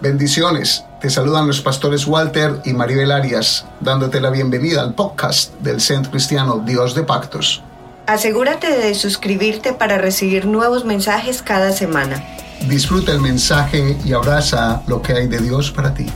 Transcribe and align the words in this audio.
Bendiciones. 0.00 0.84
Te 1.00 1.10
saludan 1.10 1.48
los 1.48 1.60
pastores 1.60 2.06
Walter 2.06 2.62
y 2.64 2.72
Maribel 2.72 3.10
Arias, 3.10 3.64
dándote 3.80 4.20
la 4.20 4.30
bienvenida 4.30 4.80
al 4.80 4.94
podcast 4.94 5.54
del 5.54 5.80
Centro 5.80 6.12
Cristiano 6.12 6.62
Dios 6.64 6.94
de 6.94 7.02
Pactos. 7.02 7.62
Asegúrate 8.06 8.70
de 8.70 8.94
suscribirte 8.94 9.72
para 9.72 9.98
recibir 9.98 10.46
nuevos 10.46 10.84
mensajes 10.84 11.42
cada 11.42 11.72
semana. 11.72 12.24
Disfruta 12.68 13.10
el 13.10 13.20
mensaje 13.20 13.98
y 14.04 14.12
abraza 14.12 14.82
lo 14.86 15.02
que 15.02 15.14
hay 15.14 15.26
de 15.26 15.40
Dios 15.40 15.72
para 15.72 15.92
ti. 15.92 16.06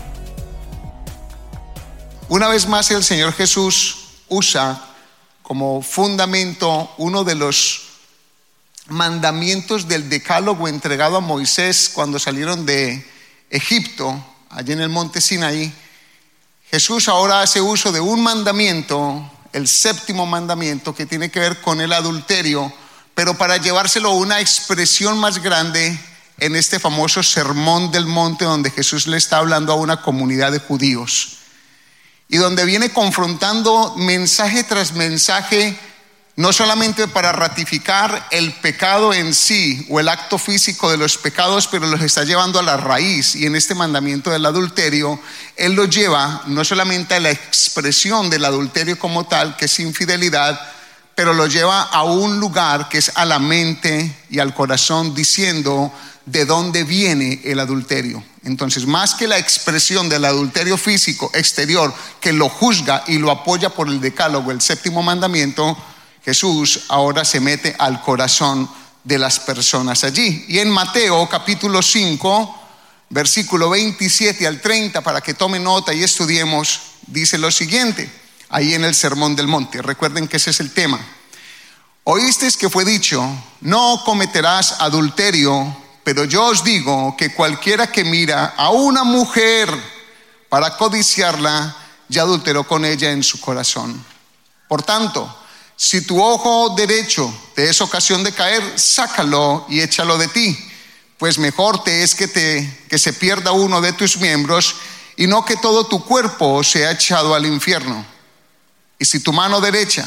Una 2.28 2.46
vez 2.46 2.68
más 2.68 2.88
el 2.92 3.02
Señor 3.02 3.32
Jesús 3.32 3.96
usa 4.28 4.80
como 5.42 5.82
fundamento 5.82 6.88
uno 6.98 7.24
de 7.24 7.34
los 7.34 7.82
mandamientos 8.86 9.88
del 9.88 10.08
decálogo 10.08 10.68
entregado 10.68 11.16
a 11.16 11.20
Moisés 11.20 11.90
cuando 11.92 12.20
salieron 12.20 12.64
de 12.64 13.10
Egipto, 13.52 14.24
allí 14.50 14.72
en 14.72 14.80
el 14.80 14.88
monte 14.88 15.20
Sinaí, 15.20 15.72
Jesús 16.70 17.08
ahora 17.08 17.42
hace 17.42 17.60
uso 17.60 17.92
de 17.92 18.00
un 18.00 18.22
mandamiento, 18.22 19.30
el 19.52 19.68
séptimo 19.68 20.24
mandamiento, 20.24 20.94
que 20.94 21.06
tiene 21.06 21.30
que 21.30 21.38
ver 21.38 21.60
con 21.60 21.80
el 21.82 21.92
adulterio, 21.92 22.72
pero 23.14 23.36
para 23.36 23.58
llevárselo 23.58 24.08
a 24.08 24.14
una 24.14 24.40
expresión 24.40 25.18
más 25.18 25.42
grande 25.42 26.00
en 26.38 26.56
este 26.56 26.80
famoso 26.80 27.22
sermón 27.22 27.92
del 27.92 28.06
monte 28.06 28.46
donde 28.46 28.70
Jesús 28.70 29.06
le 29.06 29.18
está 29.18 29.36
hablando 29.36 29.72
a 29.72 29.76
una 29.76 30.00
comunidad 30.00 30.50
de 30.50 30.58
judíos 30.58 31.36
y 32.32 32.38
donde 32.38 32.64
viene 32.64 32.90
confrontando 32.90 33.94
mensaje 33.98 34.64
tras 34.64 34.92
mensaje 34.92 35.78
no 36.34 36.52
solamente 36.52 37.08
para 37.08 37.32
ratificar 37.32 38.26
el 38.30 38.52
pecado 38.54 39.12
en 39.12 39.34
sí 39.34 39.86
o 39.90 40.00
el 40.00 40.08
acto 40.08 40.38
físico 40.38 40.90
de 40.90 40.96
los 40.96 41.18
pecados, 41.18 41.68
pero 41.68 41.86
los 41.86 42.00
está 42.00 42.24
llevando 42.24 42.58
a 42.58 42.62
la 42.62 42.78
raíz. 42.78 43.36
Y 43.36 43.44
en 43.44 43.54
este 43.54 43.74
mandamiento 43.74 44.30
del 44.30 44.46
adulterio, 44.46 45.20
Él 45.56 45.74
lo 45.74 45.84
lleva 45.84 46.42
no 46.46 46.64
solamente 46.64 47.14
a 47.14 47.20
la 47.20 47.30
expresión 47.30 48.30
del 48.30 48.46
adulterio 48.46 48.98
como 48.98 49.26
tal, 49.26 49.56
que 49.56 49.66
es 49.66 49.78
infidelidad, 49.80 50.58
pero 51.14 51.34
lo 51.34 51.46
lleva 51.46 51.82
a 51.82 52.04
un 52.04 52.40
lugar 52.40 52.88
que 52.88 52.98
es 52.98 53.12
a 53.14 53.26
la 53.26 53.38
mente 53.38 54.16
y 54.30 54.38
al 54.38 54.54
corazón, 54.54 55.14
diciendo 55.14 55.92
de 56.24 56.46
dónde 56.46 56.84
viene 56.84 57.42
el 57.44 57.60
adulterio. 57.60 58.24
Entonces, 58.44 58.86
más 58.86 59.14
que 59.14 59.28
la 59.28 59.38
expresión 59.38 60.08
del 60.08 60.24
adulterio 60.24 60.78
físico 60.78 61.30
exterior, 61.34 61.94
que 62.20 62.32
lo 62.32 62.48
juzga 62.48 63.04
y 63.06 63.18
lo 63.18 63.30
apoya 63.30 63.70
por 63.70 63.88
el 63.88 64.00
decálogo, 64.00 64.50
el 64.50 64.62
séptimo 64.62 65.02
mandamiento, 65.02 65.76
Jesús 66.24 66.84
ahora 66.88 67.24
se 67.24 67.40
mete 67.40 67.74
al 67.78 68.00
corazón 68.02 68.68
de 69.04 69.18
las 69.18 69.40
personas 69.40 70.04
allí. 70.04 70.44
Y 70.48 70.58
en 70.58 70.70
Mateo 70.70 71.28
capítulo 71.28 71.82
5, 71.82 72.62
versículo 73.10 73.70
27 73.70 74.46
al 74.46 74.60
30, 74.60 75.00
para 75.00 75.20
que 75.20 75.34
tome 75.34 75.58
nota 75.58 75.92
y 75.92 76.02
estudiemos, 76.02 76.80
dice 77.06 77.38
lo 77.38 77.50
siguiente, 77.50 78.10
ahí 78.48 78.74
en 78.74 78.84
el 78.84 78.94
Sermón 78.94 79.34
del 79.34 79.48
Monte. 79.48 79.82
Recuerden 79.82 80.28
que 80.28 80.36
ese 80.36 80.50
es 80.50 80.60
el 80.60 80.72
tema. 80.72 81.00
Oísteis 82.04 82.56
que 82.56 82.70
fue 82.70 82.84
dicho, 82.84 83.24
no 83.60 84.02
cometerás 84.04 84.80
adulterio, 84.80 85.76
pero 86.04 86.24
yo 86.24 86.46
os 86.46 86.64
digo 86.64 87.16
que 87.16 87.32
cualquiera 87.32 87.90
que 87.90 88.04
mira 88.04 88.54
a 88.56 88.70
una 88.70 89.04
mujer 89.04 89.68
para 90.48 90.76
codiciarla, 90.76 91.76
ya 92.08 92.22
adulteró 92.22 92.64
con 92.64 92.84
ella 92.84 93.10
en 93.10 93.22
su 93.22 93.40
corazón. 93.40 94.04
Por 94.68 94.82
tanto, 94.82 95.41
si 95.82 96.00
tu 96.00 96.22
ojo 96.22 96.76
derecho 96.76 97.34
te 97.56 97.68
es 97.68 97.80
ocasión 97.80 98.22
de 98.22 98.30
caer, 98.30 98.62
sácalo 98.78 99.66
y 99.68 99.80
échalo 99.80 100.16
de 100.16 100.28
ti, 100.28 100.56
pues 101.18 101.38
mejor 101.38 101.82
te 101.82 102.04
es 102.04 102.14
que, 102.14 102.28
te, 102.28 102.84
que 102.88 103.00
se 103.00 103.12
pierda 103.12 103.50
uno 103.50 103.80
de 103.80 103.92
tus 103.92 104.16
miembros 104.18 104.76
y 105.16 105.26
no 105.26 105.44
que 105.44 105.56
todo 105.56 105.88
tu 105.88 106.04
cuerpo 106.04 106.62
sea 106.62 106.92
echado 106.92 107.34
al 107.34 107.46
infierno. 107.46 108.06
Y 108.96 109.04
si 109.04 109.18
tu 109.18 109.32
mano 109.32 109.60
derecha, 109.60 110.06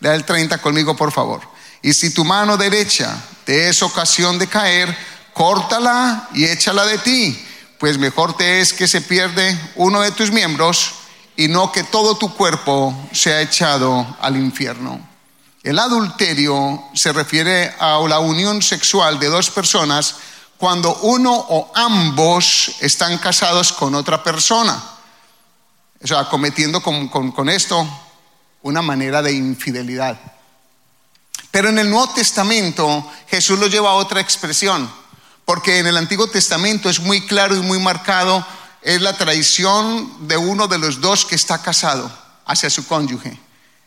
lea 0.00 0.16
el 0.16 0.24
30 0.24 0.58
conmigo 0.58 0.96
por 0.96 1.12
favor, 1.12 1.42
y 1.82 1.92
si 1.92 2.12
tu 2.12 2.24
mano 2.24 2.56
derecha 2.56 3.16
te 3.44 3.68
es 3.68 3.80
ocasión 3.80 4.40
de 4.40 4.48
caer, 4.48 4.92
córtala 5.34 6.30
y 6.34 6.46
échala 6.46 6.84
de 6.84 6.98
ti, 6.98 7.46
pues 7.78 7.96
mejor 7.96 8.36
te 8.36 8.60
es 8.60 8.72
que 8.72 8.88
se 8.88 9.02
pierde 9.02 9.56
uno 9.76 10.00
de 10.00 10.10
tus 10.10 10.32
miembros 10.32 10.94
y 11.36 11.46
no 11.46 11.70
que 11.70 11.84
todo 11.84 12.16
tu 12.16 12.34
cuerpo 12.34 12.92
sea 13.12 13.40
echado 13.40 14.16
al 14.20 14.36
infierno. 14.36 15.11
El 15.62 15.78
adulterio 15.78 16.82
se 16.92 17.12
refiere 17.12 17.72
a 17.78 17.98
la 18.08 18.18
unión 18.18 18.62
sexual 18.62 19.20
de 19.20 19.28
dos 19.28 19.50
personas 19.50 20.16
cuando 20.58 20.94
uno 21.02 21.32
o 21.34 21.70
ambos 21.74 22.76
están 22.80 23.18
casados 23.18 23.72
con 23.72 23.94
otra 23.94 24.22
persona. 24.22 24.82
O 26.02 26.06
sea, 26.06 26.28
cometiendo 26.28 26.82
con, 26.82 27.08
con 27.08 27.48
esto 27.48 27.86
una 28.62 28.82
manera 28.82 29.22
de 29.22 29.32
infidelidad. 29.32 30.18
Pero 31.52 31.68
en 31.68 31.78
el 31.78 31.90
Nuevo 31.90 32.12
Testamento 32.12 33.08
Jesús 33.28 33.58
lo 33.58 33.68
lleva 33.68 33.90
a 33.90 33.94
otra 33.94 34.20
expresión, 34.20 34.90
porque 35.44 35.78
en 35.78 35.86
el 35.86 35.96
Antiguo 35.96 36.26
Testamento 36.26 36.90
es 36.90 36.98
muy 36.98 37.26
claro 37.26 37.54
y 37.54 37.60
muy 37.60 37.78
marcado 37.78 38.44
es 38.82 39.00
la 39.00 39.16
traición 39.16 40.26
de 40.26 40.36
uno 40.36 40.66
de 40.66 40.78
los 40.78 41.00
dos 41.00 41.24
que 41.24 41.36
está 41.36 41.62
casado 41.62 42.10
hacia 42.46 42.68
su 42.68 42.86
cónyuge. 42.86 43.38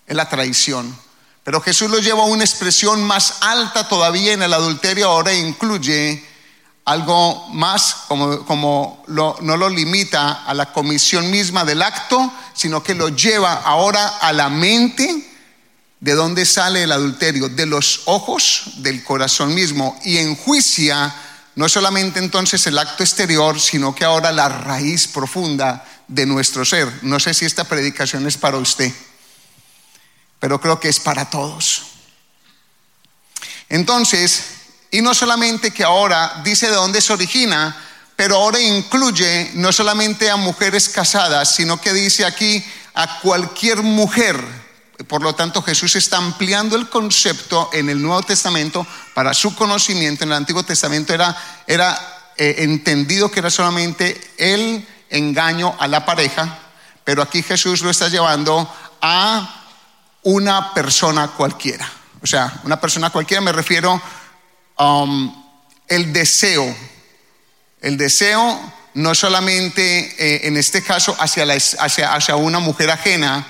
Es 0.08 0.16
la 0.16 0.30
traición. 0.30 1.05
Pero 1.46 1.62
Jesús 1.62 1.92
lo 1.92 2.00
lleva 2.00 2.24
a 2.24 2.26
una 2.26 2.44
expresión 2.44 3.04
más 3.04 3.36
alta 3.42 3.88
todavía 3.88 4.34
en 4.34 4.42
el 4.42 4.52
adulterio, 4.52 5.08
ahora 5.08 5.32
incluye 5.32 6.26
algo 6.86 7.48
más, 7.50 7.98
como, 8.08 8.44
como 8.46 9.04
no 9.08 9.56
lo 9.56 9.70
limita 9.70 10.44
a 10.44 10.56
la 10.56 10.74
comisión 10.74 11.30
misma 11.30 11.64
del 11.64 11.84
acto, 11.84 12.34
sino 12.56 12.82
que 12.82 12.96
lo 12.96 13.10
lleva 13.10 13.54
ahora 13.54 14.18
a 14.18 14.34
la 14.34 14.50
mente. 14.50 15.32
¿De 16.00 16.14
dónde 16.16 16.48
sale 16.48 16.82
el 16.82 16.92
adulterio? 16.92 17.48
De 17.48 17.68
los 17.68 18.02
ojos, 18.06 18.64
del 18.78 19.04
corazón 19.04 19.54
mismo, 19.54 20.00
y 20.04 20.18
enjuicia 20.18 21.14
no 21.54 21.70
solamente 21.70 22.18
entonces 22.18 22.66
el 22.66 22.80
acto 22.80 23.04
exterior, 23.04 23.60
sino 23.60 23.94
que 23.94 24.04
ahora 24.04 24.32
la 24.32 24.50
raíz 24.50 25.08
profunda 25.08 25.86
de 26.08 26.26
nuestro 26.26 26.66
ser. 26.66 26.92
No 27.04 27.20
sé 27.20 27.36
si 27.36 27.46
esta 27.46 27.66
predicación 27.66 28.26
es 28.26 28.36
para 28.36 28.58
usted, 28.58 28.92
pero 30.40 30.60
creo 30.60 30.80
que 30.80 30.90
es 30.90 31.00
para 31.00 31.30
todos. 31.30 31.84
Entonces, 33.70 34.44
y 34.92 35.02
no 35.02 35.14
solamente 35.14 35.72
que 35.72 35.84
ahora 35.84 36.42
dice 36.44 36.68
de 36.68 36.76
dónde 36.76 37.02
se 37.02 37.14
origina, 37.14 37.76
pero 38.16 38.36
ahora 38.38 38.60
incluye 38.60 39.52
no 39.56 39.72
solamente 39.72 40.30
a 40.30 40.38
mujeres 40.38 40.90
casadas, 40.90 41.56
sino 41.56 41.82
que 41.82 41.94
dice 41.94 42.26
aquí 42.26 42.64
a 42.94 43.20
cualquier 43.20 43.82
mujer 43.82 44.66
por 45.08 45.22
lo 45.22 45.36
tanto, 45.36 45.62
Jesús 45.62 45.96
está 45.98 46.18
ampliando 46.18 46.78
el 46.78 46.90
concepto 46.90 47.70
en 47.74 47.90
el 47.90 48.02
Nuevo 48.02 48.24
Testamento 48.24 48.88
para 49.14 49.34
su 49.34 49.54
conocimiento. 49.54 50.24
En 50.24 50.30
el 50.30 50.38
Antiguo 50.38 50.64
Testamento 50.64 51.14
era, 51.14 51.36
eh, 52.38 52.56
entendido 52.60 53.30
que 53.30 53.40
era 53.40 53.50
solamente 53.50 54.20
el 54.38 54.88
engaño 55.10 55.76
a 55.80 55.88
la 55.88 56.06
pareja, 56.06 56.60
pero 57.04 57.22
aquí 57.22 57.44
Jesús 57.44 57.82
lo 57.82 57.90
está 57.90 58.08
llevando 58.08 58.74
a 59.02 59.65
una 60.26 60.74
persona 60.74 61.30
cualquiera. 61.30 61.90
O 62.22 62.28
sea, 62.28 62.62
una 62.64 62.80
persona 62.80 63.10
cualquiera 63.10 63.42
me 63.42 63.52
refiero 63.52 64.02
a 64.78 64.94
um, 65.02 65.46
el 65.88 66.14
deseo. 66.14 66.76
El 67.82 67.98
deseo 67.98 68.74
no 68.96 69.16
solamente 69.16 70.16
eh, 70.18 70.48
en 70.48 70.58
este 70.58 70.84
caso 70.84 71.16
hacia, 71.20 71.46
hacia 71.46 72.36
una 72.36 72.60
mujer 72.60 72.92
ajena, 72.92 73.46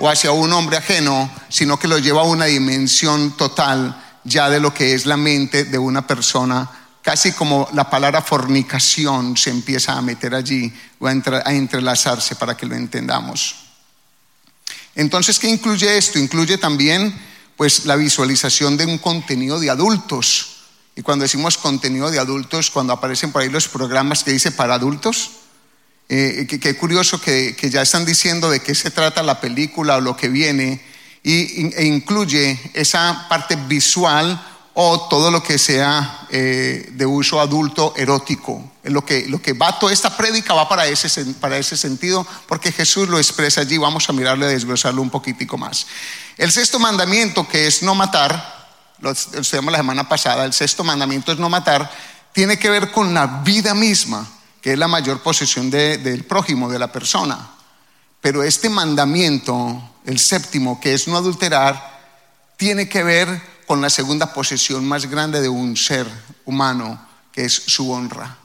o 0.00 0.08
hacia 0.08 0.32
un 0.32 0.50
hombre 0.52 0.78
ajeno, 0.78 1.30
sino 1.50 1.78
que 1.78 1.86
lo 1.86 1.98
lleva 1.98 2.22
a 2.22 2.24
una 2.24 2.46
dimensión 2.46 3.36
total 3.36 4.02
ya 4.24 4.48
de 4.48 4.58
lo 4.58 4.72
que 4.72 4.94
es 4.94 5.04
la 5.04 5.16
mente 5.16 5.64
de 5.64 5.78
una 5.78 6.06
persona, 6.06 6.68
casi 7.02 7.32
como 7.32 7.68
la 7.74 7.88
palabra 7.88 8.22
fornicación 8.22 9.36
se 9.36 9.50
empieza 9.50 9.92
a 9.92 10.02
meter 10.02 10.34
allí 10.34 10.72
o 10.98 11.06
a, 11.06 11.12
entrelazarse 11.12 12.34
para 12.36 12.56
que 12.56 12.66
lo 12.66 12.74
entendamos. 12.74 13.69
Entonces, 14.94 15.38
¿qué 15.38 15.48
incluye 15.48 15.96
esto? 15.96 16.18
Incluye 16.18 16.58
también 16.58 17.14
pues 17.56 17.84
la 17.84 17.96
visualización 17.96 18.76
de 18.76 18.86
un 18.86 18.98
contenido 18.98 19.60
de 19.60 19.70
adultos. 19.70 20.56
Y 20.96 21.02
cuando 21.02 21.24
decimos 21.24 21.58
contenido 21.58 22.10
de 22.10 22.18
adultos, 22.18 22.70
cuando 22.70 22.92
aparecen 22.92 23.32
por 23.32 23.42
ahí 23.42 23.48
los 23.48 23.68
programas 23.68 24.24
que 24.24 24.32
dice 24.32 24.50
para 24.52 24.74
adultos, 24.74 25.30
eh, 26.08 26.46
qué 26.48 26.76
curioso 26.76 27.20
que, 27.20 27.54
ya 27.70 27.82
están 27.82 28.04
diciendo 28.04 28.50
de 28.50 28.60
qué 28.60 28.74
se 28.74 28.90
trata 28.90 29.22
la 29.22 29.40
película 29.40 29.96
o 29.96 30.00
lo 30.00 30.16
que 30.16 30.28
viene 30.28 30.82
y, 31.22 31.72
e 31.74 31.84
incluye 31.84 32.58
esa 32.74 33.26
parte 33.28 33.56
visual 33.56 34.44
o 34.74 35.08
todo 35.08 35.30
lo 35.30 35.42
que 35.42 35.58
sea 35.58 36.26
eh, 36.30 36.88
de 36.92 37.06
uso 37.06 37.40
adulto 37.40 37.94
erótico. 37.96 38.69
Lo 38.82 39.04
que, 39.04 39.26
lo 39.28 39.42
que 39.42 39.52
va, 39.52 39.78
toda 39.78 39.92
esta 39.92 40.16
prédica 40.16 40.54
va 40.54 40.68
para 40.68 40.86
ese, 40.86 41.24
para 41.34 41.58
ese 41.58 41.76
sentido, 41.76 42.26
porque 42.48 42.72
Jesús 42.72 43.08
lo 43.08 43.18
expresa 43.18 43.60
allí. 43.60 43.76
Vamos 43.76 44.08
a 44.08 44.12
mirarle, 44.12 44.46
a 44.46 44.48
desglosarlo 44.48 45.02
un 45.02 45.10
poquitico 45.10 45.58
más. 45.58 45.86
El 46.38 46.50
sexto 46.50 46.78
mandamiento, 46.78 47.46
que 47.46 47.66
es 47.66 47.82
no 47.82 47.94
matar, 47.94 48.68
lo 49.00 49.10
estudiamos 49.10 49.72
la 49.72 49.78
semana 49.78 50.08
pasada, 50.08 50.44
el 50.44 50.52
sexto 50.52 50.82
mandamiento 50.84 51.32
es 51.32 51.38
no 51.38 51.50
matar, 51.50 51.90
tiene 52.32 52.58
que 52.58 52.70
ver 52.70 52.90
con 52.90 53.12
la 53.12 53.26
vida 53.44 53.74
misma 53.74 54.26
que 54.60 54.72
es 54.72 54.78
la 54.78 54.88
mayor 54.88 55.22
posesión 55.22 55.70
del 55.70 56.24
prójimo, 56.24 56.70
de 56.70 56.78
la 56.78 56.92
persona. 56.92 57.50
Pero 58.20 58.42
este 58.42 58.68
mandamiento, 58.68 59.82
el 60.04 60.18
séptimo, 60.18 60.80
que 60.80 60.92
es 60.92 61.08
no 61.08 61.16
adulterar, 61.16 62.00
tiene 62.56 62.88
que 62.88 63.02
ver 63.02 63.60
con 63.66 63.80
la 63.80 63.88
segunda 63.88 64.34
posesión 64.34 64.86
más 64.86 65.06
grande 65.06 65.40
de 65.40 65.48
un 65.48 65.76
ser 65.76 66.06
humano, 66.44 67.00
que 67.32 67.44
es 67.46 67.54
su 67.54 67.90
honra. 67.90 68.36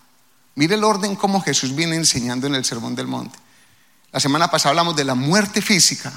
Mire 0.56 0.76
el 0.76 0.84
orden 0.84 1.16
como 1.16 1.42
Jesús 1.42 1.76
viene 1.76 1.96
enseñando 1.96 2.48
en 2.48 2.56
el 2.56 2.64
Sermón 2.64 2.96
del 2.96 3.08
Monte. 3.08 3.38
La 4.12 4.22
semana 4.22 4.50
pasada 4.50 4.70
hablamos 4.70 4.96
de 4.96 5.04
la 5.04 5.14
muerte 5.14 5.62
física, 5.62 6.14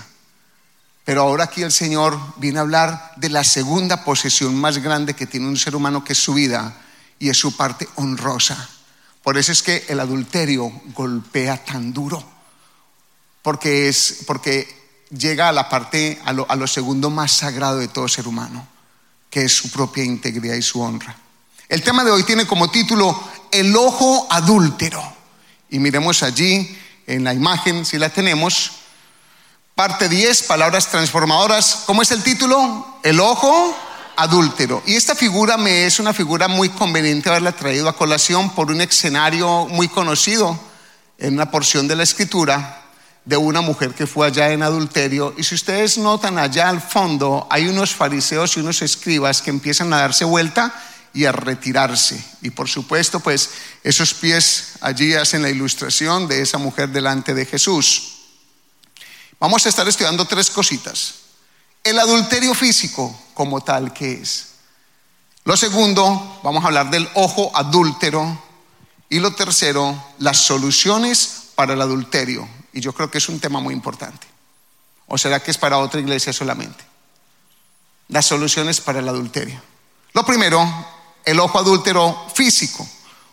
pero 1.04 1.22
ahora 1.22 1.44
aquí 1.44 1.62
el 1.62 1.72
Señor 1.72 2.16
viene 2.36 2.58
a 2.58 2.62
hablar 2.62 3.12
de 3.16 3.30
la 3.30 3.42
segunda 3.42 4.04
posesión 4.04 4.54
más 4.54 4.78
grande 4.78 5.14
que 5.14 5.26
tiene 5.26 5.48
un 5.48 5.56
ser 5.56 5.74
humano, 5.74 6.04
que 6.04 6.12
es 6.12 6.22
su 6.22 6.34
vida, 6.34 6.76
y 7.18 7.28
es 7.28 7.36
su 7.36 7.56
parte 7.56 7.88
honrosa. 7.96 8.68
Por 9.22 9.36
eso 9.36 9.50
es 9.50 9.62
que 9.62 9.84
el 9.88 9.98
adulterio 9.98 10.70
golpea 10.94 11.64
tan 11.64 11.92
duro, 11.92 12.22
porque, 13.42 13.88
es, 13.88 14.18
porque 14.26 14.68
llega 15.10 15.48
a 15.48 15.52
la 15.52 15.68
parte, 15.68 16.20
a 16.24 16.32
lo, 16.32 16.48
a 16.48 16.54
lo 16.54 16.68
segundo 16.68 17.10
más 17.10 17.32
sagrado 17.32 17.78
de 17.78 17.88
todo 17.88 18.06
ser 18.06 18.28
humano, 18.28 18.68
que 19.28 19.42
es 19.42 19.52
su 19.56 19.70
propia 19.70 20.04
integridad 20.04 20.54
y 20.54 20.62
su 20.62 20.80
honra. 20.80 21.16
El 21.68 21.82
tema 21.82 22.04
de 22.04 22.10
hoy 22.10 22.22
tiene 22.22 22.46
como 22.46 22.70
título 22.70 23.20
El 23.50 23.76
ojo 23.76 24.26
adúltero. 24.30 25.02
Y 25.70 25.78
miremos 25.78 26.22
allí 26.22 26.76
en 27.06 27.24
la 27.24 27.34
imagen, 27.34 27.84
si 27.84 27.98
la 27.98 28.10
tenemos, 28.10 28.72
parte 29.74 30.08
10, 30.08 30.42
palabras 30.44 30.88
transformadoras. 30.88 31.84
¿Cómo 31.86 32.02
es 32.02 32.10
el 32.10 32.22
título? 32.22 32.98
El 33.02 33.20
ojo 33.20 33.76
adúltero. 34.16 34.82
Y 34.86 34.96
esta 34.96 35.14
figura 35.14 35.56
me 35.56 35.86
es 35.86 36.00
una 36.00 36.12
figura 36.12 36.48
muy 36.48 36.68
conveniente 36.68 37.28
haberla 37.28 37.52
traído 37.52 37.88
a 37.88 37.96
colación 37.96 38.50
por 38.50 38.70
un 38.70 38.80
escenario 38.80 39.66
muy 39.66 39.88
conocido 39.88 40.58
en 41.18 41.34
una 41.34 41.50
porción 41.50 41.86
de 41.86 41.96
la 41.96 42.02
escritura 42.02 42.82
de 43.24 43.36
una 43.36 43.60
mujer 43.60 43.94
que 43.94 44.06
fue 44.06 44.26
allá 44.26 44.50
en 44.50 44.62
adulterio. 44.62 45.34
Y 45.36 45.44
si 45.44 45.54
ustedes 45.54 45.98
notan 45.98 46.38
allá 46.38 46.68
al 46.68 46.80
fondo, 46.80 47.46
hay 47.50 47.68
unos 47.68 47.94
fariseos 47.94 48.56
y 48.56 48.60
unos 48.60 48.80
escribas 48.82 49.42
que 49.42 49.50
empiezan 49.50 49.92
a 49.92 49.98
darse 49.98 50.24
vuelta 50.24 50.74
y 51.12 51.24
a 51.24 51.32
retirarse. 51.32 52.22
Y 52.42 52.50
por 52.50 52.68
supuesto, 52.68 53.20
pues 53.20 53.50
esos 53.82 54.14
pies 54.14 54.74
allí 54.80 55.14
hacen 55.14 55.42
la 55.42 55.50
ilustración 55.50 56.28
de 56.28 56.42
esa 56.42 56.58
mujer 56.58 56.90
delante 56.90 57.34
de 57.34 57.46
Jesús. 57.46 58.14
Vamos 59.40 59.64
a 59.64 59.68
estar 59.68 59.86
estudiando 59.86 60.24
tres 60.24 60.50
cositas. 60.50 61.14
El 61.84 61.98
adulterio 61.98 62.54
físico 62.54 63.18
como 63.34 63.60
tal 63.60 63.92
que 63.92 64.12
es. 64.14 64.46
Lo 65.44 65.56
segundo, 65.56 66.40
vamos 66.42 66.62
a 66.62 66.66
hablar 66.66 66.90
del 66.90 67.08
ojo 67.14 67.50
adúltero. 67.54 68.46
Y 69.08 69.20
lo 69.20 69.34
tercero, 69.34 70.04
las 70.18 70.38
soluciones 70.38 71.44
para 71.54 71.72
el 71.72 71.80
adulterio. 71.80 72.48
Y 72.72 72.80
yo 72.80 72.92
creo 72.92 73.10
que 73.10 73.18
es 73.18 73.28
un 73.28 73.40
tema 73.40 73.60
muy 73.60 73.72
importante. 73.72 74.26
¿O 75.06 75.16
será 75.16 75.40
que 75.40 75.50
es 75.50 75.58
para 75.58 75.78
otra 75.78 76.00
iglesia 76.00 76.32
solamente? 76.32 76.84
Las 78.08 78.26
soluciones 78.26 78.80
para 78.80 78.98
el 78.98 79.08
adulterio. 79.08 79.60
Lo 80.12 80.26
primero, 80.26 80.66
el 81.30 81.40
ojo 81.40 81.58
adúltero 81.58 82.26
físico. 82.34 82.88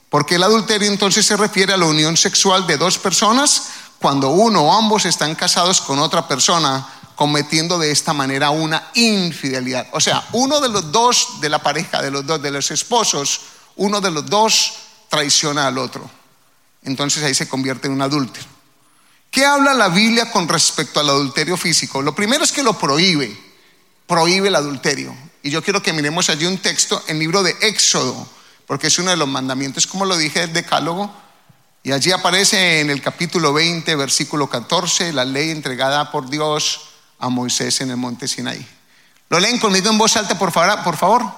Porque 0.09 0.35
el 0.35 0.43
adulterio 0.43 0.89
entonces 0.89 1.25
se 1.25 1.37
refiere 1.37 1.73
a 1.73 1.77
la 1.77 1.85
unión 1.85 2.15
sexual 2.17 2.67
de 2.67 2.77
dos 2.77 2.97
personas 2.97 3.63
cuando 3.99 4.29
uno 4.29 4.61
o 4.61 4.73
ambos 4.73 5.05
están 5.05 5.35
casados 5.35 5.81
con 5.81 5.99
otra 5.99 6.27
persona 6.27 6.87
cometiendo 7.15 7.79
de 7.79 7.91
esta 7.91 8.13
manera 8.13 8.49
una 8.49 8.91
infidelidad. 8.93 9.87
O 9.93 9.99
sea, 9.99 10.27
uno 10.33 10.59
de 10.59 10.69
los 10.69 10.91
dos 10.91 11.39
de 11.39 11.49
la 11.49 11.63
pareja, 11.63 12.01
de 12.01 12.11
los 12.11 12.25
dos, 12.25 12.41
de 12.41 12.51
los 12.51 12.69
esposos, 12.71 13.41
uno 13.77 14.01
de 14.01 14.11
los 14.11 14.25
dos 14.25 14.73
traiciona 15.09 15.67
al 15.67 15.77
otro. 15.77 16.09
Entonces 16.83 17.23
ahí 17.23 17.33
se 17.33 17.47
convierte 17.47 17.87
en 17.87 17.93
un 17.93 18.01
adúltero. 18.01 18.45
¿Qué 19.31 19.45
habla 19.45 19.73
la 19.73 19.89
Biblia 19.89 20.31
con 20.31 20.47
respecto 20.47 20.99
al 20.99 21.09
adulterio 21.09 21.57
físico? 21.57 22.01
Lo 22.01 22.13
primero 22.13 22.43
es 22.43 22.51
que 22.51 22.63
lo 22.63 22.77
prohíbe, 22.77 23.37
prohíbe 24.07 24.49
el 24.49 24.55
adulterio. 24.55 25.15
Y 25.45 25.51
yo 25.51 25.61
quiero 25.61 25.83
que 25.83 25.93
miremos 25.93 26.27
allí 26.31 26.47
un 26.47 26.57
texto 26.57 27.03
en 27.05 27.17
el 27.17 27.19
libro 27.19 27.43
de 27.43 27.55
Éxodo, 27.61 28.27
porque 28.65 28.87
es 28.87 28.97
uno 28.97 29.11
de 29.11 29.15
los 29.15 29.27
mandamientos, 29.27 29.85
como 29.85 30.03
lo 30.03 30.17
dije, 30.17 30.41
el 30.41 30.53
decálogo. 30.53 31.13
Y 31.83 31.91
allí 31.91 32.11
aparece 32.11 32.79
en 32.79 32.89
el 32.89 32.99
capítulo 32.99 33.53
20, 33.53 33.93
versículo 33.93 34.49
14, 34.49 35.13
la 35.13 35.23
ley 35.23 35.51
entregada 35.51 36.11
por 36.11 36.31
Dios 36.31 36.81
a 37.19 37.29
Moisés 37.29 37.79
en 37.81 37.91
el 37.91 37.97
monte 37.97 38.27
Sinaí. 38.27 38.67
¿Lo 39.29 39.39
leen 39.39 39.59
conmigo 39.59 39.91
en 39.91 39.99
voz 39.99 40.17
alta, 40.17 40.35
por 40.35 40.51
favor? 40.51 40.83
Por 40.83 40.97
favor? 40.97 41.31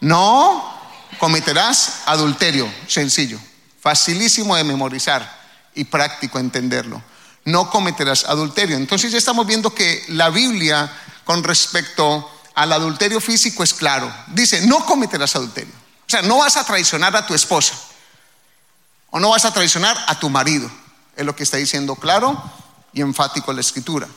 No 0.00 0.80
cometerás 1.18 2.04
adulterio. 2.06 2.66
Sencillo, 2.86 3.38
facilísimo 3.78 4.56
de 4.56 4.64
memorizar 4.64 5.38
y 5.74 5.84
práctico 5.84 6.38
entenderlo. 6.38 7.02
No 7.44 7.68
cometerás 7.68 8.24
adulterio. 8.24 8.78
Entonces 8.78 9.12
ya 9.12 9.18
estamos 9.18 9.46
viendo 9.46 9.74
que 9.74 10.02
la 10.08 10.30
Biblia 10.30 10.90
con 11.26 11.44
respecto 11.44 12.26
al 12.54 12.72
adulterio 12.72 13.20
físico 13.20 13.62
es 13.62 13.74
claro. 13.74 14.12
Dice, 14.28 14.66
no 14.66 14.84
cometerás 14.84 15.36
adulterio. 15.36 15.72
O 15.72 16.10
sea, 16.10 16.22
no 16.22 16.38
vas 16.38 16.56
a 16.56 16.64
traicionar 16.64 17.14
a 17.16 17.26
tu 17.26 17.34
esposa. 17.34 17.74
O 19.10 19.20
no 19.20 19.30
vas 19.30 19.44
a 19.44 19.52
traicionar 19.52 19.96
a 20.06 20.18
tu 20.18 20.28
marido. 20.30 20.70
Es 21.16 21.24
lo 21.24 21.34
que 21.34 21.42
está 21.42 21.56
diciendo 21.56 21.96
claro 21.96 22.42
y 22.92 23.00
enfático 23.00 23.52
la 23.52 23.60
escritura. 23.60 24.08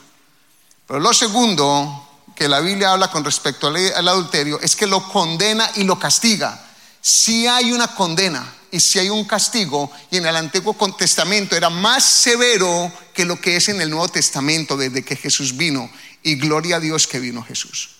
Pero 0.86 1.00
lo 1.00 1.14
segundo 1.14 2.08
que 2.34 2.48
la 2.48 2.60
Biblia 2.60 2.92
habla 2.92 3.10
con 3.10 3.24
respecto 3.24 3.68
al 3.68 4.08
adulterio 4.08 4.60
es 4.60 4.74
que 4.76 4.86
lo 4.86 5.08
condena 5.08 5.70
y 5.76 5.84
lo 5.84 5.98
castiga. 5.98 6.60
Si 7.00 7.46
hay 7.46 7.72
una 7.72 7.88
condena 7.88 8.44
y 8.70 8.80
si 8.80 8.98
hay 8.98 9.08
un 9.08 9.24
castigo, 9.24 9.92
y 10.10 10.16
en 10.16 10.26
el 10.26 10.34
Antiguo 10.34 10.74
Testamento 10.98 11.54
era 11.54 11.70
más 11.70 12.02
severo 12.02 12.90
que 13.12 13.24
lo 13.24 13.40
que 13.40 13.56
es 13.56 13.68
en 13.68 13.80
el 13.80 13.90
Nuevo 13.90 14.08
Testamento 14.08 14.76
desde 14.76 15.04
que 15.04 15.14
Jesús 15.14 15.56
vino, 15.56 15.88
y 16.24 16.36
gloria 16.36 16.76
a 16.76 16.80
Dios 16.80 17.06
que 17.06 17.20
vino 17.20 17.42
Jesús. 17.44 17.93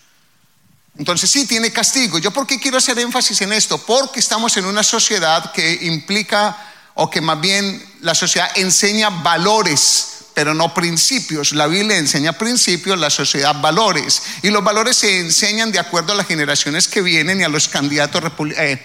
Entonces 0.96 1.30
sí 1.30 1.46
tiene 1.46 1.72
castigo. 1.72 2.18
¿Yo 2.18 2.30
por 2.30 2.46
qué 2.46 2.60
quiero 2.60 2.78
hacer 2.78 2.98
énfasis 2.98 3.40
en 3.40 3.52
esto? 3.52 3.78
Porque 3.78 4.20
estamos 4.20 4.56
en 4.56 4.64
una 4.64 4.82
sociedad 4.82 5.52
que 5.52 5.78
implica, 5.82 6.56
o 6.94 7.10
que 7.10 7.20
más 7.20 7.40
bien 7.40 7.84
la 8.00 8.14
sociedad 8.14 8.50
enseña 8.56 9.10
valores 9.10 10.14
pero 10.34 10.52
no 10.52 10.74
principios. 10.74 11.52
La 11.52 11.68
Biblia 11.68 11.96
enseña 11.96 12.32
principios, 12.32 12.98
la 12.98 13.08
sociedad 13.08 13.60
valores. 13.60 14.22
Y 14.42 14.50
los 14.50 14.64
valores 14.64 14.96
se 14.96 15.20
enseñan 15.20 15.70
de 15.70 15.78
acuerdo 15.78 16.12
a 16.12 16.16
las 16.16 16.26
generaciones 16.26 16.88
que 16.88 17.00
vienen 17.00 17.40
y 17.40 17.44
a 17.44 17.48
los 17.48 17.68
candidatos 17.68 18.24
eh, 18.56 18.84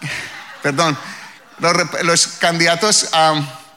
perdón, 0.62 0.96
los, 2.02 2.26
candidatos 2.38 3.08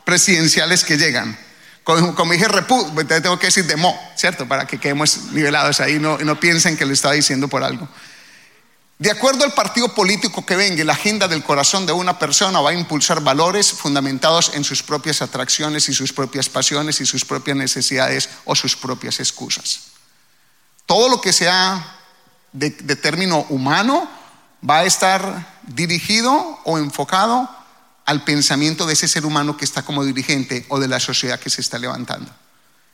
presidenciales 0.05 0.83
que 0.83 0.97
llegan. 0.97 1.37
Como, 1.85 2.33
dije, 2.33 2.47
repu, 2.47 2.91
tengo 3.07 3.37
que 3.37 3.45
decir 3.45 3.67
demo, 3.67 3.95
¿cierto? 4.15 4.47
Para 4.47 4.65
que 4.65 4.79
quedemos 4.79 5.31
nivelados 5.31 5.79
ahí 5.79 5.99
no, 5.99 6.17
no 6.17 6.39
piensen 6.39 6.75
que 6.75 6.83
lo 6.83 6.93
estaba 6.93 7.13
diciendo 7.13 7.47
por 7.47 7.63
algo. 7.63 7.87
De 8.97 9.11
acuerdo 9.11 9.43
al 9.43 9.53
partido 9.53 9.93
político 9.93 10.43
que 10.43 10.55
venga, 10.55 10.83
la 10.83 10.93
agenda 10.93 11.27
del 11.27 11.43
corazón 11.43 11.85
de 11.85 11.91
una 11.91 12.17
persona 12.17 12.59
va 12.59 12.71
a 12.71 12.73
impulsar 12.73 13.21
valores 13.21 13.71
fundamentados 13.71 14.55
en 14.55 14.63
sus 14.63 14.81
propias 14.81 15.21
atracciones 15.21 15.87
y 15.87 15.93
sus 15.93 16.11
propias 16.11 16.49
pasiones 16.49 16.99
y 17.01 17.05
sus 17.05 17.23
propias 17.23 17.55
necesidades 17.55 18.29
o 18.45 18.55
sus 18.55 18.75
propias 18.75 19.19
excusas. 19.19 19.81
Todo 20.87 21.07
lo 21.07 21.21
que 21.21 21.33
sea 21.33 21.99
de 22.51 22.95
término 22.95 23.45
humano 23.49 24.09
va 24.67 24.79
a 24.79 24.85
estar 24.85 25.59
dirigido 25.67 26.59
o 26.63 26.79
enfocado 26.79 27.47
al 28.05 28.23
pensamiento 28.23 28.85
de 28.85 28.93
ese 28.93 29.07
ser 29.07 29.25
humano 29.25 29.57
que 29.57 29.65
está 29.65 29.83
como 29.83 30.03
dirigente 30.03 30.65
o 30.69 30.79
de 30.79 30.87
la 30.87 30.99
sociedad 30.99 31.39
que 31.39 31.49
se 31.49 31.61
está 31.61 31.79
levantando. 31.79 32.31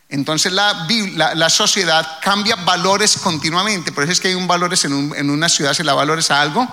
Entonces 0.09 0.51
la, 0.51 1.49
sociedad 1.49 2.19
cambia 2.21 2.57
valores 2.57 3.17
continuamente, 3.17 3.93
por 3.93 4.03
eso 4.03 4.11
es 4.11 4.19
que 4.19 4.27
hay 4.27 4.35
un 4.35 4.47
valores 4.47 4.83
en, 4.83 5.29
una 5.29 5.47
ciudad 5.47 5.73
se 5.73 5.83
da 5.83 5.93
valores 5.93 6.31
a 6.31 6.41
algo, 6.41 6.67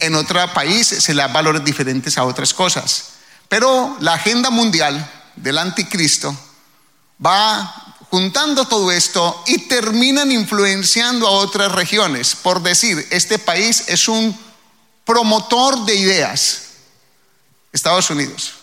en 0.00 0.14
otro 0.16 0.52
país 0.52 0.88
se 0.88 1.14
le 1.14 1.22
da 1.22 1.28
valores 1.28 1.64
diferentes 1.64 2.18
a 2.18 2.24
otras 2.24 2.52
cosas. 2.52 3.10
Pero 3.48 3.96
la 4.00 4.14
agenda 4.14 4.50
mundial 4.50 5.08
del 5.36 5.58
anticristo 5.58 6.36
va 7.24 7.94
juntando 8.10 8.66
todo 8.66 8.90
esto 8.90 9.44
y 9.46 9.58
terminan 9.58 10.32
influenciando 10.32 11.28
a 11.28 11.32
otras 11.32 11.70
regiones. 11.72 12.34
Por 12.34 12.60
decir, 12.62 13.06
este 13.10 13.38
país 13.38 13.84
es 13.86 14.08
un 14.08 14.36
promotor 15.04 15.84
de 15.84 15.94
ideas, 15.94 16.63
Estados 17.74 18.08
Unidos. 18.08 18.54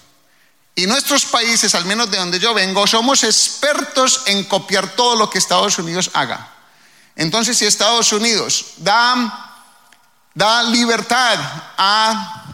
Y 0.73 0.87
nuestros 0.87 1.25
países, 1.25 1.75
al 1.75 1.85
menos 1.85 2.09
de 2.09 2.17
donde 2.17 2.39
yo 2.39 2.53
vengo, 2.53 2.87
somos 2.87 3.23
expertos 3.25 4.23
en 4.25 4.45
copiar 4.45 4.95
todo 4.95 5.17
lo 5.17 5.29
que 5.29 5.37
Estados 5.37 5.77
Unidos 5.77 6.09
haga. 6.13 6.49
Entonces, 7.17 7.57
si 7.57 7.65
Estados 7.65 8.13
Unidos 8.13 8.75
da, 8.77 9.67
da 10.33 10.63
libertad 10.63 11.37
a, 11.77 12.45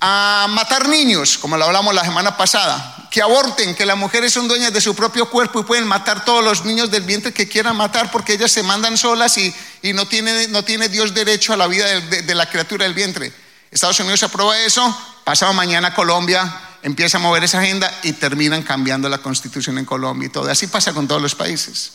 a 0.00 0.46
matar 0.48 0.88
niños, 0.88 1.36
como 1.36 1.58
lo 1.58 1.66
hablamos 1.66 1.94
la 1.94 2.04
semana 2.04 2.38
pasada, 2.38 3.08
que 3.10 3.20
aborten, 3.20 3.74
que 3.74 3.84
las 3.84 3.98
mujeres 3.98 4.32
son 4.32 4.48
dueñas 4.48 4.72
de 4.72 4.80
su 4.80 4.96
propio 4.96 5.28
cuerpo 5.28 5.60
y 5.60 5.64
pueden 5.64 5.86
matar 5.86 6.24
todos 6.24 6.42
los 6.42 6.64
niños 6.64 6.90
del 6.90 7.02
vientre 7.02 7.34
que 7.34 7.46
quieran 7.46 7.76
matar 7.76 8.10
porque 8.10 8.32
ellas 8.32 8.50
se 8.50 8.62
mandan 8.62 8.96
solas 8.96 9.36
y, 9.36 9.54
y 9.82 9.92
no, 9.92 10.08
tiene, 10.08 10.48
no 10.48 10.64
tiene 10.64 10.88
Dios 10.88 11.12
derecho 11.12 11.52
a 11.52 11.56
la 11.58 11.66
vida 11.66 11.86
de, 11.86 12.22
de 12.22 12.34
la 12.34 12.48
criatura 12.48 12.84
del 12.84 12.94
vientre. 12.94 13.43
Estados 13.74 13.98
Unidos 13.98 14.22
aprueba 14.22 14.56
eso 14.60 14.96
pasado 15.24 15.52
mañana 15.52 15.92
Colombia 15.92 16.60
empieza 16.80 17.18
a 17.18 17.20
mover 17.20 17.42
esa 17.42 17.58
agenda 17.58 17.92
y 18.04 18.12
terminan 18.12 18.62
cambiando 18.62 19.08
la 19.08 19.18
constitución 19.18 19.78
en 19.78 19.84
Colombia 19.84 20.26
y 20.26 20.30
todo. 20.30 20.48
Así 20.48 20.68
pasa 20.68 20.92
con 20.92 21.08
todos 21.08 21.20
los 21.20 21.34
países. 21.34 21.94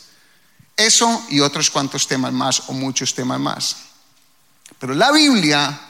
Eso 0.76 1.24
y 1.30 1.40
otros 1.40 1.70
cuantos 1.70 2.06
temas 2.06 2.34
más 2.34 2.64
o 2.66 2.74
muchos 2.74 3.14
temas 3.14 3.40
más. 3.40 3.76
Pero 4.78 4.94
la 4.94 5.10
Biblia 5.10 5.80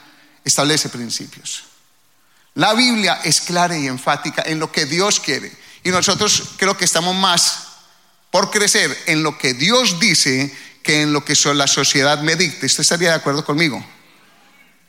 establece 0.44 0.90
principios. 0.90 1.64
La 2.54 2.74
Biblia 2.74 3.20
es 3.24 3.40
clara 3.40 3.76
y 3.76 3.88
enfática 3.88 4.44
en 4.46 4.60
lo 4.60 4.70
que 4.70 4.86
Dios 4.86 5.18
quiere. 5.18 5.52
Y 5.82 5.90
nosotros 5.90 6.50
creo 6.56 6.76
que 6.76 6.84
estamos 6.84 7.16
más 7.16 7.64
por 8.30 8.52
crecer 8.52 8.96
en 9.06 9.24
lo 9.24 9.36
que 9.36 9.54
Dios 9.54 9.98
dice 9.98 10.56
que 10.84 11.02
en 11.02 11.12
lo 11.12 11.24
que 11.24 11.34
la 11.54 11.66
sociedad 11.66 12.20
me 12.20 12.36
dicte. 12.36 12.66
¿Usted 12.66 12.82
estaría 12.82 13.10
de 13.10 13.16
acuerdo 13.16 13.44
conmigo? 13.44 13.84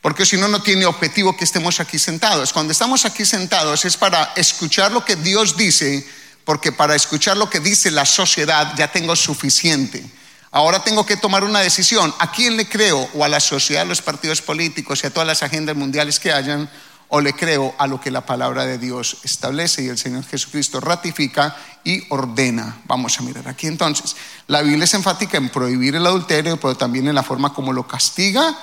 Porque 0.02 0.26
si 0.26 0.36
no, 0.36 0.48
no 0.48 0.60
tiene 0.60 0.84
objetivo 0.84 1.36
que 1.36 1.44
estemos 1.44 1.78
aquí 1.78 1.96
sentados. 1.96 2.52
Cuando 2.52 2.72
estamos 2.72 3.04
aquí 3.04 3.24
sentados 3.24 3.84
es 3.84 3.96
para 3.96 4.32
escuchar 4.34 4.90
lo 4.90 5.04
que 5.04 5.14
Dios 5.14 5.56
dice, 5.56 6.04
porque 6.44 6.72
para 6.72 6.96
escuchar 6.96 7.36
lo 7.36 7.48
que 7.48 7.60
dice 7.60 7.92
la 7.92 8.04
sociedad 8.04 8.74
ya 8.76 8.90
tengo 8.90 9.14
suficiente. 9.14 10.04
Ahora 10.50 10.82
tengo 10.82 11.06
que 11.06 11.16
tomar 11.16 11.44
una 11.44 11.60
decisión. 11.60 12.12
¿A 12.18 12.32
quién 12.32 12.56
le 12.56 12.68
creo? 12.68 13.08
¿O 13.14 13.24
a 13.24 13.28
la 13.28 13.38
sociedad, 13.38 13.82
a 13.82 13.86
los 13.86 14.02
partidos 14.02 14.42
políticos 14.42 15.02
y 15.02 15.06
a 15.06 15.10
todas 15.10 15.26
las 15.26 15.44
agendas 15.44 15.76
mundiales 15.76 16.18
que 16.18 16.32
hayan? 16.32 16.68
¿O 17.06 17.20
le 17.20 17.32
creo 17.32 17.72
a 17.78 17.86
lo 17.86 18.00
que 18.00 18.10
la 18.10 18.26
palabra 18.26 18.66
de 18.66 18.78
Dios 18.78 19.18
establece 19.22 19.84
y 19.84 19.88
el 19.88 19.98
Señor 19.98 20.24
Jesucristo 20.26 20.80
ratifica 20.80 21.56
y 21.84 22.02
ordena? 22.08 22.82
Vamos 22.86 23.20
a 23.20 23.22
mirar 23.22 23.46
aquí 23.46 23.68
entonces. 23.68 24.16
La 24.48 24.62
Biblia 24.62 24.84
es 24.84 24.94
enfática 24.94 25.38
en 25.38 25.48
prohibir 25.48 25.94
el 25.94 26.06
adulterio, 26.06 26.56
pero 26.56 26.76
también 26.76 27.06
en 27.06 27.14
la 27.14 27.22
forma 27.22 27.54
como 27.54 27.72
lo 27.72 27.86
castiga 27.86 28.58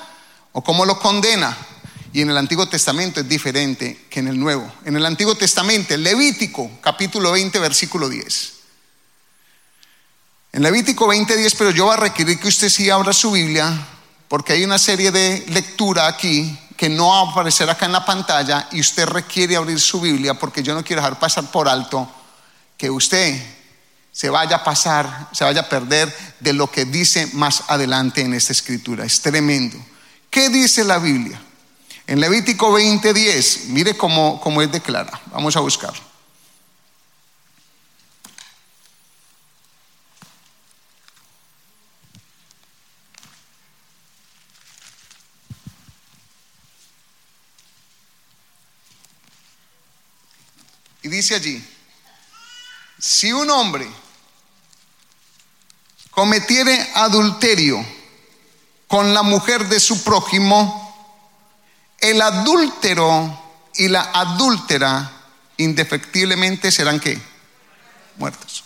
o 0.51 0.63
cómo 0.63 0.86
lo 0.86 1.00
condena. 1.00 1.56
Y 2.12 2.22
en 2.22 2.29
el 2.29 2.38
Antiguo 2.38 2.68
Testamento 2.68 3.20
es 3.20 3.29
diferente 3.29 4.08
que 4.10 4.20
en 4.20 4.29
el 4.29 4.39
Nuevo. 4.39 4.72
En 4.86 4.96
el 4.96 5.06
Antiguo 5.06 5.36
Testamento, 5.36 5.96
Levítico, 5.96 6.72
capítulo 6.82 7.32
20, 7.32 7.60
versículo 7.60 8.10
10. 8.10 8.53
En 10.51 10.63
Levítico 10.63 11.08
20, 11.08 11.38
10, 11.38 11.56
pero 11.56 11.72
yo 11.72 11.86
voy 11.86 11.94
a 11.94 11.98
requerir 11.98 12.39
que 12.39 12.48
usted 12.48 12.70
sí 12.70 12.89
abra 12.89 13.13
su 13.13 13.32
Biblia, 13.32 13.72
porque 14.27 14.53
hay 14.53 14.63
una 14.63 14.79
serie 14.79 15.12
de 15.12 15.46
lectura 15.50 16.08
aquí 16.08 16.58
que 16.75 16.89
no 16.89 17.10
va 17.10 17.20
a 17.20 17.32
aparecer 17.32 17.70
acá 17.70 17.86
en 17.86 17.91
la 17.91 18.06
pantalla 18.06 18.68
y 18.72 18.79
usted 18.79 19.06
requiere 19.06 19.58
abrir 19.58 19.79
su 19.79 20.00
Biblia 20.00 20.34
porque 20.34 20.63
yo 20.63 20.74
no 20.74 20.84
quiero 20.84 21.01
dejar 21.01 21.20
pasar 21.20 21.51
por 21.51 21.68
alto 21.68 22.10
que 22.77 22.89
usted 22.89 23.38
se 24.12 24.29
vaya 24.29 24.58
a 24.58 24.63
pasar, 24.63 25.27
se 25.34 25.44
vaya 25.44 25.62
a 25.62 25.70
perder 25.70 26.15
de 26.39 26.53
lo 26.53 26.72
que 26.72 26.86
dice 26.86 27.27
más 27.34 27.63
adelante 27.68 28.22
en 28.22 28.34
esta 28.34 28.53
escritura. 28.53 29.03
Es 29.03 29.22
tremendo. 29.22 29.77
¿Qué 30.29 30.50
dice 30.50 30.83
la 30.83 31.00
Biblia? 31.00 31.41
En 32.05 32.19
Levítico 32.19 32.71
20:10, 32.71 33.65
mire 33.67 33.95
cómo, 33.95 34.39
cómo 34.41 34.62
es 34.62 34.71
declara. 34.71 35.19
Vamos 35.31 35.55
a 35.55 35.59
buscarlo. 35.59 36.09
Y 51.01 51.07
dice 51.07 51.36
allí, 51.36 51.63
si 53.00 53.31
un 53.31 53.50
hombre 53.50 53.88
cometiere 56.12 56.91
adulterio, 56.95 57.99
con 58.89 59.13
la 59.13 59.22
mujer 59.22 59.69
de 59.69 59.79
su 59.79 60.03
prójimo, 60.03 60.89
el 62.00 62.19
adúltero 62.24 63.39
y 63.75 63.88
la 63.88 64.01
adúltera 64.13 65.12
indefectiblemente 65.58 66.72
serán 66.72 67.00
qué? 67.00 67.22
Muertos. 68.17 68.63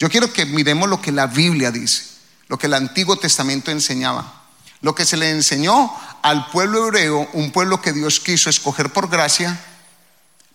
Yo 0.00 0.10
quiero 0.10 0.32
que 0.32 0.44
miremos 0.44 0.88
lo 0.88 1.00
que 1.00 1.12
la 1.12 1.28
Biblia 1.28 1.70
dice, 1.70 2.02
lo 2.48 2.58
que 2.58 2.66
el 2.66 2.74
Antiguo 2.74 3.16
Testamento 3.16 3.70
enseñaba, 3.70 4.42
lo 4.80 4.96
que 4.96 5.04
se 5.04 5.16
le 5.16 5.30
enseñó 5.30 5.94
al 6.22 6.50
pueblo 6.50 6.88
hebreo, 6.88 7.28
un 7.32 7.52
pueblo 7.52 7.80
que 7.80 7.92
Dios 7.92 8.18
quiso 8.18 8.50
escoger 8.50 8.92
por 8.92 9.08
gracia 9.08 9.56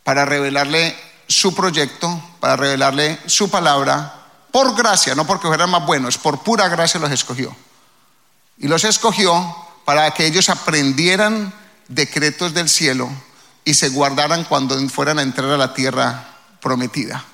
para 0.04 0.26
revelarle 0.26 0.94
su 1.30 1.56
proyecto, 1.56 2.22
para 2.42 2.58
revelarle 2.58 3.18
su 3.28 3.50
palabra, 3.50 4.26
por 4.52 4.76
gracia, 4.76 5.16
no 5.16 5.26
porque 5.26 5.48
fueran 5.48 5.70
más 5.70 5.86
buenos, 5.86 6.18
por 6.18 6.44
pura 6.44 6.68
gracia 6.68 7.00
los 7.00 7.12
escogió. 7.12 7.56
Y 8.64 8.70
los 8.70 8.86
escogió 8.86 9.56
para 9.84 10.10
que 10.12 10.26
ellos 10.26 10.48
aprendieran 10.48 11.54
decretos 11.90 12.54
del 12.54 12.70
cielo 12.70 13.10
y 13.66 13.74
se 13.74 13.90
guardaran 13.90 14.46
cuando 14.46 14.80
fueran 14.88 15.20
a 15.20 15.22
entrar 15.22 15.50
a 15.50 15.58
la 15.58 15.74
tierra 15.74 16.38
prometida. 16.62 17.26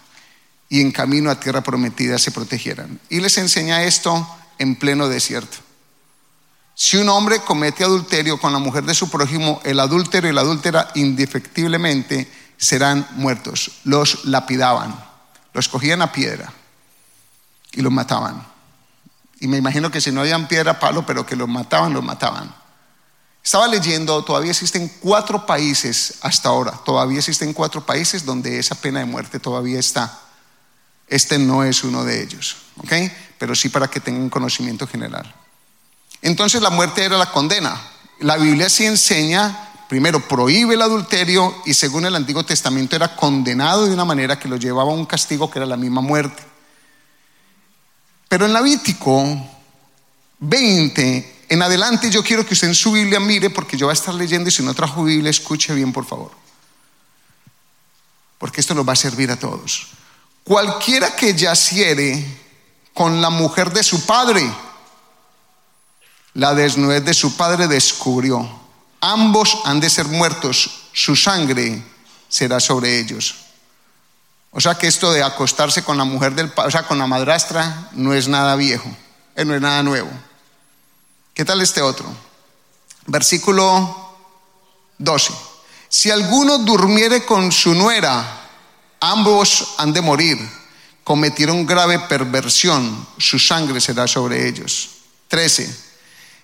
Y 0.70 0.82
en 0.82 0.92
camino 0.92 1.30
a 1.30 1.40
tierra 1.40 1.62
prometida 1.62 2.18
se 2.18 2.32
protegieran. 2.32 3.00
Y 3.10 3.20
les 3.20 3.38
enseña 3.38 3.84
esto 3.84 4.28
en 4.58 4.76
pleno 4.76 5.08
desierto. 5.08 5.58
Si 6.74 6.98
un 6.98 7.10
hombre 7.10 7.42
comete 7.42 7.84
adulterio 7.84 8.40
con 8.40 8.52
la 8.52 8.58
mujer 8.58 8.84
de 8.86 8.96
su 8.96 9.08
prójimo, 9.12 9.62
el 9.64 9.80
adúltero 9.80 10.28
y 10.28 10.34
la 10.34 10.42
adúltera 10.42 10.90
indefectiblemente 10.96 12.28
serán 12.58 13.08
muertos. 13.18 13.70
Los 13.84 14.26
lapidaban, 14.26 15.00
los 15.54 15.70
cogían 15.70 16.02
a 16.02 16.12
piedra 16.12 16.52
y 17.72 17.82
los 17.82 17.94
mataban. 17.94 18.49
Y 19.40 19.48
me 19.48 19.58
imagino 19.58 19.90
que 19.90 20.02
si 20.02 20.12
no 20.12 20.22
habían 20.22 20.48
piedra, 20.48 20.80
palo, 20.80 21.06
pero 21.06 21.26
que 21.26 21.36
los 21.36 21.48
mataban, 21.48 21.94
los 21.94 22.04
mataban. 22.04 22.54
Estaba 23.44 23.68
leyendo, 23.68 24.24
todavía 24.24 24.52
existen 24.52 24.92
cuatro 25.00 25.46
países 25.46 26.16
hasta 26.22 26.50
ahora, 26.50 26.72
todavía 26.86 27.20
existen 27.20 27.54
cuatro 27.54 27.86
países 27.86 28.26
donde 28.26 28.60
esa 28.60 28.76
pena 28.76 29.00
de 29.00 29.06
muerte 29.06 29.40
todavía 29.40 29.80
está. 29.80 30.20
Este 31.08 31.40
no 31.40 31.64
es 31.64 31.84
uno 31.84 32.04
de 32.04 32.22
ellos, 32.22 32.58
¿ok? 32.78 32.94
Pero 33.38 33.56
sí 33.56 33.70
para 33.70 33.88
que 33.88 34.00
tengan 34.00 34.30
conocimiento 34.30 34.86
general. 34.86 35.34
Entonces 36.22 36.62
la 36.62 36.70
muerte 36.70 37.04
era 37.04 37.18
la 37.18 37.32
condena. 37.32 37.80
La 38.20 38.36
Biblia 38.36 38.70
sí 38.70 38.86
enseña, 38.86 39.72
primero 39.88 40.28
prohíbe 40.28 40.76
el 40.76 40.82
adulterio 40.82 41.56
y 41.66 41.74
según 41.74 42.06
el 42.06 42.16
Antiguo 42.16 42.44
Testamento 42.44 42.98
era 42.98 43.16
condenado 43.16 43.86
de 43.86 43.94
una 43.94 44.06
manera 44.06 44.38
que 44.38 44.50
lo 44.50 44.58
llevaba 44.58 44.92
a 44.92 44.96
un 44.96 45.06
castigo 45.06 45.50
que 45.50 45.60
era 45.60 45.66
la 45.66 45.78
misma 45.78 46.02
muerte. 46.02 46.44
Pero 48.30 48.46
en 48.46 48.54
Levítico 48.54 49.38
20 50.40 51.40
en 51.50 51.64
adelante 51.64 52.12
yo 52.12 52.24
quiero 52.24 52.46
que 52.46 52.54
usted 52.54 52.68
en 52.68 52.76
su 52.76 52.92
Biblia 52.92 53.20
mire 53.20 53.50
porque 53.50 53.76
yo 53.76 53.88
voy 53.88 53.94
a 53.94 53.94
estar 53.94 54.14
leyendo 54.14 54.50
y 54.50 54.52
si 54.52 54.62
no 54.62 54.76
trajo 54.76 55.04
Biblia 55.04 55.32
escuche 55.32 55.74
bien 55.74 55.92
por 55.92 56.06
favor. 56.06 56.32
Porque 58.38 58.62
esto 58.62 58.76
nos 58.76 58.88
va 58.88 58.94
a 58.94 58.96
servir 58.96 59.32
a 59.32 59.36
todos. 59.36 59.88
Cualquiera 60.44 61.16
que 61.16 61.34
yaciere 61.34 62.24
con 62.94 63.20
la 63.20 63.32
mujer 63.32 63.74
de 63.74 63.84
su 63.84 64.06
padre, 64.06 64.48
la 66.36 66.54
desnudez 66.54 67.04
de 67.04 67.16
su 67.16 67.36
padre 67.36 67.68
descubrió. 67.68 68.48
Ambos 69.02 69.58
han 69.66 69.80
de 69.80 69.90
ser 69.90 70.08
muertos, 70.08 70.90
su 70.94 71.16
sangre 71.16 71.84
será 72.28 72.60
sobre 72.60 73.00
ellos. 73.00 73.36
O 74.52 74.60
sea 74.60 74.76
que 74.76 74.88
esto 74.88 75.12
de 75.12 75.24
acostarse 75.24 75.84
con 75.84 75.98
la 75.98 76.06
mujer 76.06 76.34
del 76.34 76.52
o 76.56 76.72
sea, 76.72 76.84
con 76.84 76.98
la 76.98 77.08
madrastra, 77.08 77.90
no 77.94 78.14
es 78.14 78.28
nada 78.28 78.56
viejo, 78.56 78.90
eh, 79.36 79.46
no 79.46 79.54
es 79.54 79.62
nada 79.62 79.84
nuevo. 79.84 80.10
¿Qué 81.34 81.46
tal 81.46 81.62
este 81.62 81.82
otro? 81.82 82.06
Versículo 83.06 84.16
12. 84.98 85.34
Si 85.88 86.12
alguno 86.12 86.60
durmiere 86.60 87.26
con 87.26 87.52
su 87.52 87.74
nuera, 87.74 88.48
ambos 89.00 89.76
han 89.78 89.94
de 89.94 90.02
morir. 90.02 90.60
Cometieron 91.04 91.66
grave 91.66 92.00
perversión, 92.00 93.08
su 93.18 93.40
sangre 93.40 93.82
será 93.82 94.08
sobre 94.08 94.48
ellos. 94.48 94.90
13. 95.28 95.90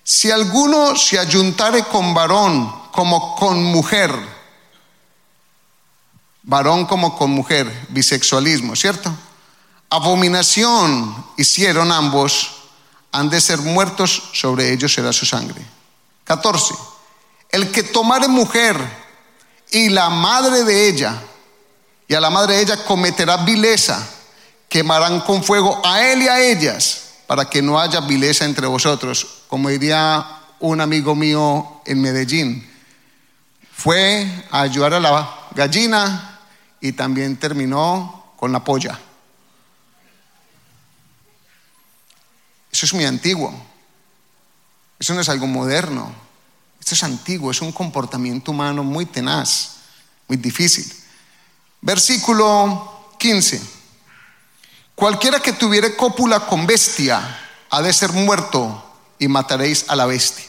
Si 0.02 0.30
alguno 0.30 0.96
se 0.96 1.18
ayuntare 1.18 1.84
con 1.84 2.14
varón 2.14 2.72
como 2.92 3.36
con 3.36 3.62
mujer, 3.62 4.12
varón 6.46 6.86
como 6.86 7.18
con 7.18 7.30
mujer, 7.32 7.86
bisexualismo, 7.90 8.74
¿cierto? 8.74 9.14
Abominación 9.90 11.26
hicieron 11.36 11.92
ambos, 11.92 12.52
han 13.12 13.28
de 13.28 13.40
ser 13.40 13.58
muertos, 13.58 14.30
sobre 14.32 14.72
ellos 14.72 14.94
será 14.94 15.12
su 15.12 15.26
sangre. 15.26 15.60
14. 16.24 16.74
El 17.50 17.70
que 17.70 17.82
tomare 17.82 18.28
mujer 18.28 18.76
y 19.70 19.90
la 19.90 20.08
madre 20.08 20.64
de 20.64 20.88
ella, 20.88 21.20
y 22.08 22.14
a 22.14 22.20
la 22.20 22.30
madre 22.30 22.56
de 22.56 22.62
ella 22.62 22.84
cometerá 22.84 23.38
vileza, 23.38 24.08
quemarán 24.68 25.20
con 25.20 25.42
fuego 25.42 25.80
a 25.84 26.02
él 26.02 26.22
y 26.22 26.28
a 26.28 26.40
ellas, 26.40 27.02
para 27.26 27.50
que 27.50 27.60
no 27.60 27.80
haya 27.80 28.00
vileza 28.00 28.44
entre 28.44 28.68
vosotros. 28.68 29.42
Como 29.48 29.68
diría 29.68 30.24
un 30.60 30.80
amigo 30.80 31.16
mío 31.16 31.80
en 31.84 32.00
Medellín, 32.00 32.72
fue 33.72 34.46
a 34.50 34.60
ayudar 34.60 34.94
a 34.94 35.00
la 35.00 35.48
gallina 35.54 36.35
y 36.80 36.92
también 36.92 37.36
terminó 37.36 38.32
con 38.36 38.52
la 38.52 38.62
polla. 38.62 38.98
Eso 42.70 42.86
es 42.86 42.94
muy 42.94 43.04
antiguo. 43.04 43.54
Eso 44.98 45.14
no 45.14 45.20
es 45.20 45.28
algo 45.28 45.46
moderno. 45.46 46.12
Esto 46.78 46.94
es 46.94 47.02
antiguo, 47.02 47.50
es 47.50 47.60
un 47.60 47.72
comportamiento 47.72 48.50
humano 48.50 48.84
muy 48.84 49.06
tenaz. 49.06 49.76
muy 50.28 50.36
difícil. 50.36 50.92
Versículo 51.80 53.14
15. 53.18 53.60
Cualquiera 54.94 55.40
que 55.40 55.52
tuviere 55.52 55.96
cópula 55.96 56.46
con 56.46 56.66
bestia 56.66 57.38
ha 57.70 57.82
de 57.82 57.92
ser 57.92 58.12
muerto 58.12 58.82
y 59.18 59.28
mataréis 59.28 59.84
a 59.88 59.96
la 59.96 60.06
bestia. 60.06 60.46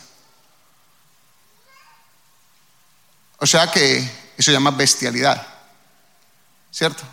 O 3.39 3.45
sea 3.45 3.71
que 3.71 3.97
eso 3.97 4.11
se 4.37 4.51
llama 4.51 4.71
bestialidad, 4.71 5.45
¿cierto? 6.77 7.03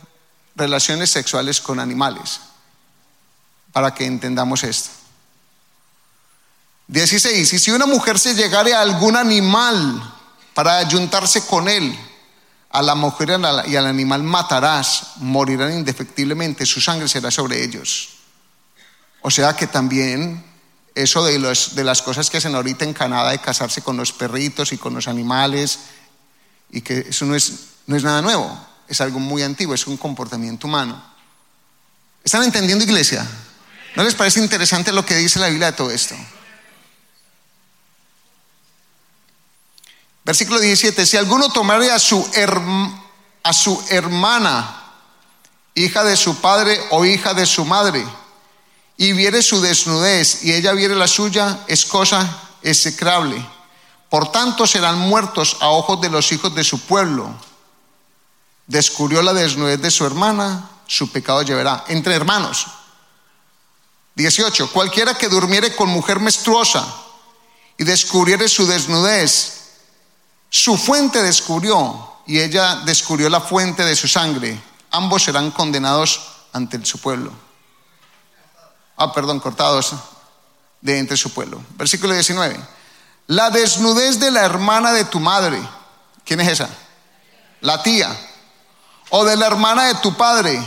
Relaciones 0.54 1.09
sexuales 1.09 1.59
con 1.61 1.80
animales, 1.80 2.38
para 3.73 3.94
que 3.94 4.04
entendamos 4.04 4.62
esto. 4.62 4.90
16. 6.88 7.50
Y 7.50 7.59
si 7.59 7.71
una 7.71 7.87
mujer 7.87 8.18
se 8.18 8.35
llegare 8.35 8.75
a 8.75 8.83
algún 8.83 9.16
animal 9.16 10.14
para 10.52 10.76
ayuntarse 10.76 11.47
con 11.47 11.66
él, 11.66 11.99
a 12.68 12.83
la 12.83 12.94
mujer 12.94 13.40
y 13.66 13.76
al 13.76 13.87
animal 13.87 14.23
matarás, 14.23 15.12
morirán 15.16 15.73
indefectiblemente, 15.73 16.66
su 16.66 16.83
sangre 16.83 17.09
será 17.09 17.30
sobre 17.30 17.64
ellos. 17.64 18.11
O 19.23 19.30
sea 19.30 19.56
que 19.56 19.66
también 19.66 20.44
eso 20.94 21.25
de, 21.25 21.38
las 21.38 22.02
cosas 22.02 22.28
que 22.28 22.37
hacen 22.37 22.54
ahorita 22.54 22.85
en 22.85 22.92
Canadá, 22.92 23.30
de 23.30 23.38
casarse 23.38 23.80
con 23.80 23.97
los 23.97 24.12
perritos 24.12 24.73
y 24.73 24.78
con 24.78 24.92
los 24.92 25.09
animales, 25.09 25.78
y 26.71 26.83
que 26.83 26.99
eso 27.09 27.25
no 27.25 27.35
es, 27.35 27.52
no 27.87 27.97
es 27.97 28.04
nada 28.04 28.21
nuevo, 28.21 28.74
es 28.94 29.00
algo 29.00 29.18
muy 29.18 29.42
antiguo, 29.42 29.74
es 29.74 29.86
un 29.86 29.96
comportamiento 29.96 30.66
humano. 30.68 31.02
¿Están 32.22 32.44
entendiendo, 32.44 32.84
iglesia? 32.84 33.26
¿No 33.96 34.04
les 34.04 34.14
parece 34.14 34.40
interesante 34.40 34.92
lo 34.92 35.04
que 35.04 35.16
dice 35.16 35.40
la 35.40 35.48
Biblia 35.48 35.72
de 35.72 35.76
todo 35.76 35.90
esto? 35.90 36.14
Versículo 40.24 40.60
17, 40.60 41.04
si 41.04 41.16
alguno 41.16 41.50
tomare 41.50 41.90
a 41.90 41.98
su, 41.98 42.24
a 43.42 43.52
su 43.52 43.84
hermana, 43.90 44.80
hija 45.74 46.04
de 46.04 46.16
su 46.16 46.40
padre 46.40 46.80
o 46.90 47.04
hija 47.04 47.34
de 47.34 47.46
su 47.46 47.64
madre, 47.64 48.06
y 48.96 49.12
viere 49.12 49.42
su 49.42 49.60
desnudez 49.60 50.44
y 50.44 50.52
ella 50.52 50.72
viere 50.72 50.94
la 50.94 51.08
suya, 51.08 51.64
es 51.66 51.84
cosa 51.84 52.42
execrable. 52.62 53.44
Por 54.08 54.30
tanto 54.30 54.68
serán 54.68 54.98
muertos 54.98 55.56
a 55.60 55.68
ojos 55.68 56.00
de 56.00 56.10
los 56.10 56.30
hijos 56.30 56.54
de 56.54 56.62
su 56.62 56.78
pueblo. 56.80 57.34
Descubrió 58.66 59.23
la 59.23 59.33
desnudez 59.33 59.80
de 59.80 59.90
su 59.90 60.06
hermana, 60.06 60.71
su 60.87 61.11
pecado 61.11 61.42
llevará. 61.42 61.85
Entre 61.88 62.14
hermanos. 62.14 62.66
18. 64.14 64.71
Cualquiera 64.73 65.14
que 65.14 65.28
durmiere 65.28 65.75
con 65.75 65.88
mujer 65.88 66.21
menstruosa 66.21 66.87
y 67.76 67.85
descubriere 67.85 68.49
su 68.49 68.66
desnudez, 68.66 69.64
su 70.49 70.76
fuente 70.76 71.23
descubrió 71.23 72.12
y 72.26 72.38
ella 72.38 72.76
descubrió 72.85 73.28
la 73.28 73.40
fuente 73.40 73.85
de 73.85 73.97
su 73.97 74.06
sangre. 74.06 74.61
Ambos 74.92 75.25
serán 75.25 75.50
condenados 75.50 76.21
ante 76.52 76.85
su 76.85 76.99
pueblo. 76.99 77.33
Ah, 78.97 79.12
perdón, 79.12 79.40
cortados 79.40 79.94
de 80.80 80.99
entre 80.99 81.16
su 81.16 81.33
pueblo. 81.33 81.61
Versículo 81.71 82.14
19. 82.14 82.56
La 83.26 83.50
desnudez 83.50 84.21
de 84.21 84.30
la 84.30 84.44
hermana 84.44 84.92
de 84.92 85.04
tu 85.04 85.18
madre. 85.18 85.61
¿Quién 86.25 86.40
es 86.40 86.49
esa? 86.49 86.68
La 87.61 87.83
tía. 87.83 88.16
O 89.11 89.25
de 89.25 89.37
la 89.37 89.46
hermana 89.46 89.84
de 89.84 89.94
tu 89.96 90.14
padre. 90.14 90.62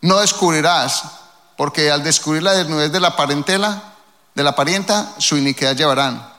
No 0.00 0.18
descubrirás, 0.18 1.02
porque 1.56 1.90
al 1.90 2.02
descubrir 2.02 2.42
la 2.42 2.52
desnudez 2.52 2.90
de 2.90 3.00
la 3.00 3.14
parentela, 3.14 3.94
de 4.34 4.42
la 4.42 4.54
parienta, 4.54 5.14
su 5.18 5.36
iniquidad 5.36 5.76
llevarán. 5.76 6.32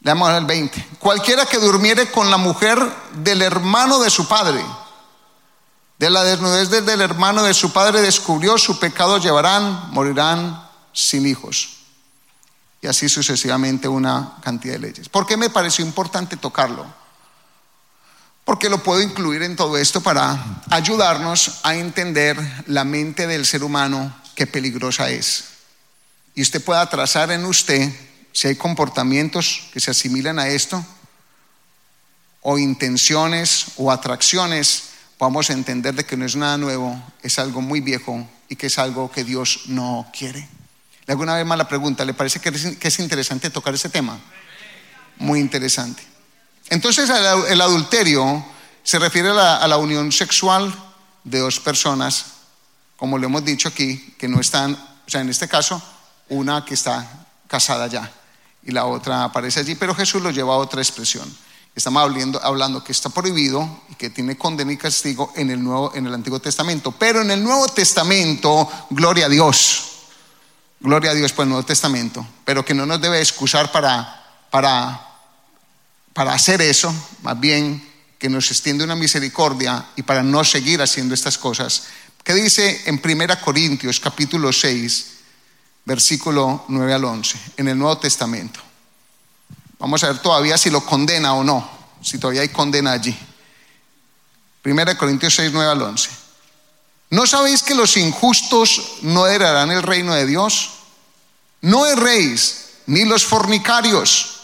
Leamos 0.00 0.30
el 0.32 0.44
20. 0.44 0.88
Cualquiera 0.98 1.46
que 1.46 1.58
durmiere 1.58 2.10
con 2.10 2.30
la 2.30 2.36
mujer 2.36 2.78
del 3.12 3.42
hermano 3.42 3.98
de 3.98 4.10
su 4.10 4.28
padre, 4.28 4.64
de 5.98 6.10
la 6.10 6.22
desnudez 6.24 6.68
del 6.68 7.00
hermano 7.00 7.42
de 7.42 7.54
su 7.54 7.72
padre 7.72 8.02
descubrió, 8.02 8.58
su 8.58 8.78
pecado 8.78 9.18
llevarán, 9.18 9.90
morirán 9.92 10.68
sin 10.92 11.26
hijos. 11.26 11.70
Y 12.82 12.86
así 12.86 13.08
sucesivamente 13.08 13.88
una 13.88 14.34
cantidad 14.42 14.74
de 14.74 14.80
leyes. 14.80 15.08
¿Por 15.08 15.26
qué 15.26 15.36
me 15.36 15.48
pareció 15.48 15.84
importante 15.84 16.36
tocarlo? 16.36 16.86
Porque 18.46 18.70
lo 18.70 18.82
puedo 18.82 19.02
incluir 19.02 19.42
en 19.42 19.56
todo 19.56 19.76
esto 19.76 20.00
para 20.00 20.62
ayudarnos 20.70 21.60
a 21.64 21.74
entender 21.74 22.38
la 22.66 22.84
mente 22.84 23.26
del 23.26 23.44
ser 23.44 23.64
humano, 23.64 24.16
qué 24.36 24.46
peligrosa 24.46 25.10
es. 25.10 25.44
Y 26.34 26.42
usted 26.42 26.64
pueda 26.64 26.88
trazar 26.88 27.30
en 27.32 27.44
usted 27.44 27.92
si 28.32 28.46
hay 28.46 28.54
comportamientos 28.54 29.64
que 29.72 29.80
se 29.80 29.90
asimilan 29.90 30.38
a 30.38 30.46
esto, 30.46 30.86
o 32.42 32.56
intenciones 32.58 33.72
o 33.76 33.90
atracciones, 33.90 34.90
vamos 35.18 35.50
a 35.50 35.52
entender 35.52 35.96
de 35.96 36.04
que 36.04 36.16
no 36.16 36.24
es 36.24 36.36
nada 36.36 36.56
nuevo, 36.56 37.02
es 37.22 37.40
algo 37.40 37.60
muy 37.60 37.80
viejo 37.80 38.28
y 38.48 38.54
que 38.54 38.68
es 38.68 38.78
algo 38.78 39.10
que 39.10 39.24
Dios 39.24 39.62
no 39.66 40.08
quiere. 40.16 40.48
Le 41.06 41.12
hago 41.12 41.24
una 41.24 41.34
vez 41.34 41.44
más 41.44 41.58
la 41.58 41.66
pregunta, 41.66 42.04
¿le 42.04 42.14
parece 42.14 42.38
que 42.38 42.50
es, 42.50 42.98
interesante 43.00 43.50
tocar 43.50 43.74
ese 43.74 43.88
tema? 43.88 44.20
Muy 45.16 45.40
interesante. 45.40 46.04
Entonces 46.70 47.08
el 47.10 47.60
adulterio 47.60 48.44
se 48.82 48.98
refiere 48.98 49.30
a 49.30 49.66
la, 49.66 49.76
unión 49.78 50.12
sexual 50.12 50.74
de 51.24 51.38
dos 51.38 51.60
personas, 51.60 52.26
como 52.96 53.18
lo 53.18 53.26
hemos 53.26 53.44
dicho 53.44 53.68
aquí, 53.68 54.14
que 54.18 54.28
no 54.28 54.40
están, 54.40 54.74
o 54.74 55.10
sea, 55.10 55.20
en 55.20 55.28
este 55.28 55.48
caso, 55.48 55.82
una 56.28 56.64
que 56.64 56.74
está 56.74 57.26
casada 57.48 57.86
ya 57.86 58.10
y 58.66 58.72
la 58.72 58.86
otra 58.86 59.24
aparece 59.24 59.60
allí, 59.60 59.76
pero 59.76 59.94
Jesús 59.94 60.20
lo 60.20 60.30
lleva 60.30 60.54
a 60.54 60.58
otra 60.58 60.82
expresión. 60.82 61.32
Estamos 61.74 62.02
hablando, 62.02 62.42
hablando 62.42 62.82
que 62.82 62.92
está 62.92 63.10
prohibido 63.10 63.82
y 63.90 63.94
que 63.94 64.10
tiene 64.10 64.36
condena 64.36 64.72
y 64.72 64.76
castigo 64.76 65.32
en 65.36 65.50
el, 65.50 65.62
Nuevo, 65.62 65.92
en 65.94 66.06
el 66.06 66.14
Antiguo 66.14 66.40
Testamento, 66.40 66.90
pero 66.90 67.20
en 67.20 67.30
el 67.30 67.44
Nuevo 67.44 67.68
Testamento, 67.68 68.68
gloria 68.90 69.26
a 69.26 69.28
Dios, 69.28 69.84
gloria 70.80 71.12
a 71.12 71.14
Dios 71.14 71.32
por 71.32 71.44
el 71.44 71.50
Nuevo 71.50 71.64
Testamento, 71.64 72.26
pero 72.44 72.64
que 72.64 72.74
no 72.74 72.86
nos 72.86 73.00
debe 73.00 73.20
excusar 73.20 73.70
para, 73.70 74.24
para, 74.50 75.05
para 76.16 76.32
hacer 76.32 76.62
eso, 76.62 76.94
más 77.20 77.38
bien 77.38 77.86
que 78.18 78.30
nos 78.30 78.50
extiende 78.50 78.82
una 78.82 78.96
misericordia 78.96 79.88
y 79.96 80.02
para 80.02 80.22
no 80.22 80.42
seguir 80.44 80.80
haciendo 80.80 81.12
estas 81.12 81.36
cosas. 81.36 81.82
¿Qué 82.24 82.32
dice 82.32 82.84
en 82.86 83.02
1 83.04 83.40
Corintios 83.44 84.00
capítulo 84.00 84.50
6? 84.50 85.12
versículo 85.84 86.64
9 86.68 86.94
al 86.94 87.04
11, 87.04 87.38
en 87.58 87.68
el 87.68 87.78
Nuevo 87.78 87.98
Testamento. 87.98 88.60
Vamos 89.78 90.02
a 90.02 90.08
ver 90.08 90.18
todavía 90.18 90.56
si 90.56 90.70
lo 90.70 90.84
condena 90.84 91.34
o 91.34 91.44
no, 91.44 91.70
si 92.00 92.16
todavía 92.16 92.40
hay 92.40 92.48
condena 92.48 92.92
allí. 92.92 93.16
Primera 94.62 94.96
Corintios 94.96 95.34
6, 95.34 95.50
9 95.52 95.70
al 95.70 95.82
11. 95.82 96.10
¿No 97.10 97.26
sabéis 97.26 97.62
que 97.62 97.74
los 97.74 97.94
injustos 97.98 98.94
no 99.02 99.26
heredarán 99.26 99.70
el 99.70 99.82
reino 99.82 100.14
de 100.14 100.24
Dios? 100.24 100.70
No 101.60 101.86
erréis, 101.86 102.70
ni 102.86 103.04
los 103.04 103.24
fornicarios, 103.26 104.35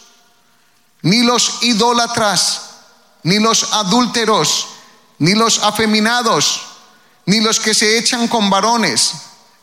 ni 1.03 1.23
los 1.23 1.63
idólatras, 1.63 2.63
ni 3.23 3.39
los 3.39 3.73
adúlteros, 3.73 4.67
ni 5.19 5.35
los 5.35 5.63
afeminados, 5.63 6.63
ni 7.27 7.41
los 7.41 7.61
que 7.61 7.75
se 7.75 7.99
echan 7.99 8.29
con 8.29 8.51
varones 8.51 9.13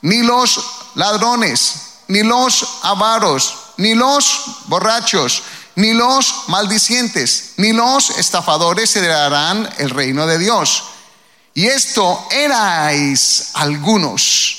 ni 0.01 0.23
los 0.23 0.59
ladrones, 0.95 1.73
ni 2.07 2.23
los 2.23 2.79
avaros, 2.83 3.55
ni 3.77 3.95
los 3.95 4.41
borrachos, 4.65 5.43
ni 5.75 5.93
los 5.93 6.47
maldicientes, 6.47 7.53
ni 7.57 7.73
los 7.73 8.09
estafadores 8.11 8.95
heredarán 8.95 9.69
el 9.77 9.89
reino 9.89 10.25
de 10.25 10.37
Dios. 10.37 10.83
Y 11.53 11.67
esto 11.67 12.27
erais 12.31 13.51
algunos, 13.53 14.57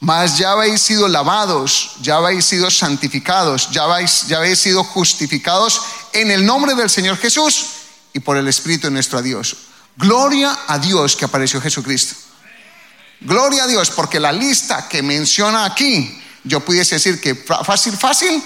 mas 0.00 0.38
ya 0.38 0.52
habéis 0.52 0.82
sido 0.82 1.08
lavados, 1.08 1.92
ya 2.00 2.16
habéis 2.16 2.44
sido 2.44 2.70
santificados, 2.70 3.70
ya 3.70 3.84
habéis, 3.84 4.26
ya 4.28 4.38
habéis 4.38 4.60
sido 4.60 4.84
justificados 4.84 5.80
en 6.20 6.30
el 6.30 6.46
nombre 6.46 6.74
del 6.74 6.88
Señor 6.88 7.18
Jesús 7.18 7.66
y 8.14 8.20
por 8.20 8.38
el 8.38 8.48
Espíritu 8.48 8.86
de 8.86 8.92
nuestro 8.92 9.20
Dios. 9.20 9.56
Gloria 9.96 10.58
a 10.66 10.78
Dios 10.78 11.14
que 11.14 11.26
apareció 11.26 11.60
Jesucristo. 11.60 12.14
Gloria 13.20 13.64
a 13.64 13.66
Dios, 13.66 13.90
porque 13.90 14.18
la 14.18 14.32
lista 14.32 14.88
que 14.88 15.02
menciona 15.02 15.66
aquí, 15.66 16.22
yo 16.44 16.60
pudiese 16.60 16.96
decir 16.96 17.20
que 17.20 17.34
fácil, 17.34 17.96
fácil, 17.96 18.42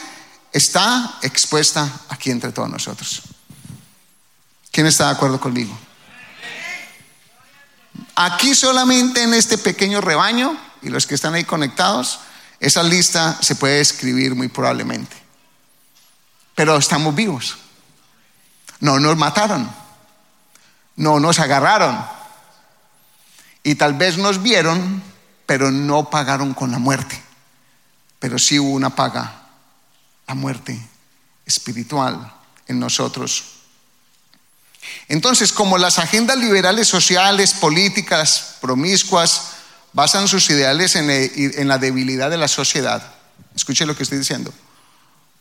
está 0.52 1.18
expuesta 1.22 1.88
aquí 2.08 2.30
entre 2.30 2.50
todos 2.50 2.68
nosotros. 2.68 3.22
¿Quién 4.72 4.86
está 4.86 5.06
de 5.06 5.12
acuerdo 5.12 5.40
conmigo? 5.40 5.76
Aquí 8.16 8.54
solamente 8.54 9.22
en 9.22 9.34
este 9.34 9.58
pequeño 9.58 10.00
rebaño 10.00 10.58
y 10.82 10.88
los 10.88 11.06
que 11.06 11.14
están 11.14 11.34
ahí 11.34 11.44
conectados, 11.44 12.20
esa 12.58 12.82
lista 12.82 13.38
se 13.40 13.54
puede 13.54 13.80
escribir 13.80 14.34
muy 14.34 14.48
probablemente. 14.48 15.19
Pero 16.60 16.76
estamos 16.76 17.14
vivos. 17.14 17.56
No 18.80 19.00
nos 19.00 19.16
mataron. 19.16 19.66
No 20.96 21.18
nos 21.18 21.38
agarraron 21.38 22.04
y 23.62 23.76
tal 23.76 23.94
vez 23.94 24.18
nos 24.18 24.42
vieron, 24.42 25.02
pero 25.46 25.70
no 25.70 26.10
pagaron 26.10 26.52
con 26.52 26.70
la 26.70 26.78
muerte. 26.78 27.18
Pero 28.18 28.38
sí 28.38 28.58
hubo 28.58 28.72
una 28.72 28.94
paga, 28.94 29.48
la 30.28 30.34
muerte 30.34 30.78
espiritual 31.46 32.30
en 32.66 32.78
nosotros. 32.78 33.44
Entonces, 35.08 35.54
como 35.54 35.78
las 35.78 35.98
agendas 35.98 36.36
liberales 36.36 36.88
sociales, 36.88 37.54
políticas, 37.54 38.56
promiscuas, 38.60 39.52
basan 39.94 40.28
sus 40.28 40.50
ideales 40.50 40.94
en, 40.94 41.08
en 41.08 41.68
la 41.68 41.78
debilidad 41.78 42.28
de 42.28 42.36
la 42.36 42.48
sociedad, 42.48 43.14
escuche 43.56 43.86
lo 43.86 43.96
que 43.96 44.02
estoy 44.02 44.18
diciendo, 44.18 44.52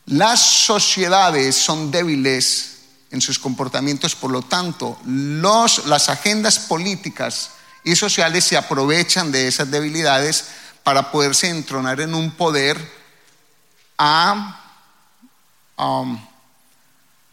las 0.10 0.40
sociedades 0.40 1.56
son 1.56 1.92
débiles 1.92 2.78
en 3.12 3.22
sus 3.22 3.38
comportamientos, 3.38 4.16
por 4.16 4.32
lo 4.32 4.42
tanto, 4.42 4.98
las 5.06 6.10
agendas 6.10 6.58
políticas 6.58 7.52
y 7.84 7.96
sociales 7.96 8.44
se 8.44 8.58
aprovechan 8.58 9.32
de 9.32 9.48
esas 9.48 9.70
debilidades 9.70 10.46
para 10.84 11.12
poderse 11.12 11.50
entronar 11.50 12.02
en 12.02 12.16
un 12.16 12.32
poder 12.32 12.78
a 14.00 14.60
um, 15.78 16.20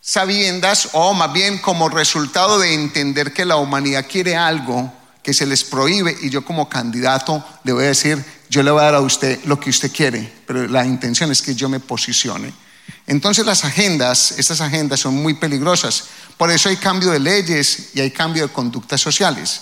sabiendas 0.03 0.91
o 0.93 1.15
más 1.15 1.33
bien 1.33 1.59
como 1.59 1.89
resultado 1.89 2.59
de 2.59 2.75
entender 2.75 3.33
que 3.33 3.47
la 3.47 3.57
humanidad 3.57 4.07
quiere 4.07 4.37
algo 4.37 4.93
que 5.23 5.33
se 5.33 5.47
les 5.47 5.65
prohíbe 5.65 6.15
y 6.21 6.29
yo 6.29 6.45
como 6.45 6.69
candidato 6.69 7.43
le 7.65 7.73
voy 7.73 7.85
a 7.85 7.89
decir, 7.89 8.23
yo 8.51 8.63
le 8.63 8.71
voy 8.71 8.83
a 8.83 8.85
dar 8.85 8.95
a 8.97 9.01
usted 9.01 9.43
lo 9.45 9.59
que 9.59 9.71
usted 9.71 9.91
quiere, 9.91 10.31
pero 10.47 10.69
la 10.69 10.85
intención 10.85 11.33
es 11.33 11.41
que 11.41 11.55
yo 11.55 11.71
me 11.71 11.81
posicione. 11.81 12.66
Entonces 13.07 13.47
las 13.47 13.65
agendas, 13.65 14.33
estas 14.33 14.61
agendas 14.61 15.01
son 15.01 15.15
muy 15.15 15.35
peligrosas. 15.35 16.05
Por 16.37 16.51
eso 16.51 16.69
hay 16.69 16.77
cambio 16.77 17.11
de 17.11 17.21
leyes 17.21 17.91
y 17.95 18.01
hay 18.01 18.11
cambio 18.11 18.47
de 18.47 18.53
conductas 18.53 19.01
sociales. 19.01 19.61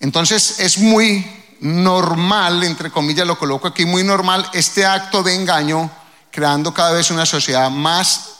Entonces 0.00 0.60
es 0.60 0.78
muy 0.78 1.26
normal, 1.60 2.62
entre 2.62 2.90
comillas 2.90 3.26
lo 3.26 3.38
coloco 3.38 3.68
aquí, 3.68 3.86
muy 3.86 4.02
normal 4.02 4.48
este 4.52 4.84
acto 4.84 5.22
de 5.22 5.34
engaño 5.34 5.90
creando 6.30 6.74
cada 6.74 6.92
vez 6.92 7.10
una 7.10 7.24
sociedad 7.24 7.70
más 7.70 8.32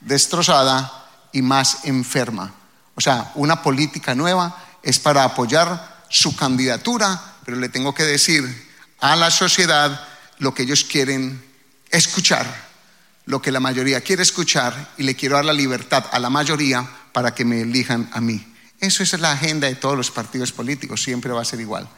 destrozada 0.00 1.08
y 1.32 1.42
más 1.42 1.84
enferma. 1.84 2.54
O 2.94 3.00
sea, 3.00 3.32
una 3.34 3.62
política 3.62 4.14
nueva 4.14 4.56
es 4.82 4.98
para 4.98 5.24
apoyar 5.24 6.04
su 6.08 6.34
candidatura, 6.34 7.20
pero 7.44 7.58
le 7.58 7.68
tengo 7.68 7.94
que 7.94 8.04
decir 8.04 8.70
a 9.00 9.14
la 9.14 9.30
sociedad 9.30 10.06
lo 10.38 10.54
que 10.54 10.62
ellos 10.62 10.84
quieren 10.84 11.44
escuchar 11.90 12.69
lo 13.30 13.40
que 13.40 13.52
la 13.52 13.60
mayoría 13.60 14.00
quiere 14.00 14.22
escuchar 14.22 14.92
y 14.98 15.04
le 15.04 15.14
quiero 15.14 15.36
dar 15.36 15.44
la 15.44 15.52
libertad 15.52 16.04
a 16.10 16.18
la 16.18 16.28
mayoría 16.28 16.86
para 17.12 17.32
que 17.32 17.44
me 17.44 17.60
elijan 17.60 18.10
a 18.12 18.20
mí. 18.20 18.44
Eso 18.80 19.04
es 19.04 19.18
la 19.20 19.30
agenda 19.30 19.68
de 19.68 19.76
todos 19.76 19.96
los 19.96 20.10
partidos 20.10 20.50
políticos, 20.50 21.02
siempre 21.02 21.30
va 21.30 21.42
a 21.42 21.44
ser 21.44 21.60
igual. 21.60 21.88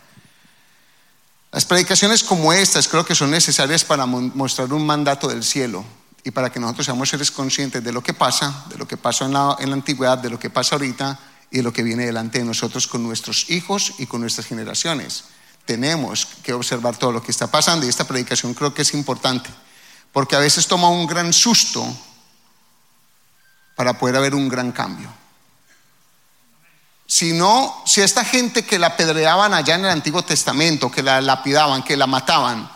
Las 1.51 1.65
predicaciones 1.65 2.23
como 2.23 2.53
estas 2.53 2.87
creo 2.87 3.07
que 3.07 3.15
son 3.15 3.31
necesarias 3.31 3.83
para 3.83 4.05
mostrar 4.05 4.73
un 4.75 4.85
mandato 4.85 5.29
del 5.29 5.43
cielo 5.43 5.85
y 6.23 6.31
para 6.31 6.53
que 6.53 6.61
nosotros 6.61 6.85
seamos 6.85 7.09
seres 7.09 7.31
conscientes 7.31 7.83
de 7.83 7.93
lo 7.93 8.03
que 8.03 8.13
pasa, 8.13 8.67
de 8.69 8.77
lo 8.77 8.87
que 8.87 8.99
pasó 8.99 9.25
en 9.25 9.33
la, 9.33 9.57
en 9.59 9.71
la 9.71 9.77
antigüedad, 9.77 10.19
de 10.19 10.31
lo 10.31 10.39
que 10.39 10.51
pasa 10.51 10.75
ahorita 10.75 11.19
y 11.51 11.59
de 11.59 11.63
lo 11.63 11.73
que 11.73 11.83
viene 11.83 12.05
delante 12.05 12.41
de 12.41 12.45
nosotros 12.45 12.87
con 12.87 13.03
nuestros 13.03 13.49
hijos 13.49 13.95
y 13.99 14.07
con 14.07 14.21
nuestras 14.21 14.47
generaciones. 14.47 15.25
Tenemos 15.65 16.27
que 16.43 16.53
observar 16.53 16.97
todo 16.97 17.13
lo 17.13 17.23
que 17.23 17.31
está 17.31 17.51
pasando 17.51 17.87
y 17.87 17.89
esta 17.89 18.07
predicación 18.07 18.53
creo 18.53 18.75
que 18.75 18.83
es 18.83 18.93
importante 18.93 19.49
porque 20.13 20.37
a 20.37 20.41
veces 20.41 20.67
toma 20.67 20.91
un 20.91 21.07
gran 21.07 21.33
susto 21.33 21.85
para 23.75 23.99
poder 23.99 24.17
haber 24.17 24.35
un 24.35 24.49
gran 24.49 24.71
cambio. 24.73 25.09
Si 27.07 27.33
no, 27.33 27.83
si 27.85 28.01
esta 28.01 28.25
gente 28.25 28.65
que 28.65 28.79
la 28.79 28.89
apedreaban 28.89 29.53
allá 29.53 29.75
en 29.75 29.85
el 29.85 29.91
Antiguo 29.91 30.23
Testamento, 30.23 30.91
que 30.91 31.03
la 31.03 31.21
lapidaban, 31.21 31.83
que 31.83 31.97
la 31.97 32.07
mataban, 32.07 32.71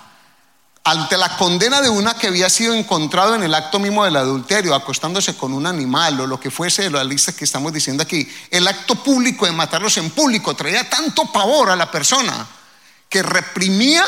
ante 0.84 1.16
la 1.16 1.36
condena 1.36 1.80
de 1.80 1.88
una 1.88 2.14
que 2.14 2.28
había 2.28 2.48
sido 2.48 2.72
encontrado 2.72 3.34
en 3.34 3.42
el 3.42 3.54
acto 3.54 3.78
mismo 3.78 4.04
del 4.04 4.14
adulterio, 4.14 4.74
acostándose 4.74 5.36
con 5.36 5.52
un 5.52 5.66
animal 5.66 6.20
o 6.20 6.26
lo 6.26 6.38
que 6.38 6.50
fuese 6.50 6.82
de 6.82 6.90
la 6.90 7.02
lista 7.02 7.32
que 7.34 7.44
estamos 7.44 7.72
diciendo 7.72 8.04
aquí, 8.04 8.28
el 8.50 8.68
acto 8.68 8.94
público 8.94 9.46
de 9.46 9.52
matarlos 9.52 9.96
en 9.96 10.10
público 10.10 10.54
traía 10.54 10.88
tanto 10.88 11.32
pavor 11.32 11.70
a 11.70 11.76
la 11.76 11.90
persona 11.90 12.46
que 13.08 13.22
reprimía 13.22 14.04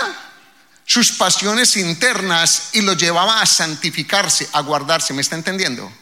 sus 0.89 1.13
pasiones 1.13 1.77
internas 1.77 2.71
y 2.73 2.81
lo 2.81 2.95
llevaba 2.95 3.43
a 3.43 3.47
santificarse, 3.47 4.49
a 4.55 4.63
guardarse. 4.63 5.13
¿Me 5.13 5.21
está 5.21 5.37
entendiendo? 5.37 5.93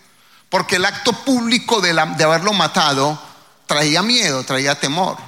Porque 0.48 0.76
el 0.76 0.84
acto 0.84 1.12
público 1.12 1.80
de, 1.80 1.90
haberlo 1.90 2.52
matado 2.52 3.20
traía 3.66 4.00
miedo, 4.02 4.44
traía 4.44 4.78
temor. 4.78 5.18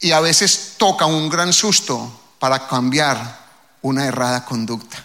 Y 0.00 0.12
a 0.12 0.20
veces 0.20 0.76
toca 0.78 1.04
un 1.04 1.28
gran 1.28 1.52
susto 1.52 2.22
para 2.38 2.66
cambiar 2.68 3.44
una 3.82 4.06
errada 4.06 4.46
conducta. 4.46 5.04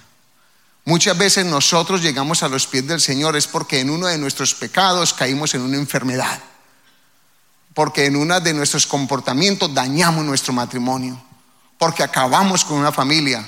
Muchas 0.85 1.17
veces 1.17 1.45
nosotros 1.45 2.01
llegamos 2.01 2.43
a 2.43 2.47
los 2.47 2.65
pies 2.65 2.87
del 2.87 3.01
Señor 3.01 3.35
es 3.35 3.45
porque 3.45 3.81
en 3.81 3.89
uno 3.89 4.07
de 4.07 4.17
nuestros 4.17 4.55
pecados 4.55 5.13
caímos 5.13 5.53
en 5.53 5.63
una 5.63 5.75
enfermedad, 5.75 6.39
porque 7.73 8.05
en 8.05 8.15
uno 8.15 8.39
de 8.39 8.53
nuestros 8.53 8.87
comportamientos 8.87 9.73
dañamos 9.73 10.23
nuestro 10.23 10.53
matrimonio 10.53 11.21
porque 11.79 12.03
acabamos 12.03 12.65
con 12.65 12.77
una 12.77 12.91
familia. 12.91 13.43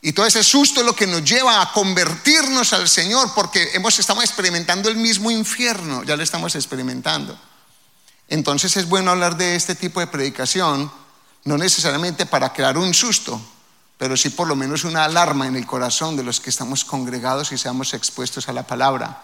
Y 0.00 0.12
todo 0.12 0.24
ese 0.24 0.42
susto 0.42 0.80
es 0.80 0.86
lo 0.86 0.96
que 0.96 1.06
nos 1.06 1.24
lleva 1.24 1.60
a 1.60 1.72
convertirnos 1.72 2.72
al 2.72 2.88
Señor, 2.88 3.34
porque 3.34 3.70
hemos, 3.74 3.98
estamos 3.98 4.24
experimentando 4.24 4.88
el 4.88 4.96
mismo 4.96 5.30
infierno, 5.30 6.02
ya 6.04 6.16
lo 6.16 6.22
estamos 6.22 6.54
experimentando. 6.54 7.38
Entonces 8.28 8.76
es 8.76 8.88
bueno 8.88 9.10
hablar 9.10 9.36
de 9.36 9.56
este 9.56 9.74
tipo 9.74 10.00
de 10.00 10.06
predicación, 10.06 10.90
no 11.44 11.58
necesariamente 11.58 12.26
para 12.26 12.52
crear 12.52 12.78
un 12.78 12.94
susto, 12.94 13.40
pero 13.98 14.16
sí 14.16 14.30
por 14.30 14.46
lo 14.46 14.56
menos 14.56 14.84
una 14.84 15.04
alarma 15.04 15.46
en 15.46 15.56
el 15.56 15.66
corazón 15.66 16.16
de 16.16 16.22
los 16.22 16.40
que 16.40 16.50
estamos 16.50 16.84
congregados 16.84 17.50
y 17.50 17.58
seamos 17.58 17.92
expuestos 17.92 18.48
a 18.48 18.52
la 18.52 18.66
palabra, 18.66 19.22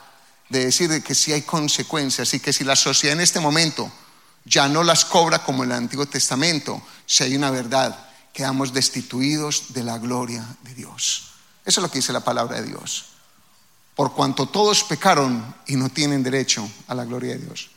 de 0.48 0.64
decir 0.64 1.02
que 1.04 1.14
sí 1.14 1.33
hay 1.33 1.42
consecuencias 1.42 2.35
y 2.35 2.40
que 2.40 2.52
si 2.52 2.64
la 2.64 2.76
sociedad 2.76 3.14
en 3.16 3.22
este 3.22 3.40
momento 3.40 3.90
ya 4.44 4.68
no 4.68 4.83
las 4.83 5.04
cobra 5.04 5.44
como 5.44 5.62
en 5.62 5.70
el 5.70 5.76
Antiguo 5.76 6.07
Testamento, 6.07 6.83
si 7.07 7.22
hay 7.22 7.37
una 7.37 7.50
verdad 7.50 8.08
quedamos 8.38 8.72
destituidos 8.72 9.72
de 9.74 9.83
la 9.83 9.98
gloria 9.98 10.46
de 10.62 10.72
Dios. 10.72 11.31
Eso 11.64 11.81
es 11.81 11.83
lo 11.83 11.90
que 11.90 11.98
dice 11.98 12.12
la 12.12 12.22
palabra 12.22 12.61
de 12.61 12.68
Dios. 12.68 13.07
Por 13.96 14.12
cuanto 14.12 14.46
todos 14.46 14.85
pecaron 14.85 15.57
y 15.66 15.74
no 15.74 15.88
tienen 15.88 16.22
derecho 16.22 16.70
a 16.87 16.94
la 16.94 17.05
gloria 17.05 17.33
de 17.33 17.40
Dios. 17.40 17.70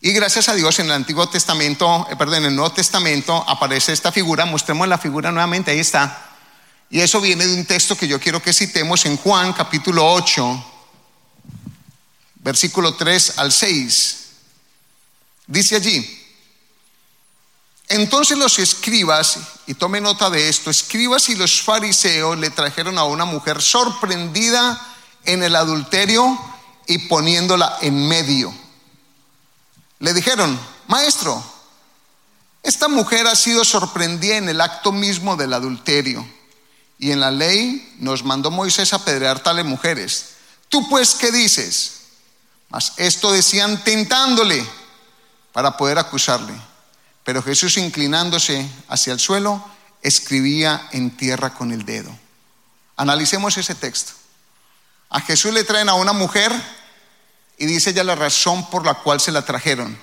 Y 0.00 0.12
gracias 0.12 0.48
a 0.48 0.54
Dios 0.54 0.78
en 0.78 0.86
el 0.86 0.92
Antiguo 0.92 1.28
Testamento, 1.28 2.06
eh, 2.08 2.14
perdón, 2.14 2.36
en 2.36 2.44
el 2.44 2.54
Nuevo 2.54 2.70
Testamento 2.70 3.44
aparece 3.48 3.92
esta 3.92 4.12
figura, 4.12 4.46
mostremos 4.46 4.86
la 4.86 4.98
figura 4.98 5.32
nuevamente, 5.32 5.72
ahí 5.72 5.80
está. 5.80 6.30
Y 6.88 7.00
eso 7.00 7.20
viene 7.20 7.44
de 7.44 7.54
un 7.56 7.64
texto 7.64 7.96
que 7.96 8.06
yo 8.06 8.20
quiero 8.20 8.40
que 8.40 8.52
citemos 8.52 9.04
en 9.04 9.16
Juan 9.16 9.52
capítulo 9.52 10.08
8, 10.12 10.64
versículo 12.36 12.94
3 12.94 13.38
al 13.38 13.50
6. 13.50 14.26
Dice 15.48 15.74
allí, 15.74 16.15
entonces 17.88 18.36
los 18.36 18.58
escribas, 18.58 19.38
y 19.66 19.74
tome 19.74 20.00
nota 20.00 20.28
de 20.30 20.48
esto, 20.48 20.70
escribas 20.70 21.28
y 21.28 21.36
los 21.36 21.62
fariseos 21.62 22.36
le 22.38 22.50
trajeron 22.50 22.98
a 22.98 23.04
una 23.04 23.24
mujer 23.24 23.62
sorprendida 23.62 24.80
en 25.24 25.42
el 25.42 25.54
adulterio 25.54 26.38
y 26.86 26.98
poniéndola 26.98 27.78
en 27.80 28.08
medio. 28.08 28.52
Le 30.00 30.12
dijeron, 30.12 30.58
maestro, 30.88 31.42
esta 32.62 32.88
mujer 32.88 33.26
ha 33.28 33.36
sido 33.36 33.64
sorprendida 33.64 34.36
en 34.36 34.48
el 34.48 34.60
acto 34.60 34.90
mismo 34.90 35.36
del 35.36 35.52
adulterio. 35.52 36.26
Y 36.98 37.12
en 37.12 37.20
la 37.20 37.30
ley 37.30 37.94
nos 38.00 38.24
mandó 38.24 38.50
Moisés 38.50 38.92
apedrear 38.92 39.40
tales 39.40 39.64
mujeres. 39.64 40.30
¿Tú 40.68 40.88
pues 40.88 41.14
qué 41.14 41.30
dices? 41.30 41.92
Mas 42.68 42.94
esto 42.96 43.30
decían 43.30 43.84
tentándole 43.84 44.66
para 45.52 45.76
poder 45.76 45.98
acusarle. 45.98 46.54
Pero 47.26 47.42
Jesús 47.42 47.76
inclinándose 47.76 48.64
hacia 48.88 49.12
el 49.12 49.18
suelo, 49.18 49.62
escribía 50.00 50.88
en 50.92 51.10
tierra 51.10 51.54
con 51.54 51.72
el 51.72 51.84
dedo. 51.84 52.16
Analicemos 52.96 53.56
ese 53.56 53.74
texto. 53.74 54.12
A 55.10 55.20
Jesús 55.20 55.52
le 55.52 55.64
traen 55.64 55.88
a 55.88 55.94
una 55.94 56.12
mujer 56.12 56.52
y 57.58 57.66
dice 57.66 57.92
ya 57.92 58.04
la 58.04 58.14
razón 58.14 58.70
por 58.70 58.86
la 58.86 58.94
cual 58.94 59.20
se 59.20 59.32
la 59.32 59.42
trajeron, 59.42 59.98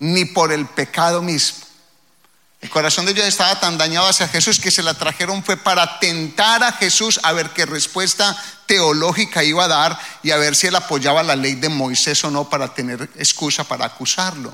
ni 0.00 0.24
por 0.24 0.52
el 0.52 0.66
pecado 0.66 1.22
mismo. 1.22 1.64
El 2.60 2.68
corazón 2.68 3.06
de 3.06 3.12
ellos 3.12 3.26
estaba 3.26 3.60
tan 3.60 3.78
dañado 3.78 4.08
hacia 4.08 4.26
Jesús 4.26 4.58
que 4.58 4.72
se 4.72 4.82
la 4.82 4.94
trajeron 4.94 5.44
fue 5.44 5.56
para 5.56 6.00
tentar 6.00 6.64
a 6.64 6.72
Jesús 6.72 7.20
a 7.22 7.30
ver 7.30 7.50
qué 7.50 7.64
respuesta 7.64 8.36
teológica 8.66 9.44
iba 9.44 9.66
a 9.66 9.68
dar 9.68 10.00
y 10.24 10.32
a 10.32 10.36
ver 10.36 10.56
si 10.56 10.66
él 10.66 10.74
apoyaba 10.74 11.22
la 11.22 11.36
ley 11.36 11.54
de 11.54 11.68
Moisés 11.68 12.24
o 12.24 12.30
no 12.32 12.50
para 12.50 12.74
tener 12.74 13.08
excusa 13.18 13.62
para 13.62 13.86
acusarlo 13.86 14.52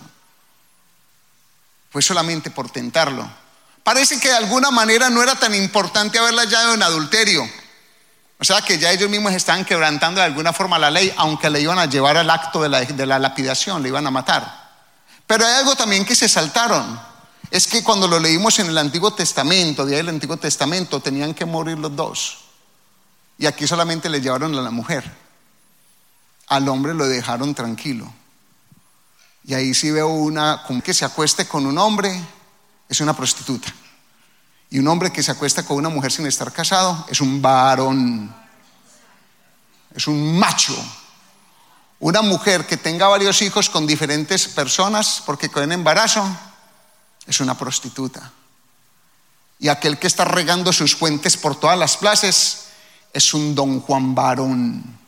fue 1.93 2.01
solamente 2.01 2.51
por 2.51 2.71
tentarlo. 2.71 3.29
Parece 3.85 4.19
que 4.19 4.29
de 4.29 4.37
alguna 4.37 4.71
manera 4.71 5.11
no 5.11 5.23
era 5.23 5.35
tan 5.35 5.55
importante 5.55 6.19
haberla 6.19 6.43
hallado 6.43 6.75
en 6.75 6.83
adulterio. 6.83 7.49
O 8.39 8.45
sea 8.45 8.63
que 8.63 8.79
ya 8.79 8.91
ellos 8.91 9.11
mismos 9.11 9.35
estaban 9.35 9.65
quebrantando 9.65 10.21
de 10.21 10.27
alguna 10.27 10.53
forma 10.53 10.79
la 10.79 10.91
ley, 10.91 11.13
aunque 11.17 11.51
le 11.51 11.61
iban 11.61 11.79
a 11.79 11.87
llevar 11.87 12.17
al 12.17 12.31
acto 12.31 12.63
de 12.63 12.69
la, 13.07 13.19
lapidación, 13.19 13.83
le 13.83 13.89
iban 13.89 14.07
a 14.07 14.11
matar. 14.11 14.71
Pero 15.27 15.47
hay 15.47 15.55
algo 15.55 15.77
también 15.77 16.05
que 16.05 16.17
se 16.17 16.29
saltaron. 16.29 16.99
Es 17.51 17.67
que 17.67 17.85
cuando 17.85 18.09
lo 18.09 18.19
leímos 18.19 18.59
en 18.59 18.69
el 18.69 18.79
Antiguo 18.79 19.13
Testamento, 19.13 19.85
de 19.85 19.95
ahí 19.95 20.01
el 20.01 20.09
Antiguo 20.09 20.39
Testamento, 20.39 21.01
tenían 21.01 21.35
que 21.35 21.45
morir 21.45 21.79
los 21.79 21.95
dos. 21.95 22.39
Y 23.39 23.47
aquí 23.47 23.67
solamente 23.67 24.09
le 24.09 24.21
llevaron 24.21 24.57
a 24.57 24.63
la 24.63 24.71
mujer. 24.71 25.05
al 26.49 26.69
hombre 26.69 26.95
lo 26.95 27.07
dejaron 27.07 27.55
tranquilo. 27.55 28.13
Y 29.45 29.55
ahí 29.55 29.75
sí 29.75 29.91
veo 29.91 30.09
una 30.09 30.65
que 30.85 30.95
se 30.95 31.05
acueste 31.05 31.47
con 31.47 31.67
un 31.67 31.79
hombre, 31.79 32.13
es 32.89 33.01
una 33.01 33.17
prostituta. 33.17 33.73
Y 34.71 34.79
un 34.79 34.89
hombre 34.89 35.13
que 35.13 35.23
se 35.23 35.31
acuesta 35.31 35.65
con 35.65 35.77
una 35.77 35.89
mujer 35.89 36.13
sin 36.13 36.27
estar 36.27 36.53
casado 36.53 37.07
es 37.11 37.21
un 37.21 37.43
varón, 37.43 38.35
es 39.95 40.07
un 40.07 40.39
macho. 40.39 40.75
Una 41.99 42.23
mujer 42.23 42.67
que 42.67 42.77
tenga 42.77 43.07
varios 43.07 43.43
hijos 43.43 43.69
con 43.69 43.87
diferentes 43.87 44.49
personas 44.49 45.23
porque 45.25 45.51
con 45.51 45.71
embarazo 45.71 46.25
es 47.27 47.41
una 47.41 47.57
prostituta. 47.57 48.33
Y 49.59 49.69
aquel 49.69 49.99
que 49.99 50.09
está 50.09 50.25
regando 50.25 50.73
sus 50.73 50.97
fuentes 50.97 51.37
por 51.37 51.59
todas 51.59 51.79
las 51.79 51.97
plazas 51.97 52.65
es 53.13 53.35
un 53.35 53.55
don 53.55 53.81
Juan 53.81 54.15
varón. 54.15 54.99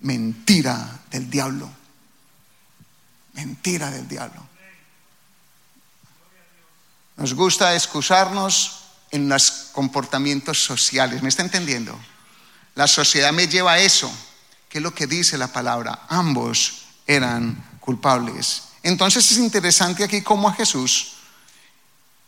Mentira 0.00 1.00
del 1.10 1.30
diablo. 1.30 1.83
Mentira 3.34 3.90
del 3.90 4.08
diablo. 4.08 4.46
Nos 7.16 7.34
gusta 7.34 7.74
excusarnos 7.74 8.84
en 9.10 9.28
los 9.28 9.68
comportamientos 9.72 10.62
sociales. 10.62 11.22
¿Me 11.22 11.28
está 11.28 11.42
entendiendo? 11.42 11.98
La 12.74 12.88
sociedad 12.88 13.32
me 13.32 13.46
lleva 13.46 13.72
a 13.72 13.78
eso. 13.78 14.12
¿Qué 14.68 14.78
es 14.78 14.82
lo 14.82 14.94
que 14.94 15.06
dice 15.06 15.38
la 15.38 15.52
palabra? 15.52 16.06
Ambos 16.08 16.86
eran 17.06 17.78
culpables. 17.78 18.62
Entonces 18.82 19.30
es 19.30 19.38
interesante 19.38 20.02
aquí 20.02 20.22
cómo 20.22 20.48
a 20.48 20.54
Jesús 20.54 21.12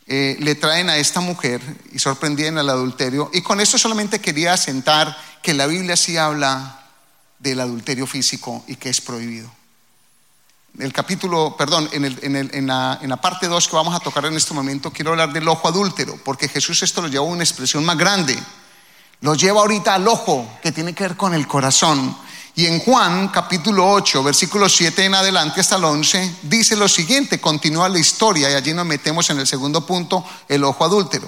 eh, 0.07 0.37
le 0.39 0.55
traen 0.55 0.89
a 0.89 0.95
esta 0.95 1.19
mujer 1.19 1.61
y 1.91 1.99
sorprendían 1.99 2.57
al 2.57 2.69
adulterio. 2.69 3.29
Y 3.33 3.41
con 3.41 3.59
esto 3.59 3.77
solamente 3.77 4.21
quería 4.21 4.53
asentar 4.53 5.17
que 5.43 5.53
la 5.53 5.67
Biblia 5.67 5.97
sí 5.97 6.15
habla 6.15 6.85
del 7.39 7.59
adulterio 7.59 8.07
físico 8.07 8.63
y 8.67 8.77
que 8.77 8.89
es 8.89 9.01
prohibido. 9.01 9.56
El 10.79 10.93
capítulo, 10.93 11.55
perdón, 11.57 11.89
en, 11.91 12.67
la, 12.67 13.19
parte 13.19 13.47
2 13.47 13.67
que 13.67 13.75
vamos 13.75 13.95
a 13.95 13.99
tocar 13.99 14.25
en 14.25 14.35
este 14.35 14.53
momento, 14.53 14.91
quiero 14.91 15.09
hablar 15.09 15.33
del 15.33 15.47
ojo 15.47 15.67
adúltero, 15.67 16.19
porque 16.23 16.47
Jesús 16.47 16.83
esto 16.83 17.01
lo 17.01 17.07
lleva 17.07 17.25
a 17.25 17.29
una 17.29 17.43
expresión 17.43 17.83
más 17.83 17.97
grande. 17.97 18.37
Lo 19.21 19.33
lleva 19.33 19.61
ahorita 19.61 19.95
al 19.95 20.07
ojo, 20.07 20.47
que 20.61 20.71
tiene 20.71 20.93
que 20.93 21.03
ver 21.03 21.17
con 21.17 21.33
el 21.33 21.47
corazón. 21.47 22.15
Y 22.53 22.67
en 22.67 22.79
Juan 22.79 23.29
capítulo 23.29 23.89
8, 23.91 24.21
versículo 24.21 24.69
7 24.69 25.05
en 25.05 25.15
adelante 25.15 25.61
hasta 25.61 25.77
el 25.77 25.83
11, 25.83 26.35
dice 26.43 26.75
lo 26.75 26.87
siguiente, 26.87 27.41
continúa 27.41 27.89
la 27.89 27.97
historia 27.97 28.51
y 28.51 28.53
allí 28.53 28.73
nos 28.73 28.85
metemos 28.85 29.27
en 29.31 29.39
el 29.39 29.47
segundo 29.47 29.83
punto, 29.83 30.23
el 30.47 30.63
ojo 30.63 30.85
adúltero. 30.85 31.27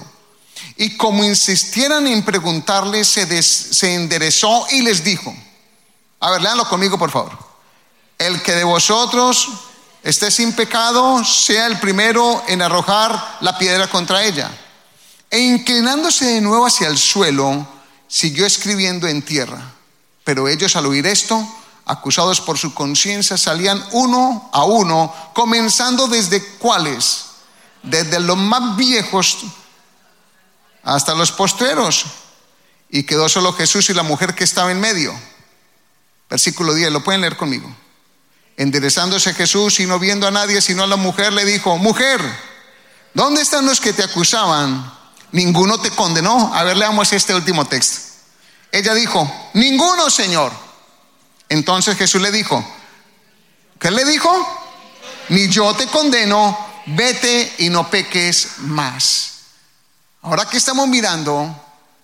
Y 0.78 0.96
como 0.96 1.24
insistieran 1.24 2.06
en 2.06 2.24
preguntarle, 2.24 3.04
se, 3.04 3.42
se 3.42 3.96
enderezó 3.96 4.68
y 4.70 4.84
les 4.84 5.04
dijo, 5.04 5.34
a 6.20 6.30
ver, 6.30 6.42
léanlo 6.44 6.70
conmigo 6.70 7.00
por 7.00 7.10
favor, 7.10 7.49
el 8.20 8.44
que 8.44 8.54
de 8.54 8.66
vosotros 8.66 9.48
esté 10.04 10.30
sin 10.30 10.54
pecado, 10.54 11.24
sea 11.24 11.66
el 11.66 11.80
primero 11.80 12.44
en 12.48 12.62
arrojar 12.62 13.38
la 13.40 13.58
piedra 13.58 13.88
contra 13.88 14.24
ella. 14.24 14.52
E 15.32 15.40
inclinándose 15.40 16.26
de 16.26 16.42
nuevo 16.42 16.66
hacia 16.66 16.88
el 16.88 16.98
suelo, 16.98 17.66
siguió 18.08 18.46
escribiendo 18.46 19.08
en 19.08 19.22
tierra. 19.22 19.62
Pero 20.26 20.48
ellos 20.48 20.76
al 20.76 20.86
oír 20.86 21.08
esto, 21.08 21.48
acusados 21.86 22.42
por 22.42 22.58
su 22.58 22.74
conciencia, 22.74 23.38
salían 23.38 23.84
uno 23.92 24.50
a 24.52 24.66
uno, 24.66 25.14
comenzando 25.34 26.08
desde 26.08 26.44
cuáles, 26.58 27.26
desde 27.84 28.20
los 28.20 28.38
más 28.38 28.76
viejos 28.76 29.38
hasta 30.84 31.16
los 31.16 31.32
postreros. 31.32 32.06
Y 32.90 33.04
quedó 33.04 33.30
solo 33.30 33.54
Jesús 33.54 33.90
y 33.90 33.94
la 33.94 34.04
mujer 34.04 34.36
que 34.36 34.44
estaba 34.44 34.72
en 34.72 34.82
medio. 34.82 35.18
Versículo 36.30 36.74
10, 36.74 36.92
lo 36.92 37.04
pueden 37.04 37.22
leer 37.22 37.38
conmigo. 37.38 37.74
Enderezándose 38.60 39.34
Jesús 39.34 39.80
y 39.80 39.86
no 39.86 40.00
viendo 40.00 40.28
a 40.28 40.32
nadie 40.32 40.62
sino 40.62 40.84
a 40.84 40.88
la 40.88 40.98
mujer, 40.98 41.32
le 41.32 41.46
dijo, 41.46 41.78
mujer, 41.78 42.20
¿dónde 43.14 43.42
están 43.42 43.66
los 43.66 43.80
que 43.80 43.94
te 43.94 44.04
acusaban? 44.04 44.94
Ninguno 45.32 45.80
te 45.80 45.92
condenó. 45.92 46.54
A 46.54 46.66
ver, 46.66 46.76
leamos 46.76 47.14
este 47.14 47.34
último 47.34 47.64
texto. 47.64 48.02
Ella 48.70 48.94
dijo, 48.94 49.50
ninguno, 49.54 50.10
Señor. 50.10 50.52
Entonces 51.48 51.98
Jesús 51.98 52.22
le 52.22 52.34
dijo, 52.34 52.62
¿qué 53.80 53.92
le 53.92 54.04
dijo? 54.04 54.30
Ni 55.30 55.48
yo 55.48 55.74
te 55.74 55.88
condeno, 55.88 56.60
vete 56.88 57.56
y 57.60 57.70
no 57.70 57.90
peques 57.90 58.58
más. 58.58 59.36
Ahora 60.22 60.50
que 60.50 60.58
estamos 60.58 60.86
mirando 60.90 61.56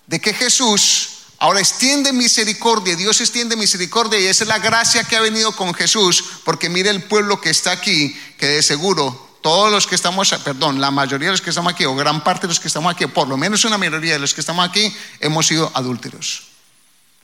de 0.08 0.22
que 0.22 0.34
Jesús 0.34 1.15
ahora 1.46 1.60
extiende 1.60 2.12
misericordia, 2.12 2.96
Dios 2.96 3.22
extiende 3.22 3.56
misericordia 3.56 4.20
y 4.20 4.26
esa 4.26 4.44
es 4.46 4.48
la 4.48 4.58
gracia 4.58 5.04
que 5.04 5.16
ha 5.16 5.22
venido 5.22 5.56
con 5.56 5.76
Jesús, 5.76 6.24
porque 6.44 6.70
mire 6.70 6.90
el 6.90 7.04
pueblo 7.04 7.40
que 7.40 7.52
está 7.52 7.72
aquí, 7.72 8.20
que 8.40 8.48
de 8.48 8.64
seguro 8.64 9.38
todos 9.44 9.72
los 9.72 9.86
que 9.86 9.94
estamos, 9.94 10.34
perdón, 10.44 10.82
la 10.82 10.90
mayoría 10.90 11.28
de 11.28 11.34
los 11.34 11.42
que 11.42 11.52
estamos 11.52 11.72
aquí, 11.72 11.86
o 11.86 11.96
gran 11.96 12.24
parte 12.24 12.42
de 12.42 12.48
los 12.48 12.60
que 12.60 12.68
estamos 12.68 12.92
aquí, 12.92 13.06
por 13.06 13.28
lo 13.28 13.38
menos 13.38 13.64
una 13.64 13.78
mayoría 13.78 14.14
de 14.14 14.20
los 14.20 14.34
que 14.34 14.42
estamos 14.42 14.68
aquí, 14.68 14.92
hemos 15.20 15.46
sido 15.46 15.72
adúlteros 15.76 16.48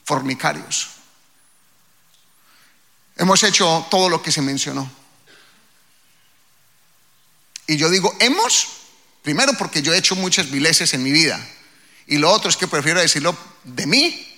fornicarios. 0.04 0.90
Hemos 3.16 3.42
hecho 3.42 3.88
todo 3.90 4.08
lo 4.08 4.22
que 4.22 4.30
se 4.30 4.40
mencionó. 4.40 4.88
Y 7.66 7.76
yo 7.76 7.90
digo, 7.90 8.14
hemos, 8.20 8.68
primero 9.22 9.54
porque 9.58 9.82
yo 9.82 9.92
he 9.92 9.98
hecho 9.98 10.14
muchas 10.14 10.48
vileces 10.48 10.94
en 10.94 11.02
mi 11.02 11.10
vida. 11.10 11.44
Y 12.06 12.18
lo 12.18 12.30
otro 12.30 12.50
es 12.50 12.56
que 12.56 12.66
prefiero 12.66 13.00
decirlo 13.00 13.36
de 13.64 13.86
mí, 13.86 14.28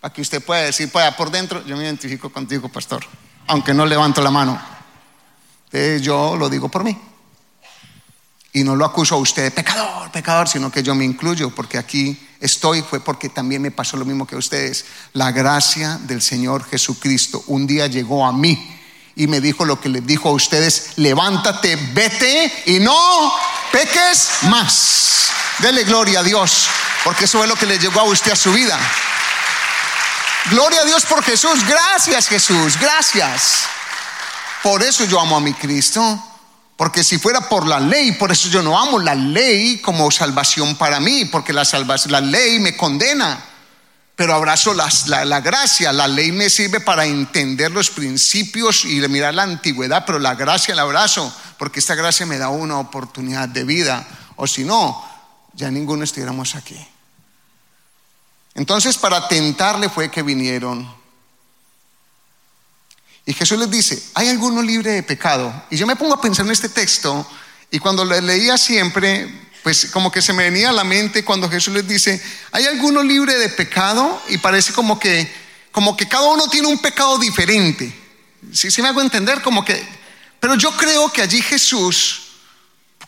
para 0.00 0.14
que 0.14 0.20
usted 0.20 0.42
pueda 0.42 0.62
decir, 0.62 0.90
pueda 0.90 1.16
por 1.16 1.30
dentro, 1.30 1.64
yo 1.66 1.76
me 1.76 1.84
identifico 1.84 2.30
contigo, 2.30 2.68
pastor, 2.68 3.04
aunque 3.46 3.74
no 3.74 3.86
levanto 3.86 4.22
la 4.22 4.30
mano. 4.30 4.60
yo 6.00 6.36
lo 6.36 6.48
digo 6.48 6.68
por 6.68 6.84
mí. 6.84 6.96
Y 8.52 8.64
no 8.64 8.74
lo 8.74 8.84
acuso 8.84 9.14
a 9.14 9.18
usted 9.18 9.44
de 9.44 9.50
pecador, 9.50 10.10
pecador, 10.10 10.48
sino 10.48 10.70
que 10.70 10.82
yo 10.82 10.94
me 10.94 11.04
incluyo, 11.04 11.50
porque 11.54 11.78
aquí 11.78 12.18
estoy 12.40 12.82
fue 12.82 13.00
porque 13.00 13.28
también 13.28 13.62
me 13.62 13.70
pasó 13.70 13.96
lo 13.96 14.04
mismo 14.04 14.26
que 14.26 14.36
a 14.36 14.38
ustedes. 14.38 14.86
La 15.12 15.32
gracia 15.32 15.98
del 16.02 16.22
Señor 16.22 16.64
Jesucristo 16.64 17.44
un 17.48 17.66
día 17.66 17.86
llegó 17.86 18.26
a 18.26 18.32
mí 18.32 18.74
y 19.16 19.26
me 19.26 19.40
dijo 19.40 19.64
lo 19.64 19.80
que 19.80 19.88
les 19.88 20.06
dijo 20.06 20.28
a 20.28 20.32
ustedes, 20.32 20.92
levántate, 20.96 21.76
vete 21.92 22.52
y 22.66 22.78
no 22.78 23.32
peques 23.72 24.28
más. 24.42 25.30
Dele 25.60 25.84
gloria 25.84 26.20
a 26.20 26.22
Dios, 26.22 26.68
porque 27.04 27.24
eso 27.24 27.42
es 27.42 27.48
lo 27.48 27.56
que 27.56 27.66
le 27.66 27.78
llegó 27.78 28.00
a 28.00 28.04
usted 28.04 28.32
a 28.32 28.36
su 28.36 28.52
vida. 28.52 28.78
Gloria 30.50 30.80
a 30.82 30.84
Dios 30.84 31.04
por 31.04 31.22
Jesús, 31.22 31.66
gracias 31.66 32.28
Jesús, 32.28 32.78
gracias. 32.80 33.64
Por 34.62 34.82
eso 34.82 35.04
yo 35.04 35.20
amo 35.20 35.36
a 35.36 35.40
mi 35.40 35.52
Cristo. 35.54 36.24
Porque 36.78 37.02
si 37.02 37.18
fuera 37.18 37.40
por 37.40 37.66
la 37.66 37.80
ley, 37.80 38.12
por 38.12 38.30
eso 38.30 38.48
yo 38.48 38.62
no 38.62 38.78
amo 38.78 39.00
la 39.00 39.16
ley 39.16 39.78
como 39.78 40.08
salvación 40.12 40.76
para 40.76 41.00
mí, 41.00 41.24
porque 41.24 41.52
la, 41.52 41.66
la 42.06 42.20
ley 42.20 42.60
me 42.60 42.76
condena. 42.76 43.44
Pero 44.14 44.32
abrazo 44.32 44.74
la, 44.74 44.88
la, 45.24 45.40
gracia, 45.40 45.92
la 45.92 46.06
ley 46.06 46.30
me 46.30 46.48
sirve 46.48 46.78
para 46.78 47.04
entender 47.04 47.72
los 47.72 47.90
principios 47.90 48.84
y 48.84 49.00
mirar 49.08 49.34
la 49.34 49.42
antigüedad, 49.42 50.04
pero 50.06 50.20
la 50.20 50.36
gracia 50.36 50.76
la 50.76 50.82
abrazo, 50.82 51.34
porque 51.58 51.80
esta 51.80 51.96
gracia 51.96 52.26
me 52.26 52.38
da 52.38 52.48
una 52.48 52.78
oportunidad 52.78 53.48
de 53.48 53.64
vida, 53.64 54.06
o 54.36 54.46
si 54.46 54.62
no, 54.62 55.04
ya 55.58 55.70
ninguno 55.70 56.04
estuviéramos 56.04 56.54
aquí. 56.54 56.78
Entonces 58.54 58.96
para 58.96 59.28
tentarle 59.28 59.88
fue 59.88 60.10
que 60.10 60.22
vinieron 60.22 60.98
y 63.26 63.34
Jesús 63.34 63.58
les 63.58 63.70
dice, 63.70 64.02
¿hay 64.14 64.28
alguno 64.28 64.62
libre 64.62 64.92
de 64.92 65.02
pecado? 65.02 65.52
Y 65.68 65.76
yo 65.76 65.86
me 65.86 65.96
pongo 65.96 66.14
a 66.14 66.20
pensar 66.20 66.46
en 66.46 66.52
este 66.52 66.70
texto 66.70 67.28
y 67.70 67.78
cuando 67.78 68.02
lo 68.02 68.18
leía 68.22 68.56
siempre, 68.56 69.28
pues 69.62 69.90
como 69.90 70.10
que 70.10 70.22
se 70.22 70.32
me 70.32 70.44
venía 70.44 70.70
a 70.70 70.72
la 70.72 70.84
mente 70.84 71.24
cuando 71.26 71.50
Jesús 71.50 71.74
les 71.74 71.86
dice, 71.86 72.22
¿hay 72.52 72.64
alguno 72.64 73.02
libre 73.02 73.36
de 73.36 73.50
pecado? 73.50 74.22
Y 74.28 74.38
parece 74.38 74.72
como 74.72 74.98
que, 74.98 75.30
como 75.72 75.94
que 75.94 76.08
cada 76.08 76.26
uno 76.28 76.48
tiene 76.48 76.68
un 76.68 76.78
pecado 76.78 77.18
diferente. 77.18 77.94
Si 78.50 78.70
¿Sí, 78.70 78.80
me 78.80 78.88
hago 78.88 79.02
entender? 79.02 79.42
Como 79.42 79.62
que, 79.62 79.86
pero 80.40 80.54
yo 80.54 80.74
creo 80.78 81.12
que 81.12 81.20
allí 81.20 81.42
Jesús, 81.42 82.27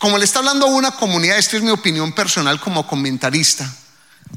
como 0.01 0.17
le 0.17 0.25
está 0.25 0.39
hablando 0.39 0.65
a 0.65 0.71
una 0.71 0.93
comunidad, 0.93 1.37
esto 1.37 1.59
es 1.59 1.63
mi 1.63 1.69
opinión 1.69 2.13
personal 2.13 2.59
como 2.59 2.87
comentarista, 2.87 3.71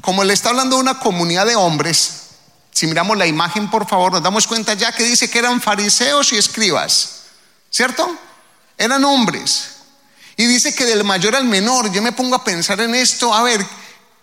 como 0.02 0.22
le 0.22 0.34
está 0.34 0.50
hablando 0.50 0.76
a 0.76 0.78
una 0.78 0.98
comunidad 0.98 1.46
de 1.46 1.56
hombres, 1.56 2.24
si 2.70 2.86
miramos 2.86 3.16
la 3.16 3.26
imagen, 3.26 3.70
por 3.70 3.88
favor, 3.88 4.12
nos 4.12 4.22
damos 4.22 4.46
cuenta 4.46 4.74
ya 4.74 4.92
que 4.92 5.04
dice 5.04 5.30
que 5.30 5.38
eran 5.38 5.62
fariseos 5.62 6.34
y 6.34 6.36
escribas, 6.36 7.22
¿cierto? 7.70 8.14
Eran 8.76 9.06
hombres. 9.06 9.70
Y 10.36 10.44
dice 10.44 10.74
que 10.74 10.84
del 10.84 11.02
mayor 11.02 11.34
al 11.34 11.46
menor, 11.46 11.90
yo 11.90 12.02
me 12.02 12.12
pongo 12.12 12.36
a 12.36 12.44
pensar 12.44 12.78
en 12.82 12.94
esto, 12.94 13.32
a 13.32 13.42
ver, 13.42 13.64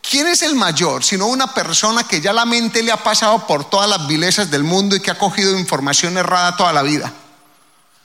¿quién 0.08 0.28
es 0.28 0.44
el 0.44 0.54
mayor? 0.54 1.04
Sino 1.04 1.26
una 1.26 1.56
persona 1.56 2.04
que 2.04 2.22
ya 2.22 2.34
la 2.34 2.46
mente 2.46 2.84
le 2.84 2.92
ha 2.92 3.02
pasado 3.02 3.48
por 3.48 3.68
todas 3.68 3.90
las 3.90 4.06
vilezas 4.06 4.52
del 4.52 4.64
mundo 4.64 4.96
y 4.96 5.00
que 5.00 5.10
ha 5.10 5.18
cogido 5.18 5.58
información 5.58 6.20
errada 6.20 6.56
toda 6.56 6.72
la 6.72 6.84
vida. 6.84 7.12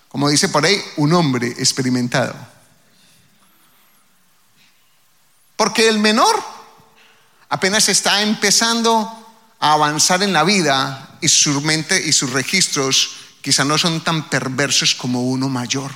Como 0.09 0.31
dice 0.31 0.49
por 0.49 0.65
ahí, 0.65 0.83
un 0.97 1.13
hombre 1.13 1.49
experimentado. 1.49 2.56
Porque 5.57 5.89
el 5.89 5.99
menor 5.99 6.37
apenas 7.49 7.89
está 7.89 8.23
empezando 8.23 9.27
a 9.59 9.73
avanzar 9.73 10.23
en 10.23 10.33
la 10.33 10.45
vida 10.45 11.19
y 11.21 11.29
su 11.29 11.61
mente 11.63 12.01
y 12.07 12.13
sus 12.13 12.31
registros 12.31 13.17
quizá 13.41 13.65
no 13.65 13.79
son 13.79 14.03
tan 14.05 14.29
perversos 14.29 14.95
como 14.95 15.23
uno 15.23 15.49
mayor. 15.49 15.91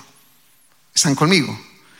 ¿Están 0.95 1.15
conmigo? 1.15 1.59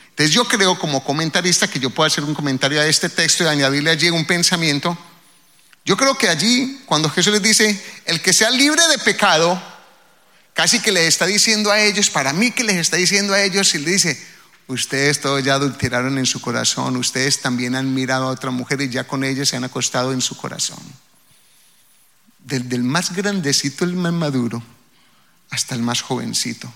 Entonces 0.09 0.33
yo 0.33 0.47
creo 0.47 0.77
como 0.77 1.03
comentarista 1.03 1.69
que 1.69 1.79
yo 1.79 1.89
puedo 1.89 2.07
hacer 2.07 2.23
un 2.23 2.33
comentario 2.33 2.81
a 2.81 2.85
este 2.85 3.09
texto 3.09 3.43
y 3.43 3.47
añadirle 3.47 3.91
allí 3.91 4.09
un 4.09 4.25
pensamiento. 4.25 4.97
Yo 5.83 5.97
creo 5.97 6.17
que 6.17 6.29
allí, 6.29 6.81
cuando 6.85 7.09
Jesús 7.09 7.33
les 7.33 7.41
dice, 7.41 7.83
el 8.05 8.21
que 8.21 8.33
sea 8.33 8.51
libre 8.51 8.81
de 8.89 8.99
pecado, 8.99 9.61
casi 10.53 10.79
que 10.79 10.91
les 10.91 11.07
está 11.07 11.25
diciendo 11.25 11.71
a 11.71 11.81
ellos, 11.81 12.09
para 12.09 12.33
mí 12.33 12.51
que 12.51 12.63
les 12.63 12.77
está 12.77 12.97
diciendo 12.97 13.33
a 13.33 13.41
ellos, 13.41 13.73
y 13.73 13.79
le 13.79 13.91
dice, 13.91 14.21
ustedes 14.71 15.19
todos 15.19 15.43
ya 15.43 15.55
adulteraron 15.55 16.17
en 16.17 16.25
su 16.25 16.39
corazón, 16.39 16.95
ustedes 16.95 17.41
también 17.41 17.75
han 17.75 17.93
mirado 17.93 18.27
a 18.27 18.31
otra 18.31 18.51
mujer 18.51 18.81
y 18.81 18.89
ya 18.89 19.05
con 19.05 19.23
ella 19.23 19.45
se 19.45 19.57
han 19.57 19.63
acostado 19.63 20.13
en 20.13 20.21
su 20.21 20.37
corazón. 20.37 20.79
Desde 22.39 22.75
el 22.75 22.83
más 22.83 23.13
grandecito, 23.13 23.83
el 23.83 23.95
más 23.95 24.13
maduro, 24.13 24.63
hasta 25.49 25.75
el 25.75 25.81
más 25.81 26.01
jovencito, 26.01 26.71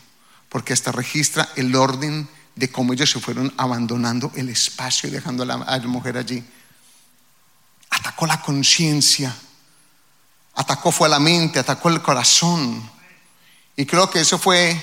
porque 0.50 0.74
hasta 0.74 0.92
registra 0.92 1.50
el 1.56 1.76
orden 1.76 2.28
de 2.56 2.70
cómo 2.70 2.94
ellos 2.94 3.10
se 3.10 3.20
fueron 3.20 3.54
abandonando 3.58 4.32
el 4.36 4.50
espacio 4.50 5.10
y 5.10 5.12
dejando 5.12 5.44
a 5.44 5.46
la, 5.46 5.80
mujer 5.88 6.18
allí. 6.18 6.44
Atacó 7.90 8.28
la 8.28 8.42
conciencia, 8.42 9.36
atacó 10.54 10.92
fue 10.92 11.08
a 11.08 11.12
la 11.12 11.20
mente, 11.20 11.60
atacó 11.60 11.90
el 11.90 12.02
corazón. 12.02 12.90
Y 13.76 13.86
creo 13.86 14.10
que 14.10 14.22
eso 14.22 14.38
fue 14.38 14.80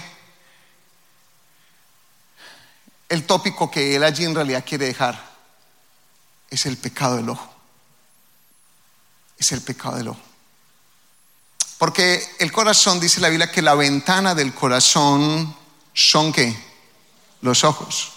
el 3.12 3.24
tópico 3.24 3.70
que 3.70 3.94
él 3.94 4.04
allí 4.04 4.24
en 4.24 4.34
realidad 4.34 4.64
quiere 4.66 4.86
dejar. 4.86 5.22
Es 6.48 6.64
el 6.64 6.78
pecado 6.78 7.16
del 7.16 7.28
ojo. 7.28 7.46
Es 9.36 9.52
el 9.52 9.60
pecado 9.60 9.96
del 9.96 10.08
ojo. 10.08 10.20
Porque 11.76 12.26
el 12.38 12.50
corazón, 12.50 12.98
dice 13.00 13.20
la 13.20 13.28
Biblia, 13.28 13.52
que 13.52 13.60
la 13.60 13.74
ventana 13.74 14.34
del 14.34 14.54
corazón 14.54 15.54
son 15.92 16.32
qué? 16.32 16.56
los 17.42 17.64
ojos. 17.64 18.12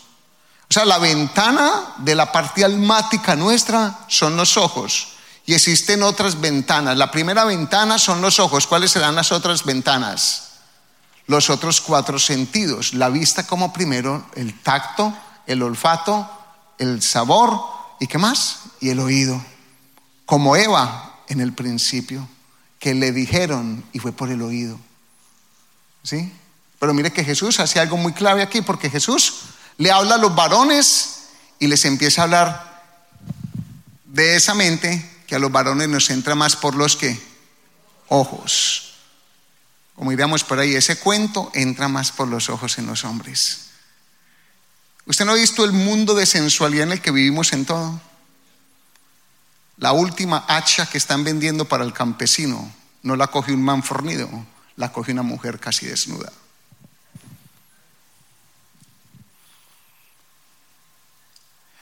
O 0.69 0.73
sea, 0.73 0.85
la 0.85 0.97
ventana 0.97 1.95
de 1.97 2.15
la 2.15 2.31
parte 2.31 2.63
almática 2.63 3.35
nuestra 3.35 4.05
son 4.07 4.37
los 4.37 4.55
ojos. 4.55 5.09
Y 5.45 5.55
existen 5.55 6.03
otras 6.03 6.39
ventanas. 6.39 6.95
La 6.95 7.11
primera 7.11 7.43
ventana 7.43 7.99
son 7.99 8.21
los 8.21 8.39
ojos. 8.39 8.65
¿Cuáles 8.65 8.91
serán 8.91 9.15
las 9.15 9.33
otras 9.33 9.65
ventanas? 9.65 10.44
Los 11.27 11.49
otros 11.49 11.81
cuatro 11.81 12.19
sentidos. 12.19 12.93
La 12.93 13.09
vista 13.09 13.47
como 13.47 13.73
primero, 13.73 14.25
el 14.35 14.59
tacto, 14.61 15.13
el 15.47 15.63
olfato, 15.63 16.29
el 16.77 17.01
sabor 17.01 17.59
y 17.99 18.07
qué 18.07 18.17
más? 18.17 18.59
Y 18.79 18.89
el 18.89 18.99
oído. 18.99 19.43
Como 20.25 20.55
Eva 20.55 21.21
en 21.27 21.41
el 21.41 21.53
principio, 21.53 22.27
que 22.79 22.93
le 22.93 23.11
dijeron 23.11 23.83
y 23.93 23.99
fue 23.99 24.11
por 24.11 24.29
el 24.29 24.41
oído. 24.41 24.79
¿Sí? 26.03 26.31
Pero 26.79 26.93
mire 26.93 27.11
que 27.11 27.23
Jesús 27.23 27.59
hace 27.59 27.79
algo 27.79 27.97
muy 27.97 28.13
clave 28.13 28.43
aquí, 28.43 28.61
porque 28.61 28.89
Jesús 28.89 29.41
le 29.77 29.91
habla 29.91 30.15
a 30.15 30.19
los 30.19 30.35
varones 30.35 31.29
y 31.59 31.67
les 31.67 31.85
empieza 31.85 32.21
a 32.21 32.23
hablar 32.25 32.75
de 34.05 34.35
esa 34.35 34.53
mente 34.53 35.23
que 35.25 35.35
a 35.35 35.39
los 35.39 35.51
varones 35.51 35.89
nos 35.89 36.09
entra 36.09 36.35
más 36.35 36.55
por 36.55 36.75
los 36.75 36.95
que 36.95 37.19
ojos. 38.07 38.84
Como 39.95 40.11
diríamos 40.11 40.43
por 40.43 40.59
ahí, 40.59 40.75
ese 40.75 40.97
cuento 40.97 41.51
entra 41.53 41.87
más 41.87 42.11
por 42.11 42.27
los 42.27 42.49
ojos 42.49 42.77
en 42.77 42.85
los 42.85 43.05
hombres. 43.05 43.61
¿Usted 45.05 45.25
no 45.25 45.31
ha 45.31 45.35
visto 45.35 45.63
el 45.63 45.71
mundo 45.71 46.15
de 46.15 46.25
sensualidad 46.25 46.87
en 46.87 46.93
el 46.93 47.01
que 47.01 47.11
vivimos 47.11 47.53
en 47.53 47.65
todo? 47.65 48.01
La 49.77 49.91
última 49.91 50.45
hacha 50.47 50.85
que 50.87 50.97
están 50.97 51.23
vendiendo 51.23 51.65
para 51.65 51.83
el 51.83 51.93
campesino 51.93 52.71
no 53.03 53.15
la 53.15 53.27
coge 53.27 53.53
un 53.53 53.63
man 53.63 53.83
fornido, 53.83 54.29
la 54.75 54.91
coge 54.91 55.11
una 55.11 55.21
mujer 55.21 55.59
casi 55.59 55.85
desnuda. 55.85 56.31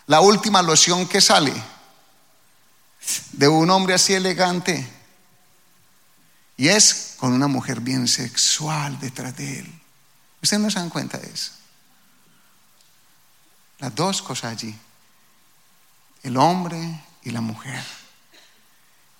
La 0.07 0.19
última 0.19 0.61
loción 0.61 1.07
que 1.07 1.21
sale 1.21 1.53
de 3.31 3.47
un 3.47 3.69
hombre 3.69 3.93
así 3.93 4.13
elegante 4.13 4.85
y 6.57 6.67
es 6.67 7.15
con 7.17 7.33
una 7.33 7.47
mujer 7.47 7.79
bien 7.81 8.07
sexual 8.07 8.99
detrás 8.99 9.35
de 9.35 9.59
él. 9.59 9.81
Ustedes 10.41 10.61
no 10.61 10.69
se 10.69 10.79
dan 10.79 10.89
cuenta 10.89 11.17
de 11.17 11.29
eso. 11.29 11.51
Las 13.79 13.95
dos 13.95 14.21
cosas 14.21 14.53
allí, 14.53 14.75
el 16.21 16.37
hombre 16.37 17.01
y 17.23 17.31
la 17.31 17.41
mujer. 17.41 17.83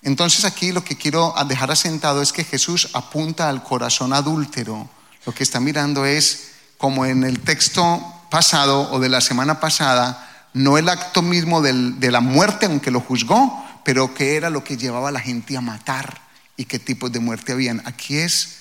Entonces 0.02 0.44
aquí 0.44 0.72
lo 0.72 0.84
que 0.84 0.96
quiero 0.96 1.34
dejar 1.48 1.70
asentado 1.70 2.22
es 2.22 2.32
que 2.32 2.44
Jesús 2.44 2.90
apunta 2.92 3.48
al 3.48 3.62
corazón 3.62 4.12
adúltero. 4.12 4.88
Lo 5.26 5.34
que 5.34 5.42
está 5.42 5.60
mirando 5.60 6.04
es 6.04 6.52
como 6.76 7.06
en 7.06 7.24
el 7.24 7.40
texto 7.40 8.02
pasado 8.30 8.90
o 8.92 9.00
de 9.00 9.08
la 9.08 9.20
semana 9.20 9.60
pasada, 9.60 10.48
no 10.52 10.76
el 10.78 10.88
acto 10.88 11.22
mismo 11.22 11.62
de 11.62 12.10
la 12.10 12.20
muerte, 12.20 12.66
aunque 12.66 12.90
lo 12.90 13.00
juzgó, 13.00 13.64
pero 13.84 14.14
qué 14.14 14.36
era 14.36 14.50
lo 14.50 14.62
que 14.62 14.76
llevaba 14.76 15.08
a 15.08 15.12
la 15.12 15.20
gente 15.20 15.56
a 15.56 15.60
matar 15.60 16.23
y 16.56 16.64
qué 16.64 16.78
tipos 16.78 17.10
de 17.12 17.20
muerte 17.20 17.52
habían. 17.52 17.82
Aquí 17.86 18.16
es, 18.16 18.58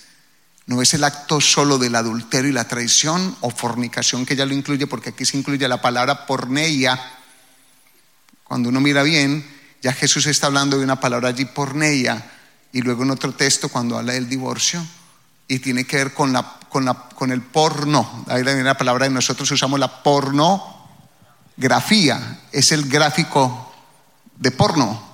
no 0.65 0.81
es 0.81 0.93
el 0.93 1.03
acto 1.03 1.41
solo 1.41 1.77
del 1.77 1.95
adulterio 1.95 2.49
y 2.49 2.53
la 2.53 2.67
traición 2.67 3.35
o 3.41 3.49
fornicación 3.49 4.25
que 4.25 4.35
ya 4.35 4.45
lo 4.45 4.53
incluye, 4.53 4.87
porque 4.87 5.09
aquí 5.09 5.25
se 5.25 5.37
incluye 5.37 5.67
la 5.67 5.81
palabra 5.81 6.25
porneia. 6.25 6.99
Cuando 8.43 8.69
uno 8.69 8.81
mira 8.81 9.03
bien, 9.03 9.45
ya 9.81 9.93
Jesús 9.93 10.25
está 10.25 10.47
hablando 10.47 10.77
de 10.77 10.83
una 10.83 10.99
palabra 10.99 11.29
allí 11.29 11.45
porneia, 11.45 12.31
y 12.71 12.81
luego 12.81 13.03
en 13.03 13.11
otro 13.11 13.33
texto 13.33 13.69
cuando 13.69 13.97
habla 13.97 14.13
del 14.13 14.29
divorcio, 14.29 14.85
y 15.47 15.59
tiene 15.59 15.85
que 15.85 15.97
ver 15.97 16.13
con, 16.13 16.33
la, 16.33 16.59
con, 16.69 16.85
la, 16.85 16.93
con 16.93 17.31
el 17.31 17.41
porno. 17.41 18.25
Ahí 18.27 18.43
viene 18.43 18.63
la 18.63 18.77
palabra 18.77 19.05
de 19.05 19.11
nosotros 19.11 19.51
usamos 19.51 19.79
la 19.79 20.01
porno 20.01 20.73
grafía 21.57 22.39
es 22.51 22.71
el 22.71 22.89
gráfico 22.89 23.73
de 24.37 24.51
porno. 24.51 25.11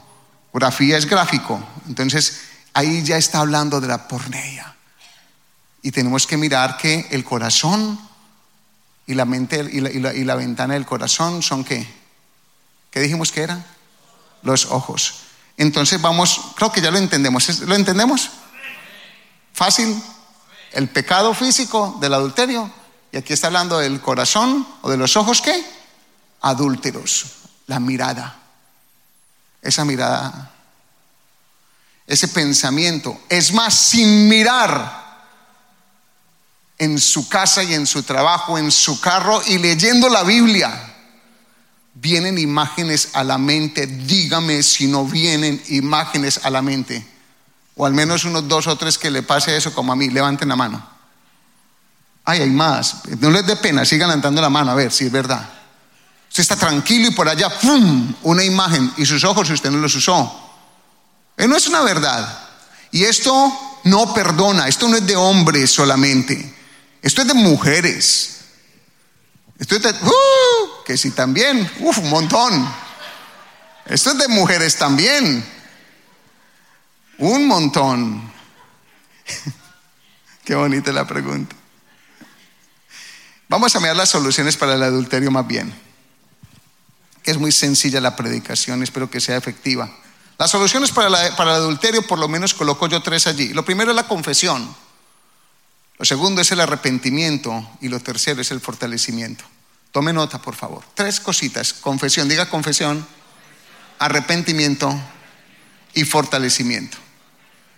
Grafía 0.54 0.98
es 0.98 1.06
gráfico. 1.06 1.62
Entonces, 1.88 2.42
ahí 2.74 3.04
ya 3.04 3.18
está 3.18 3.40
hablando 3.40 3.80
de 3.82 3.88
la 3.88 4.08
porneia. 4.08 4.76
Y 5.82 5.92
tenemos 5.92 6.28
que 6.28 6.38
mirar 6.38 6.78
que 6.78 7.08
el 7.12 7.24
corazón 7.24 8.00
y 9.08 9.14
la 9.14 9.26
mente 9.26 9.68
y 9.72 9.80
la, 10.24 10.36
ventana 10.36 10.74
del 10.76 10.86
corazón 10.86 11.42
son 11.42 11.64
qué? 11.64 11.88
¿Qué 12.92 13.00
dijimos 13.00 13.32
que 13.32 13.42
eran? 13.42 13.66
Los 14.44 14.66
ojos. 14.68 15.22
Entonces 15.58 16.02
vamos, 16.02 16.42
creo 16.56 16.72
que 16.72 16.82
ya 16.82 16.92
lo 16.92 16.98
entendemos. 16.98 17.60
¿Lo 17.62 17.76
entendemos? 17.76 18.30
Fácil. 19.54 20.02
El 20.72 20.90
pecado 20.90 21.34
físico 21.34 21.98
del 22.00 22.14
adulterio. 22.14 22.72
Y 23.12 23.18
aquí 23.18 23.34
está 23.34 23.48
hablando 23.48 23.80
del 23.80 24.02
corazón 24.02 24.68
o 24.82 24.90
de 24.90 24.98
los 24.98 25.18
ojos, 25.18 25.42
¿qué? 25.42 25.66
adúlteros, 26.42 27.26
la 27.68 27.80
mirada, 27.80 28.38
esa 29.62 29.86
mirada, 29.86 30.52
ese 32.10 32.28
pensamiento. 32.28 33.22
Es 33.30 33.54
más, 33.54 33.74
sin 33.76 34.28
mirar 34.28 35.00
en 36.80 37.00
su 37.00 37.30
casa 37.30 37.64
y 37.64 37.76
en 37.76 37.86
su 37.86 38.02
trabajo, 38.02 38.58
en 38.58 38.72
su 38.72 39.00
carro 39.00 39.42
y 39.48 39.60
leyendo 39.60 40.10
la 40.10 40.24
Biblia, 40.24 40.96
vienen 41.94 42.40
imágenes 42.40 43.10
a 43.14 43.24
la 43.24 43.38
mente. 43.38 43.86
Dígame 43.86 44.64
si 44.64 44.88
no 44.88 45.06
vienen 45.06 45.62
imágenes 45.70 46.42
a 46.44 46.50
la 46.50 46.64
mente. 46.64 47.06
O 47.76 47.86
al 47.86 47.94
menos 47.94 48.26
unos 48.26 48.48
dos 48.48 48.66
o 48.66 48.76
tres 48.76 48.98
que 48.98 49.12
le 49.12 49.22
pase 49.22 49.56
eso 49.56 49.72
como 49.72 49.94
a 49.94 49.96
mí. 49.96 50.10
Levanten 50.10 50.50
la 50.50 50.56
mano. 50.56 50.84
Ay, 52.26 52.42
hay 52.42 52.50
más. 52.50 53.04
No 53.20 53.30
les 53.30 53.46
dé 53.46 53.56
pena, 53.56 53.86
sigan 53.86 54.10
levantando 54.10 54.42
la 54.42 54.50
mano 54.50 54.72
a 54.72 54.76
ver 54.76 54.92
si 54.92 55.06
es 55.06 55.12
verdad. 55.12 55.48
Usted 56.28 56.42
está 56.42 56.56
tranquilo 56.56 57.10
y 57.10 57.12
por 57.12 57.30
allá, 57.30 57.50
¡pum! 57.60 58.16
Una 58.24 58.44
imagen 58.44 58.92
y 58.98 59.06
sus 59.06 59.24
ojos 59.24 59.50
usted 59.52 59.70
no 59.70 59.78
los 59.78 59.94
usó. 59.96 60.49
Eh, 61.40 61.48
no 61.48 61.58
es 61.58 61.66
una 61.66 61.82
verdad. 61.82 62.48
Y 62.92 63.06
esto 63.06 63.80
no 63.86 64.14
perdona, 64.14 64.68
esto 64.68 64.88
no 64.88 64.98
es 64.98 65.08
de 65.08 65.16
hombres 65.16 65.72
solamente, 65.72 66.54
esto 67.02 67.24
es 67.24 67.28
de 67.28 67.34
mujeres. 67.34 68.36
Esto 69.58 69.76
es 69.76 69.82
de, 69.82 69.90
¡uh! 69.90 70.84
que 70.86 70.96
sí 70.98 71.12
también, 71.12 71.70
¡uf! 71.80 71.98
Un 71.98 72.10
montón. 72.10 72.74
Esto 73.86 74.12
es 74.12 74.18
de 74.20 74.28
mujeres 74.28 74.78
también. 74.78 75.44
Un 77.18 77.48
montón. 77.48 78.32
Qué 80.46 80.56
bonita 80.56 80.94
la 80.94 81.06
pregunta. 81.06 81.56
Vamos 83.50 83.76
a 83.76 83.80
mirar 83.80 83.98
las 83.98 84.10
soluciones 84.10 84.56
para 84.56 84.76
el 84.76 84.84
adulterio 84.84 85.32
más 85.32 85.48
bien 85.48 85.90
es 87.30 87.38
muy 87.38 87.52
sencilla 87.52 88.02
la 88.02 88.16
predicación, 88.16 88.84
espero 88.84 89.10
que 89.10 89.22
sea 89.22 89.38
efectiva. 89.38 89.90
Las 90.40 90.50
soluciones 90.50 90.92
para, 90.92 91.36
para 91.36 91.52
el 91.52 91.58
adulterio, 91.58 92.08
por 92.08 92.18
lo 92.18 92.28
menos 92.28 92.56
coloco 92.56 92.88
yo 92.88 93.04
tres 93.04 93.28
allí. 93.28 93.50
Lo 93.50 93.64
primero 93.64 93.92
es 93.92 93.96
la 93.96 94.08
confesión, 94.08 94.76
lo 96.00 96.06
segundo 96.06 96.42
es 96.42 96.50
el 96.54 96.62
arrepentimiento 96.62 97.70
y 97.82 97.90
lo 97.90 98.00
tercero 98.00 98.42
es 98.42 98.50
el 98.52 98.62
fortalecimiento. 98.62 99.44
Tome 99.92 100.14
nota, 100.14 100.42
por 100.42 100.56
favor. 100.56 100.86
Tres 100.96 101.20
cositas. 101.20 101.74
Confesión, 101.74 102.30
diga 102.30 102.50
confesión, 102.50 103.06
arrepentimiento 104.00 104.98
y 105.94 106.06
fortalecimiento. 106.06 106.98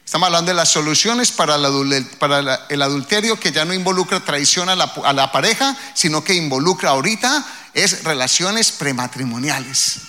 Estamos 0.06 0.28
hablando 0.28 0.52
de 0.52 0.56
las 0.56 0.70
soluciones 0.70 1.32
para 1.32 1.56
el, 1.56 2.82
adulterio 2.84 3.40
que 3.40 3.52
ya 3.52 3.66
no 3.66 3.74
involucra 3.74 4.20
traición 4.20 4.70
a 4.70 4.76
la, 4.76 4.94
a 5.04 5.14
la 5.14 5.32
pareja, 5.32 5.76
sino 5.96 6.24
que 6.24 6.36
involucra 6.36 6.92
ahorita 6.92 7.44
es 7.74 8.04
relaciones 8.04 8.72
prematrimoniales, 8.72 10.02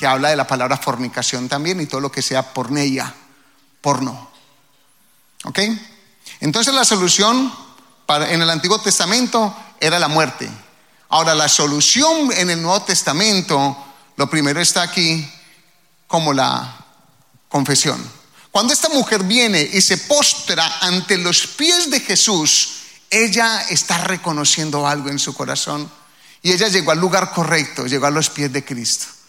que 0.00 0.06
habla 0.06 0.30
de 0.30 0.36
la 0.36 0.46
palabra 0.46 0.78
fornicación 0.78 1.46
también 1.46 1.78
y 1.78 1.84
todo 1.84 2.00
lo 2.00 2.10
que 2.10 2.22
sea 2.22 2.54
porneia, 2.54 3.14
porno. 3.82 4.30
¿Ok? 5.44 5.58
Entonces 6.40 6.72
la 6.72 6.86
solución 6.86 7.52
en 8.08 8.40
el 8.40 8.48
Antiguo 8.48 8.80
Testamento 8.80 9.54
era 9.78 9.98
la 9.98 10.08
muerte. 10.08 10.48
Ahora 11.10 11.34
la 11.34 11.50
solución 11.50 12.32
en 12.32 12.48
el 12.48 12.62
Nuevo 12.62 12.80
Testamento, 12.80 13.76
lo 14.16 14.30
primero 14.30 14.58
está 14.58 14.80
aquí 14.80 15.30
como 16.06 16.32
la 16.32 16.82
confesión. 17.50 18.02
Cuando 18.50 18.72
esta 18.72 18.88
mujer 18.88 19.22
viene 19.24 19.60
y 19.60 19.82
se 19.82 19.98
postra 19.98 20.78
ante 20.80 21.18
los 21.18 21.46
pies 21.46 21.90
de 21.90 22.00
Jesús, 22.00 22.70
ella 23.10 23.66
está 23.68 23.98
reconociendo 23.98 24.88
algo 24.88 25.10
en 25.10 25.18
su 25.18 25.34
corazón 25.34 25.90
y 26.40 26.52
ella 26.52 26.68
llegó 26.68 26.90
al 26.90 27.00
lugar 27.00 27.32
correcto, 27.32 27.86
llegó 27.86 28.06
a 28.06 28.10
los 28.10 28.30
pies 28.30 28.50
de 28.50 28.64
Cristo. 28.64 29.19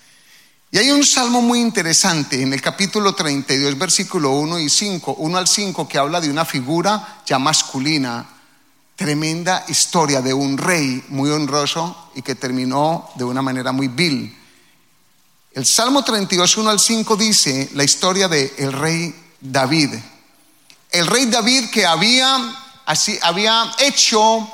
Y 0.74 0.78
hay 0.78 0.90
un 0.90 1.06
salmo 1.06 1.42
muy 1.42 1.60
interesante 1.60 2.42
en 2.42 2.54
el 2.54 2.62
capítulo 2.62 3.14
32, 3.14 3.78
versículo 3.78 4.32
1 4.32 4.58
y 4.60 4.70
5, 4.70 5.16
1 5.18 5.38
al 5.38 5.46
5, 5.46 5.86
que 5.86 5.98
habla 5.98 6.22
de 6.22 6.30
una 6.30 6.46
figura 6.46 7.22
ya 7.26 7.38
masculina, 7.38 8.26
tremenda 8.96 9.66
historia 9.68 10.22
de 10.22 10.34
un 10.34 10.58
rey 10.58 11.04
muy 11.10 11.30
honroso 11.30 12.12
y 12.16 12.22
que 12.22 12.36
terminó 12.36 13.10
de 13.16 13.26
una 13.26 13.42
manera 13.42 13.74
muy 13.74 13.90
vil. 13.90 14.34
El 15.52 15.66
Salmo 15.66 16.06
32, 16.06 16.56
1 16.56 16.70
al 16.70 16.80
5 16.80 17.18
dice 17.18 17.70
la 17.74 17.84
historia 17.84 18.30
del 18.30 18.50
el 18.58 18.72
rey 18.72 19.14
David. 19.42 19.94
El 20.90 21.06
rey 21.08 21.26
David 21.26 21.70
que 21.70 21.86
había, 21.86 22.40
había 23.24 23.74
hecho 23.80 24.50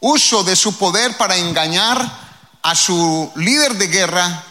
uso 0.00 0.44
de 0.44 0.56
su 0.56 0.78
poder 0.78 1.18
para 1.18 1.36
engañar 1.36 2.28
a 2.62 2.74
su 2.74 3.30
líder 3.36 3.74
de 3.74 3.88
guerra, 3.88 4.44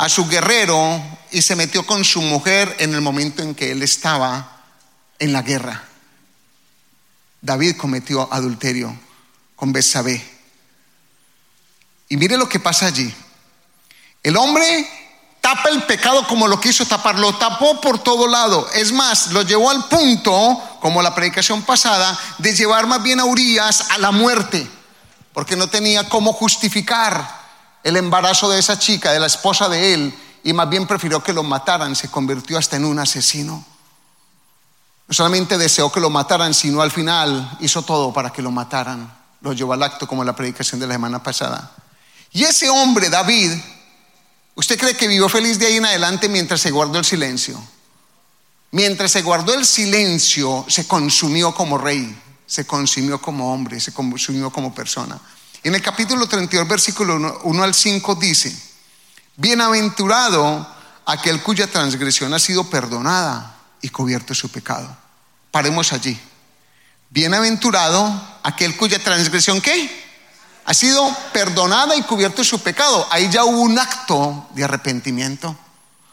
a 0.00 0.08
su 0.08 0.26
guerrero, 0.26 0.98
y 1.30 1.42
se 1.42 1.54
metió 1.54 1.84
con 1.84 2.06
su 2.06 2.22
mujer 2.22 2.74
en 2.78 2.94
el 2.94 3.02
momento 3.02 3.42
en 3.42 3.54
que 3.54 3.70
él 3.70 3.82
estaba 3.82 4.62
en 5.18 5.34
la 5.34 5.42
guerra. 5.42 5.84
David 7.42 7.76
cometió 7.76 8.26
adulterio 8.32 8.98
con 9.54 9.74
Betsabé. 9.74 10.26
Y 12.08 12.16
mire 12.16 12.38
lo 12.38 12.48
que 12.48 12.58
pasa 12.58 12.86
allí. 12.86 13.14
El 14.22 14.38
hombre 14.38 14.88
tapa 15.42 15.68
el 15.68 15.82
pecado 15.82 16.26
como 16.26 16.48
lo 16.48 16.58
quiso 16.58 16.86
tapar, 16.86 17.18
lo 17.18 17.36
tapó 17.36 17.78
por 17.82 18.02
todo 18.02 18.26
lado. 18.26 18.70
Es 18.72 18.92
más, 18.92 19.32
lo 19.32 19.42
llevó 19.42 19.68
al 19.68 19.86
punto, 19.86 20.78
como 20.80 21.02
la 21.02 21.14
predicación 21.14 21.60
pasada, 21.60 22.18
de 22.38 22.54
llevar 22.56 22.86
más 22.86 23.02
bien 23.02 23.20
a 23.20 23.26
Urias 23.26 23.90
a 23.90 23.98
la 23.98 24.12
muerte, 24.12 24.66
porque 25.34 25.56
no 25.56 25.68
tenía 25.68 26.08
cómo 26.08 26.32
justificar 26.32 27.39
el 27.84 27.96
embarazo 27.96 28.50
de 28.50 28.58
esa 28.58 28.78
chica, 28.78 29.12
de 29.12 29.20
la 29.20 29.26
esposa 29.26 29.68
de 29.68 29.94
él, 29.94 30.14
y 30.42 30.52
más 30.52 30.68
bien 30.68 30.86
prefirió 30.86 31.22
que 31.22 31.32
lo 31.32 31.42
mataran, 31.42 31.94
se 31.94 32.10
convirtió 32.10 32.58
hasta 32.58 32.76
en 32.76 32.84
un 32.84 32.98
asesino. 32.98 33.64
No 35.08 35.14
solamente 35.14 35.58
deseó 35.58 35.90
que 35.90 36.00
lo 36.00 36.10
mataran, 36.10 36.54
sino 36.54 36.82
al 36.82 36.90
final 36.90 37.58
hizo 37.60 37.82
todo 37.82 38.12
para 38.12 38.30
que 38.30 38.42
lo 38.42 38.50
mataran. 38.50 39.12
Lo 39.40 39.52
llevó 39.52 39.72
al 39.72 39.82
acto 39.82 40.06
como 40.06 40.24
la 40.24 40.36
predicación 40.36 40.80
de 40.80 40.86
la 40.86 40.94
semana 40.94 41.22
pasada. 41.22 41.72
Y 42.32 42.44
ese 42.44 42.68
hombre, 42.68 43.10
David, 43.10 43.52
¿Usted 44.60 44.78
cree 44.78 44.94
que 44.94 45.08
vivió 45.08 45.26
feliz 45.28 45.58
de 45.58 45.66
ahí 45.66 45.76
en 45.76 45.86
adelante 45.86 46.28
mientras 46.28 46.60
se 46.60 46.70
guardó 46.70 46.98
el 46.98 47.04
silencio? 47.06 47.58
Mientras 48.72 49.10
se 49.10 49.22
guardó 49.22 49.54
el 49.54 49.64
silencio, 49.64 50.66
se 50.68 50.86
consumió 50.86 51.54
como 51.54 51.78
rey, 51.78 52.14
se 52.46 52.66
consumió 52.66 53.22
como 53.22 53.54
hombre, 53.54 53.80
se 53.80 53.94
consumió 53.94 54.50
como 54.50 54.74
persona. 54.74 55.18
En 55.62 55.74
el 55.74 55.82
capítulo 55.82 56.26
32, 56.26 56.66
versículo 56.66 57.40
1, 57.42 57.62
al 57.62 57.74
5 57.74 58.14
dice, 58.14 58.54
bienaventurado 59.36 60.66
aquel 61.06 61.42
cuya 61.42 61.66
transgresión 61.66 62.32
ha 62.32 62.38
sido 62.38 62.68
perdonada 62.70 63.58
y 63.82 63.90
cubierto 63.90 64.34
su 64.34 64.50
pecado. 64.50 64.96
Paremos 65.50 65.92
allí. 65.92 66.18
Bienaventurado 67.10 68.38
aquel 68.42 68.76
cuya 68.76 69.02
transgresión, 69.02 69.60
¿qué? 69.60 70.00
ha 70.70 70.74
sido 70.74 71.12
perdonada 71.32 71.96
y 71.96 72.02
cubierto 72.02 72.44
su 72.44 72.60
pecado. 72.60 73.06
Ahí 73.10 73.28
ya 73.28 73.44
hubo 73.44 73.60
un 73.60 73.76
acto 73.78 74.48
de 74.54 74.62
arrepentimiento. 74.62 75.56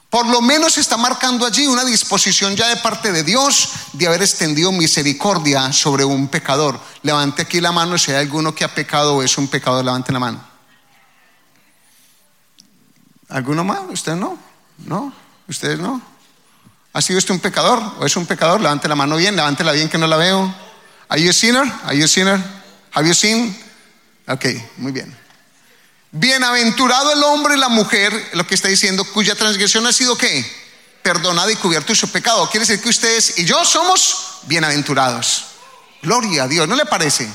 Por 0.10 0.26
lo 0.28 0.42
menos 0.42 0.78
está 0.78 0.96
marcando 0.96 1.46
allí 1.46 1.68
una 1.68 1.84
disposición 1.84 2.56
ya 2.56 2.70
de 2.70 2.78
parte 2.78 3.12
de 3.12 3.24
Dios 3.24 3.70
de 3.94 4.08
haber 4.08 4.22
extendido 4.22 4.72
misericordia 4.72 5.74
sobre 5.74 6.06
un 6.06 6.30
pecador. 6.30 6.80
Levante 7.04 7.42
aquí 7.42 7.60
la 7.60 7.74
mano 7.74 7.98
si 7.98 8.12
hay 8.12 8.18
alguno 8.18 8.56
que 8.56 8.64
ha 8.64 8.74
pecado 8.74 9.16
o 9.16 9.24
es 9.24 9.38
un 9.38 9.50
pecador, 9.50 9.84
levante 9.84 10.14
la 10.14 10.20
mano. 10.20 10.42
¿Alguno 13.30 13.66
más? 13.66 13.82
¿Usted 13.90 14.16
no? 14.16 14.38
¿No? 14.78 15.12
¿Ustedes 15.50 15.80
no? 15.80 16.02
¿Ha 16.94 17.02
sido 17.02 17.20
usted 17.20 17.34
un 17.34 17.42
pecador 17.42 17.82
o 18.00 18.06
es 18.06 18.16
un 18.16 18.26
pecador? 18.26 18.62
Levante 18.62 18.88
la 18.88 18.96
mano 18.96 19.18
bien, 19.18 19.36
levántela 19.36 19.74
bien 19.74 19.90
que 19.90 19.98
no 19.98 20.08
la 20.08 20.16
veo. 20.16 20.54
¿Are 21.10 21.22
you 21.22 21.30
a 21.30 21.34
sinner? 21.34 21.64
¿Are 21.84 21.98
you 21.98 22.06
a 22.06 22.08
sinner? 22.08 22.42
¿Have 22.94 23.08
you 23.08 23.14
sinned? 23.14 23.54
Ok, 24.28 24.46
muy 24.78 24.94
bien. 24.94 25.27
Bienaventurado 26.20 27.14
el 27.14 27.22
hombre 27.22 27.56
y 27.56 27.60
la 27.60 27.70
mujer, 27.70 28.32
lo 28.34 28.48
que 28.48 28.56
está 28.56 28.68
diciendo, 28.68 29.04
cuya 29.06 29.36
transgresión 29.36 29.86
ha 29.86 29.94
sido 29.94 30.18
qué? 30.18 30.44
Perdonada 31.04 31.52
y 31.52 31.56
cubierto 31.58 31.94
su 31.94 32.12
pecado. 32.12 32.50
Quiere 32.50 32.66
decir 32.66 32.82
que 32.82 32.90
ustedes 32.90 33.38
y 33.38 33.46
yo 33.46 33.64
somos 33.64 34.40
bienaventurados. 34.44 35.46
Gloria 36.02 36.44
a 36.44 36.48
Dios, 36.48 36.68
¿no 36.68 36.76
le 36.76 36.88
parece? 36.88 37.30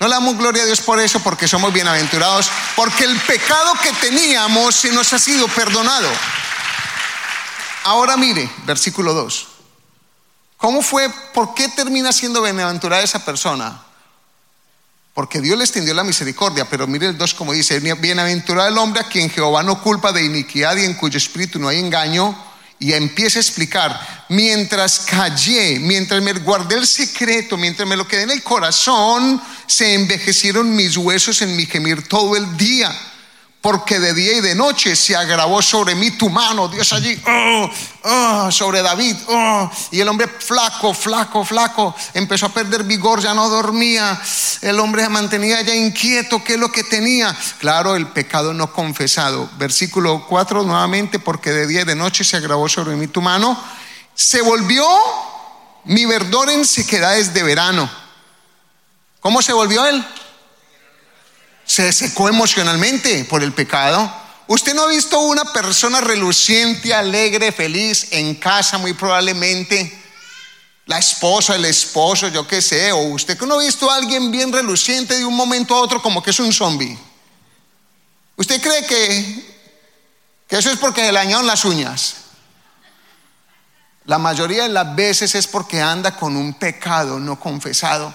No 0.00 0.08
le 0.08 0.14
damos 0.14 0.36
gloria 0.36 0.64
a 0.64 0.66
Dios 0.66 0.80
por 0.80 0.98
eso, 0.98 1.20
porque 1.20 1.46
somos 1.46 1.72
bienaventurados, 1.72 2.50
porque 2.74 3.04
el 3.04 3.16
pecado 3.20 3.74
que 3.80 3.92
teníamos 3.92 4.74
se 4.74 4.90
nos 4.90 5.12
ha 5.12 5.20
sido 5.20 5.46
perdonado. 5.46 6.08
Ahora 7.84 8.16
mire, 8.16 8.50
versículo 8.64 9.14
2. 9.14 9.46
¿Cómo 10.56 10.82
fue? 10.82 11.08
¿Por 11.32 11.54
qué 11.54 11.68
termina 11.68 12.12
siendo 12.12 12.42
bienaventurada 12.42 13.04
esa 13.04 13.24
persona? 13.24 13.85
Porque 15.16 15.40
Dios 15.40 15.56
le 15.56 15.64
extendió 15.64 15.94
la 15.94 16.04
misericordia, 16.04 16.66
pero 16.68 16.86
mire 16.86 17.06
el 17.06 17.16
2 17.16 17.32
como 17.32 17.54
dice, 17.54 17.80
bienaventurado 17.80 18.68
el 18.68 18.76
hombre 18.76 19.00
a 19.00 19.08
quien 19.08 19.30
Jehová 19.30 19.62
no 19.62 19.80
culpa 19.82 20.12
de 20.12 20.22
iniquidad 20.22 20.76
y 20.76 20.84
en 20.84 20.92
cuyo 20.92 21.16
espíritu 21.16 21.58
no 21.58 21.68
hay 21.68 21.78
engaño, 21.78 22.36
y 22.78 22.92
empieza 22.92 23.38
a 23.38 23.40
explicar, 23.40 24.26
mientras 24.28 25.06
callé, 25.06 25.78
mientras 25.78 26.22
me 26.22 26.34
guardé 26.34 26.74
el 26.74 26.86
secreto, 26.86 27.56
mientras 27.56 27.88
me 27.88 27.96
lo 27.96 28.06
quedé 28.06 28.24
en 28.24 28.30
el 28.32 28.42
corazón, 28.42 29.40
se 29.66 29.94
envejecieron 29.94 30.76
mis 30.76 30.98
huesos 30.98 31.40
en 31.40 31.56
mi 31.56 31.64
gemir 31.64 32.06
todo 32.06 32.36
el 32.36 32.54
día 32.58 32.94
porque 33.66 33.98
de 33.98 34.14
día 34.14 34.34
y 34.34 34.40
de 34.40 34.54
noche 34.54 34.94
se 34.94 35.16
agravó 35.16 35.60
sobre 35.60 35.96
mí 35.96 36.12
tu 36.12 36.30
mano, 36.30 36.68
Dios 36.68 36.92
allí, 36.92 37.20
oh, 37.26 37.68
oh, 38.04 38.52
sobre 38.52 38.80
David, 38.80 39.16
oh, 39.26 39.68
y 39.90 39.98
el 39.98 40.06
hombre 40.06 40.28
flaco, 40.28 40.94
flaco, 40.94 41.44
flaco, 41.44 41.92
empezó 42.14 42.46
a 42.46 42.50
perder 42.50 42.84
vigor, 42.84 43.20
ya 43.20 43.34
no 43.34 43.48
dormía, 43.48 44.22
el 44.60 44.78
hombre 44.78 45.02
se 45.02 45.08
mantenía 45.08 45.62
ya 45.62 45.74
inquieto, 45.74 46.44
¿qué 46.44 46.54
es 46.54 46.60
lo 46.60 46.70
que 46.70 46.84
tenía? 46.84 47.36
Claro, 47.58 47.96
el 47.96 48.06
pecado 48.06 48.54
no 48.54 48.72
confesado. 48.72 49.50
Versículo 49.58 50.24
4 50.28 50.62
nuevamente, 50.62 51.18
porque 51.18 51.50
de 51.50 51.66
día 51.66 51.80
y 51.80 51.86
de 51.86 51.96
noche 51.96 52.22
se 52.22 52.36
agravó 52.36 52.68
sobre 52.68 52.94
mí 52.94 53.08
tu 53.08 53.20
mano, 53.20 53.60
se 54.14 54.42
volvió 54.42 54.86
mi 55.86 56.06
verdor 56.06 56.50
en 56.50 56.64
sequedades 56.64 57.34
de 57.34 57.42
verano. 57.42 57.90
¿Cómo 59.18 59.42
se 59.42 59.52
volvió 59.52 59.84
él? 59.86 60.06
Se 61.66 61.92
secó 61.92 62.28
emocionalmente 62.28 63.24
por 63.24 63.42
el 63.42 63.52
pecado. 63.52 64.10
Usted 64.46 64.72
no 64.72 64.84
ha 64.84 64.88
visto 64.88 65.18
una 65.18 65.44
persona 65.52 66.00
reluciente, 66.00 66.94
alegre, 66.94 67.50
feliz 67.50 68.06
en 68.12 68.36
casa, 68.36 68.78
muy 68.78 68.92
probablemente. 68.92 70.02
La 70.86 70.98
esposa, 70.98 71.56
el 71.56 71.64
esposo, 71.64 72.28
yo 72.28 72.46
qué 72.46 72.62
sé. 72.62 72.92
O 72.92 72.98
usted 73.08 73.38
no 73.40 73.56
ha 73.56 73.64
visto 73.64 73.90
a 73.90 73.96
alguien 73.96 74.30
bien 74.30 74.52
reluciente 74.52 75.18
de 75.18 75.24
un 75.24 75.34
momento 75.34 75.74
a 75.74 75.80
otro 75.80 76.00
como 76.00 76.22
que 76.22 76.30
es 76.30 76.38
un 76.38 76.52
zombie. 76.52 76.96
¿Usted 78.36 78.62
cree 78.62 78.86
que, 78.86 79.56
que 80.46 80.58
eso 80.58 80.70
es 80.70 80.78
porque 80.78 81.02
le 81.02 81.12
dañaron 81.12 81.46
las 81.46 81.64
uñas? 81.64 82.14
La 84.04 84.18
mayoría 84.18 84.62
de 84.62 84.68
las 84.68 84.94
veces 84.94 85.34
es 85.34 85.48
porque 85.48 85.80
anda 85.80 86.16
con 86.16 86.36
un 86.36 86.54
pecado 86.54 87.18
no 87.18 87.40
confesado 87.40 88.14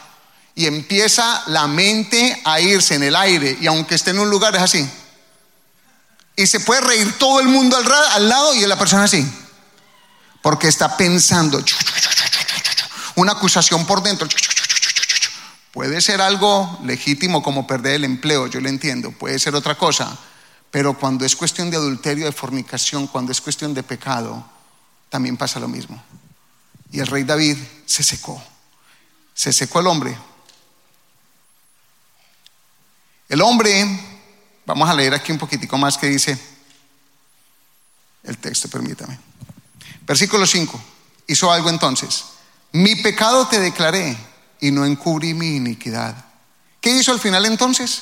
y 0.56 0.66
empieza 0.66 1.44
la 1.48 1.68
mente 1.68 2.42
a 2.44 2.60
irse 2.60 2.96
en 2.96 3.04
el 3.04 3.16
aire 3.16 3.58
y 3.62 3.68
aunque 3.68 3.96
esté 3.96 4.12
en 4.12 4.20
un 4.20 4.30
lugar 4.30 4.56
es 4.56 4.62
así. 4.62 4.90
Y 6.36 6.48
se 6.48 6.60
puede 6.60 6.82
reír 6.82 7.18
todo 7.18 7.40
el 7.40 7.48
mundo 7.48 7.78
al, 7.78 8.30
lado 8.30 8.56
y 8.56 8.66
la 8.66 8.78
persona 8.78 9.04
así. 9.04 9.26
Porque 10.42 10.68
está 10.68 10.98
pensando 10.98 11.64
una 13.16 13.34
acusación 13.34 13.86
por 13.86 14.02
dentro. 14.02 14.28
Puede 15.72 16.02
ser 16.02 16.22
algo 16.22 16.80
legítimo 16.84 17.42
como 17.42 17.66
perder 17.66 17.96
el 17.96 18.04
empleo, 18.04 18.48
yo 18.48 18.60
lo 18.60 18.68
entiendo, 18.68 19.12
puede 19.12 19.40
ser 19.40 19.56
otra 19.56 19.78
cosa, 19.78 20.18
pero 20.70 20.98
cuando 20.98 21.26
es 21.26 21.36
cuestión 21.36 21.70
de 21.70 21.78
adulterio, 21.78 22.26
de 22.26 22.32
fornicación, 22.34 23.08
cuando 23.08 23.32
es 23.32 23.40
cuestión 23.40 23.74
de 23.74 23.84
pecado, 23.84 24.46
también 25.10 25.38
pasa 25.38 25.60
lo 25.60 25.70
mismo. 25.70 26.02
Y 26.92 27.00
el 27.00 27.08
rey 27.08 27.24
David 27.24 27.58
se 27.86 28.04
secó. 28.04 28.42
Se 29.34 29.54
secó 29.54 29.80
el 29.80 29.88
hombre. 29.88 30.18
El 33.32 33.40
hombre, 33.40 33.88
vamos 34.66 34.90
a 34.90 34.94
leer 34.94 35.14
aquí 35.14 35.32
un 35.32 35.38
poquitico 35.38 35.78
más 35.78 35.98
que 35.98 36.08
dice 36.08 36.38
el 38.24 38.38
texto, 38.38 38.68
permítame. 38.68 39.18
Versículo 40.02 40.46
5. 40.46 40.78
Hizo 41.28 41.50
algo 41.50 41.70
entonces. 41.70 42.26
Mi 42.74 42.98
pecado 42.98 43.48
te 43.48 43.62
declaré 43.62 44.18
y 44.60 44.72
no 44.72 44.84
encubrí 44.84 45.34
mi 45.34 45.56
iniquidad. 45.56 46.26
¿Qué 46.82 46.90
hizo 46.90 47.14
al 47.14 47.22
final 47.22 47.46
entonces? 47.46 48.02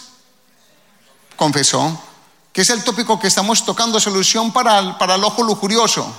Confesó, 1.35 2.01
que 2.51 2.61
es 2.61 2.69
el 2.71 2.83
tópico 2.83 3.19
que 3.19 3.27
estamos 3.27 3.63
tocando, 3.63 3.99
solución 3.99 4.51
para 4.51 4.79
el, 4.79 4.95
para 4.95 5.13
el 5.13 5.23
ojo 5.23 5.43
lujurioso. 5.43 6.11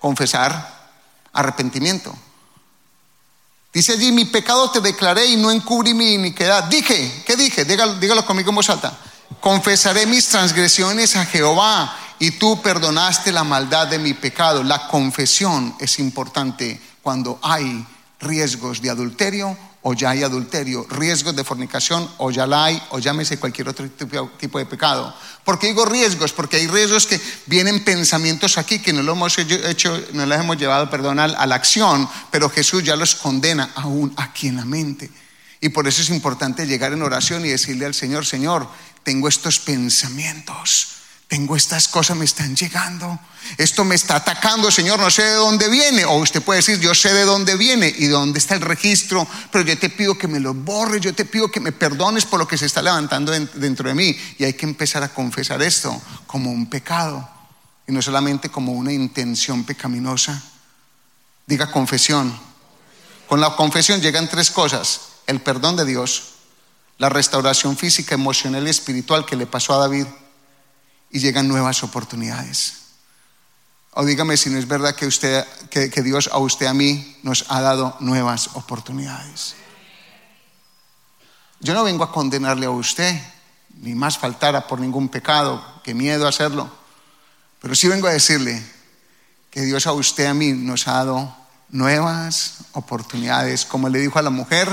Confesar, 0.00 0.90
arrepentimiento. 1.32 2.14
Dice 3.72 3.92
allí, 3.92 4.10
mi 4.10 4.24
pecado 4.24 4.70
te 4.70 4.80
declaré 4.80 5.26
y 5.26 5.36
no 5.36 5.50
encubrí 5.50 5.94
mi 5.94 6.14
iniquidad. 6.14 6.64
Dije, 6.64 7.22
¿qué 7.24 7.36
dije? 7.36 7.64
Dígalo, 7.64 7.94
dígalo 7.94 8.26
conmigo 8.26 8.50
en 8.50 8.56
voz 8.56 8.70
alta. 8.70 8.98
Confesaré 9.40 10.06
mis 10.06 10.26
transgresiones 10.26 11.14
a 11.14 11.24
Jehová 11.24 11.96
y 12.18 12.32
tú 12.32 12.60
perdonaste 12.60 13.30
la 13.30 13.44
maldad 13.44 13.86
de 13.86 13.98
mi 13.98 14.14
pecado. 14.14 14.64
La 14.64 14.88
confesión 14.88 15.76
es 15.78 16.00
importante 16.00 16.80
cuando 17.00 17.38
hay 17.42 17.86
riesgos 18.18 18.82
de 18.82 18.90
adulterio 18.90 19.56
o 19.82 19.94
ya 19.94 20.10
hay 20.10 20.22
adulterio, 20.22 20.86
riesgos 20.90 21.34
de 21.34 21.44
fornicación 21.44 22.08
o 22.18 22.30
ya 22.30 22.46
la 22.46 22.66
hay 22.66 22.82
o 22.90 22.98
llámese 22.98 23.38
cualquier 23.38 23.68
otro 23.68 23.88
tipo 23.88 24.58
de 24.58 24.66
pecado. 24.66 25.14
¿Por 25.44 25.58
qué 25.58 25.68
digo 25.68 25.86
riesgos? 25.86 26.32
Porque 26.32 26.58
hay 26.58 26.66
riesgos 26.66 27.06
que 27.06 27.20
vienen 27.46 27.82
pensamientos 27.82 28.58
aquí 28.58 28.78
que 28.78 28.92
no 28.92 29.02
lo 29.02 29.12
hemos 29.12 29.38
hecho, 29.38 29.98
no 30.12 30.26
los 30.26 30.38
hemos 30.38 30.58
llevado, 30.58 30.90
perdón, 30.90 31.18
a 31.18 31.46
la 31.46 31.54
acción, 31.54 32.08
pero 32.30 32.50
Jesús 32.50 32.84
ya 32.84 32.94
los 32.94 33.14
condena 33.14 33.70
aún 33.74 34.12
aquí 34.16 34.48
en 34.48 34.56
la 34.56 34.64
mente. 34.64 35.10
Y 35.62 35.70
por 35.70 35.88
eso 35.88 36.02
es 36.02 36.10
importante 36.10 36.66
llegar 36.66 36.92
en 36.92 37.02
oración 37.02 37.44
y 37.44 37.48
decirle 37.48 37.86
al 37.86 37.94
Señor, 37.94 38.26
Señor, 38.26 38.68
tengo 39.02 39.28
estos 39.28 39.58
pensamientos 39.58 40.99
tengo 41.30 41.54
estas 41.54 41.86
cosas, 41.86 42.16
me 42.16 42.24
están 42.24 42.56
llegando, 42.56 43.16
esto 43.56 43.84
me 43.84 43.94
está 43.94 44.16
atacando, 44.16 44.68
Señor, 44.68 44.98
no 44.98 45.08
sé 45.10 45.22
de 45.22 45.34
dónde 45.34 45.68
viene. 45.68 46.04
O 46.04 46.16
usted 46.16 46.42
puede 46.42 46.58
decir, 46.58 46.80
yo 46.80 46.92
sé 46.92 47.14
de 47.14 47.24
dónde 47.24 47.56
viene 47.56 47.86
y 47.86 48.06
de 48.06 48.12
dónde 48.12 48.40
está 48.40 48.56
el 48.56 48.60
registro, 48.62 49.24
pero 49.52 49.64
yo 49.64 49.78
te 49.78 49.90
pido 49.90 50.18
que 50.18 50.26
me 50.26 50.40
lo 50.40 50.54
borres, 50.54 51.00
yo 51.00 51.14
te 51.14 51.24
pido 51.24 51.48
que 51.48 51.60
me 51.60 51.70
perdones 51.70 52.24
por 52.24 52.40
lo 52.40 52.48
que 52.48 52.58
se 52.58 52.66
está 52.66 52.82
levantando 52.82 53.30
dentro 53.30 53.88
de 53.88 53.94
mí. 53.94 54.16
Y 54.38 54.44
hay 54.44 54.54
que 54.54 54.66
empezar 54.66 55.04
a 55.04 55.14
confesar 55.14 55.62
esto 55.62 56.02
como 56.26 56.50
un 56.50 56.68
pecado 56.68 57.30
y 57.86 57.92
no 57.92 58.02
solamente 58.02 58.48
como 58.48 58.72
una 58.72 58.92
intención 58.92 59.62
pecaminosa. 59.62 60.42
Diga 61.46 61.70
confesión. 61.70 62.36
Con 63.28 63.40
la 63.40 63.54
confesión 63.54 64.00
llegan 64.00 64.28
tres 64.28 64.50
cosas, 64.50 65.00
el 65.28 65.40
perdón 65.40 65.76
de 65.76 65.84
Dios, 65.84 66.24
la 66.98 67.08
restauración 67.08 67.76
física, 67.76 68.16
emocional 68.16 68.66
y 68.66 68.70
espiritual 68.70 69.24
que 69.24 69.36
le 69.36 69.46
pasó 69.46 69.74
a 69.74 69.78
David 69.78 70.06
y 71.10 71.18
llegan 71.18 71.48
nuevas 71.48 71.82
oportunidades. 71.82 72.74
O 73.92 74.04
dígame 74.04 74.36
si 74.36 74.50
no 74.50 74.58
es 74.58 74.68
verdad 74.68 74.94
que, 74.94 75.06
usted, 75.06 75.44
que, 75.68 76.02
Dios 76.02 76.30
a 76.32 76.38
usted, 76.38 76.66
a 76.66 76.74
mí, 76.74 77.18
nos 77.22 77.44
ha 77.48 77.60
dado 77.60 77.96
nuevas 78.00 78.50
oportunidades. 78.54 79.56
Yo 81.58 81.74
no 81.74 81.84
vengo 81.84 82.04
a 82.04 82.12
condenarle 82.12 82.66
a 82.66 82.70
usted, 82.70 83.20
ni 83.80 83.94
más 83.94 84.16
faltara 84.16 84.66
por 84.66 84.80
ningún 84.80 85.08
pecado, 85.08 85.82
que 85.82 85.94
miedo 85.94 86.28
hacerlo, 86.28 86.70
pero 87.60 87.74
sí 87.74 87.88
vengo 87.88 88.06
a 88.06 88.12
decirle 88.12 88.62
que 89.50 89.62
Dios 89.62 89.86
a 89.86 89.92
usted, 89.92 90.26
a 90.26 90.34
mí, 90.34 90.52
nos 90.52 90.86
ha 90.86 90.92
dado 90.92 91.36
nuevas 91.70 92.58
oportunidades. 92.72 93.64
Como 93.64 93.88
le 93.88 93.98
dijo 93.98 94.18
a 94.18 94.22
la 94.22 94.30
mujer, 94.30 94.68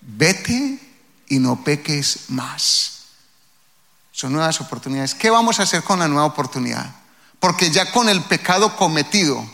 vete 0.00 0.80
y 1.28 1.38
no 1.38 1.62
peques 1.62 2.24
más. 2.28 2.95
Son 4.16 4.32
nuevas 4.32 4.62
oportunidades. 4.62 5.14
¿Qué 5.14 5.28
vamos 5.28 5.60
a 5.60 5.64
hacer 5.64 5.82
con 5.82 5.98
la 5.98 6.08
nueva 6.08 6.24
oportunidad? 6.24 6.90
Porque 7.38 7.70
ya 7.70 7.92
con 7.92 8.08
el 8.08 8.22
pecado 8.22 8.74
cometido, 8.74 9.44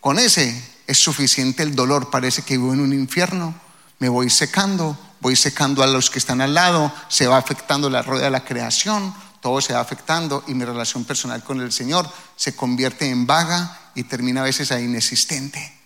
con 0.00 0.18
ese 0.18 0.58
es 0.86 0.96
suficiente 0.98 1.62
el 1.62 1.76
dolor. 1.76 2.08
Parece 2.08 2.40
que 2.40 2.56
vivo 2.56 2.72
en 2.72 2.80
un 2.80 2.94
infierno. 2.94 3.54
Me 3.98 4.08
voy 4.08 4.30
secando, 4.30 4.98
voy 5.20 5.36
secando 5.36 5.82
a 5.82 5.86
los 5.86 6.08
que 6.08 6.18
están 6.18 6.40
al 6.40 6.54
lado, 6.54 6.90
se 7.10 7.26
va 7.26 7.36
afectando 7.36 7.90
la 7.90 8.00
rueda 8.00 8.24
de 8.24 8.30
la 8.30 8.42
creación, 8.42 9.14
todo 9.42 9.60
se 9.60 9.74
va 9.74 9.80
afectando 9.80 10.44
y 10.46 10.54
mi 10.54 10.64
relación 10.64 11.04
personal 11.04 11.44
con 11.44 11.60
el 11.60 11.70
Señor 11.70 12.10
se 12.36 12.56
convierte 12.56 13.10
en 13.10 13.26
vaga 13.26 13.90
y 13.94 14.04
termina 14.04 14.40
a 14.40 14.44
veces 14.44 14.72
a 14.72 14.80
inexistente. 14.80 15.78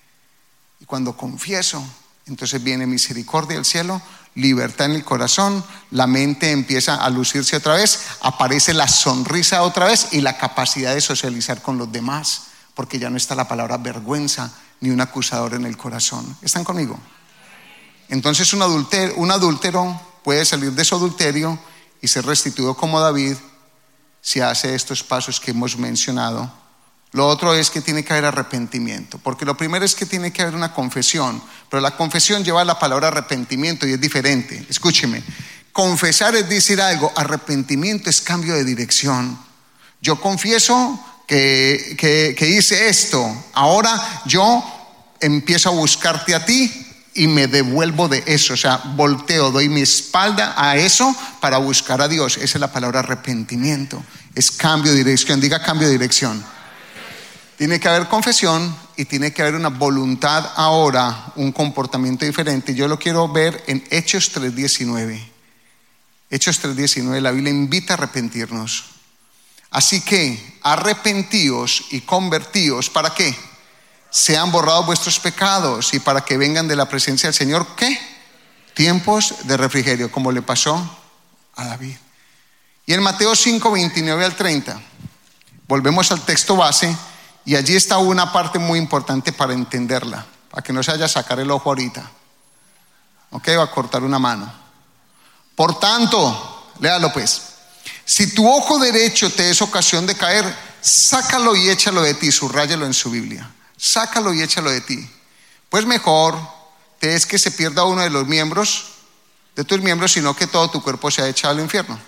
Y 0.78 0.84
cuando 0.84 1.16
confieso, 1.16 1.84
entonces 2.26 2.62
viene 2.62 2.86
misericordia 2.86 3.56
del 3.56 3.64
cielo, 3.64 4.00
libertad 4.34 4.86
en 4.86 4.96
el 4.96 5.04
corazón, 5.04 5.64
la 5.90 6.06
mente 6.06 6.50
empieza 6.50 6.96
a 6.96 7.10
lucirse 7.10 7.56
otra 7.56 7.74
vez, 7.74 8.00
aparece 8.20 8.74
la 8.74 8.88
sonrisa 8.88 9.62
otra 9.62 9.86
vez 9.86 10.08
y 10.12 10.20
la 10.20 10.38
capacidad 10.38 10.94
de 10.94 11.00
socializar 11.00 11.62
con 11.62 11.78
los 11.78 11.92
demás, 11.92 12.44
porque 12.74 12.98
ya 12.98 13.10
no 13.10 13.16
está 13.16 13.34
la 13.34 13.46
palabra 13.46 13.76
vergüenza 13.76 14.52
ni 14.80 14.90
un 14.90 15.00
acusador 15.00 15.54
en 15.54 15.66
el 15.66 15.76
corazón. 15.76 16.36
¿Están 16.42 16.64
conmigo? 16.64 16.98
Entonces 18.08 18.52
un 18.52 18.62
adúltero, 18.62 19.14
un 19.16 20.00
puede 20.22 20.44
salir 20.44 20.72
de 20.72 20.84
su 20.84 20.94
adulterio 20.94 21.58
y 22.00 22.08
ser 22.08 22.26
restituido 22.26 22.74
como 22.74 23.00
David 23.00 23.36
si 24.20 24.40
hace 24.40 24.74
estos 24.74 25.04
pasos 25.04 25.38
que 25.38 25.52
hemos 25.52 25.76
mencionado 25.76 26.50
lo 27.14 27.28
otro 27.28 27.54
es 27.54 27.70
que 27.70 27.80
tiene 27.80 28.04
que 28.04 28.12
haber 28.12 28.24
arrepentimiento, 28.24 29.18
porque 29.18 29.44
lo 29.44 29.56
primero 29.56 29.84
es 29.84 29.94
que 29.94 30.04
tiene 30.04 30.32
que 30.32 30.42
haber 30.42 30.56
una 30.56 30.74
confesión, 30.74 31.40
pero 31.70 31.80
la 31.80 31.96
confesión 31.96 32.42
lleva 32.42 32.64
la 32.64 32.76
palabra 32.76 33.06
arrepentimiento 33.06 33.86
y 33.86 33.92
es 33.92 34.00
diferente. 34.00 34.66
Escúcheme, 34.68 35.22
confesar 35.72 36.34
es 36.34 36.48
decir 36.48 36.80
algo, 36.80 37.12
arrepentimiento 37.14 38.10
es 38.10 38.20
cambio 38.20 38.54
de 38.54 38.64
dirección. 38.64 39.38
Yo 40.00 40.20
confieso 40.20 40.98
que, 41.28 41.94
que, 41.96 42.48
hice 42.48 42.88
esto, 42.88 43.44
ahora 43.52 44.22
yo 44.26 44.64
empiezo 45.20 45.68
a 45.68 45.72
buscarte 45.72 46.34
a 46.34 46.44
ti 46.44 46.68
y 47.14 47.28
me 47.28 47.46
devuelvo 47.46 48.08
de 48.08 48.24
eso, 48.26 48.54
o 48.54 48.56
sea, 48.56 48.82
volteo, 48.96 49.52
doy 49.52 49.68
mi 49.68 49.82
espalda 49.82 50.54
a 50.56 50.76
eso 50.76 51.14
para 51.40 51.58
buscar 51.58 52.02
a 52.02 52.08
Dios. 52.08 52.38
Esa 52.38 52.56
es 52.56 52.60
la 52.60 52.72
palabra 52.72 52.98
arrepentimiento, 52.98 54.02
es 54.34 54.50
cambio 54.50 54.90
de 54.90 54.98
dirección, 54.98 55.40
diga 55.40 55.62
cambio 55.62 55.86
de 55.86 55.92
dirección. 55.92 56.44
Tiene 57.64 57.80
que 57.80 57.88
haber 57.88 58.08
confesión 58.08 58.76
y 58.94 59.06
tiene 59.06 59.32
que 59.32 59.40
haber 59.40 59.54
una 59.54 59.70
voluntad 59.70 60.52
ahora, 60.54 61.32
un 61.36 61.50
comportamiento 61.50 62.26
diferente. 62.26 62.74
Yo 62.74 62.86
lo 62.88 62.98
quiero 62.98 63.26
ver 63.26 63.64
en 63.66 63.82
Hechos 63.90 64.30
3.19. 64.34 65.18
Hechos 66.28 66.62
3.19, 66.62 67.22
la 67.22 67.30
Biblia 67.30 67.50
invita 67.50 67.94
a 67.94 67.96
arrepentirnos. 67.96 68.84
Así 69.70 70.02
que 70.02 70.58
arrepentíos 70.60 71.86
y 71.92 72.02
convertíos, 72.02 72.90
¿para 72.90 73.14
qué? 73.14 73.34
Sean 74.10 74.52
borrados 74.52 74.84
vuestros 74.84 75.18
pecados 75.18 75.94
y 75.94 76.00
para 76.00 76.20
que 76.20 76.36
vengan 76.36 76.68
de 76.68 76.76
la 76.76 76.86
presencia 76.86 77.28
del 77.28 77.34
Señor, 77.34 77.66
¿qué? 77.76 77.98
Tiempos 78.74 79.36
de 79.44 79.56
refrigerio, 79.56 80.12
como 80.12 80.32
le 80.32 80.42
pasó 80.42 80.98
a 81.56 81.64
David. 81.64 81.96
Y 82.84 82.92
en 82.92 83.02
Mateo 83.02 83.34
5, 83.34 83.70
29 83.70 84.22
al 84.22 84.36
30, 84.36 84.82
volvemos 85.66 86.12
al 86.12 86.20
texto 86.26 86.56
base 86.56 86.94
y 87.44 87.56
allí 87.56 87.76
está 87.76 87.98
una 87.98 88.32
parte 88.32 88.58
muy 88.58 88.78
importante 88.78 89.32
para 89.32 89.52
entenderla, 89.52 90.24
para 90.50 90.62
que 90.62 90.72
no 90.72 90.82
se 90.82 90.92
haya 90.92 91.08
sacar 91.08 91.40
el 91.40 91.50
ojo 91.50 91.68
ahorita. 91.68 92.10
Ok, 93.30 93.48
va 93.58 93.64
a 93.64 93.70
cortar 93.70 94.02
una 94.02 94.18
mano. 94.18 94.52
Por 95.54 95.78
tanto, 95.78 96.72
léalo 96.80 97.12
pues. 97.12 97.42
Si 98.04 98.34
tu 98.34 98.48
ojo 98.48 98.78
derecho 98.78 99.30
te 99.32 99.50
es 99.50 99.60
ocasión 99.62 100.06
de 100.06 100.14
caer, 100.14 100.44
sácalo 100.80 101.54
y 101.54 101.68
échalo 101.68 102.02
de 102.02 102.14
ti, 102.14 102.32
subrayalo 102.32 102.86
en 102.86 102.94
su 102.94 103.10
Biblia. 103.10 103.50
Sácalo 103.76 104.32
y 104.32 104.42
échalo 104.42 104.70
de 104.70 104.80
ti. 104.80 105.10
Pues 105.68 105.86
mejor 105.86 106.38
te 106.98 107.14
es 107.14 107.26
que 107.26 107.38
se 107.38 107.50
pierda 107.50 107.84
uno 107.84 108.02
de 108.02 108.10
los 108.10 108.26
miembros 108.26 108.94
de 109.54 109.64
tus 109.64 109.80
miembros, 109.80 110.12
sino 110.12 110.34
que 110.34 110.46
todo 110.46 110.70
tu 110.70 110.82
cuerpo 110.82 111.10
sea 111.10 111.28
echado 111.28 111.54
al 111.54 111.60
infierno. 111.60 111.98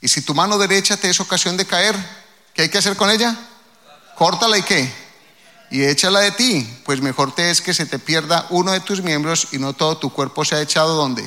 Y 0.00 0.08
si 0.08 0.22
tu 0.22 0.34
mano 0.34 0.58
derecha 0.58 0.96
te 0.96 1.08
es 1.08 1.20
ocasión 1.20 1.56
de 1.56 1.64
caer, 1.64 1.96
¿qué 2.54 2.62
hay 2.62 2.68
que 2.68 2.78
hacer 2.78 2.96
con 2.96 3.10
ella? 3.10 3.36
Córtala 4.16 4.58
y 4.58 4.62
qué, 4.62 4.92
y 5.72 5.84
échala 5.84 6.20
de 6.20 6.32
ti, 6.32 6.68
pues 6.84 7.00
mejor 7.00 7.34
te 7.34 7.50
es 7.50 7.62
que 7.62 7.72
se 7.72 7.86
te 7.86 7.98
pierda 7.98 8.46
uno 8.50 8.72
de 8.72 8.80
tus 8.80 9.02
miembros 9.02 9.48
y 9.52 9.58
no 9.58 9.72
todo 9.72 9.96
tu 9.96 10.12
cuerpo 10.12 10.44
se 10.44 10.54
ha 10.54 10.60
echado 10.60 10.94
donde? 10.94 11.26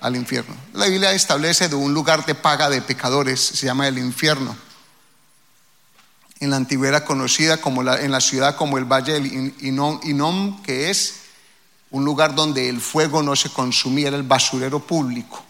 Al 0.00 0.16
infierno. 0.16 0.54
La 0.72 0.86
Biblia 0.86 1.12
establece 1.12 1.68
de 1.68 1.74
un 1.74 1.92
lugar 1.92 2.24
de 2.24 2.34
paga 2.34 2.70
de 2.70 2.80
pecadores, 2.80 3.38
se 3.40 3.66
llama 3.66 3.86
el 3.86 3.98
infierno. 3.98 4.56
En 6.40 6.50
la 6.50 6.56
antigüedad 6.56 7.04
conocida 7.04 7.60
como 7.60 7.82
la, 7.82 8.00
en 8.00 8.12
la 8.12 8.20
ciudad 8.20 8.56
como 8.56 8.78
el 8.78 8.84
Valle 8.84 9.12
del 9.12 9.54
Inom, 9.60 10.62
que 10.62 10.90
es 10.90 11.16
un 11.90 12.04
lugar 12.04 12.34
donde 12.34 12.68
el 12.68 12.80
fuego 12.80 13.22
no 13.22 13.36
se 13.36 13.50
consumía, 13.50 14.08
era 14.08 14.16
el 14.16 14.22
basurero 14.22 14.80
público. 14.80 15.45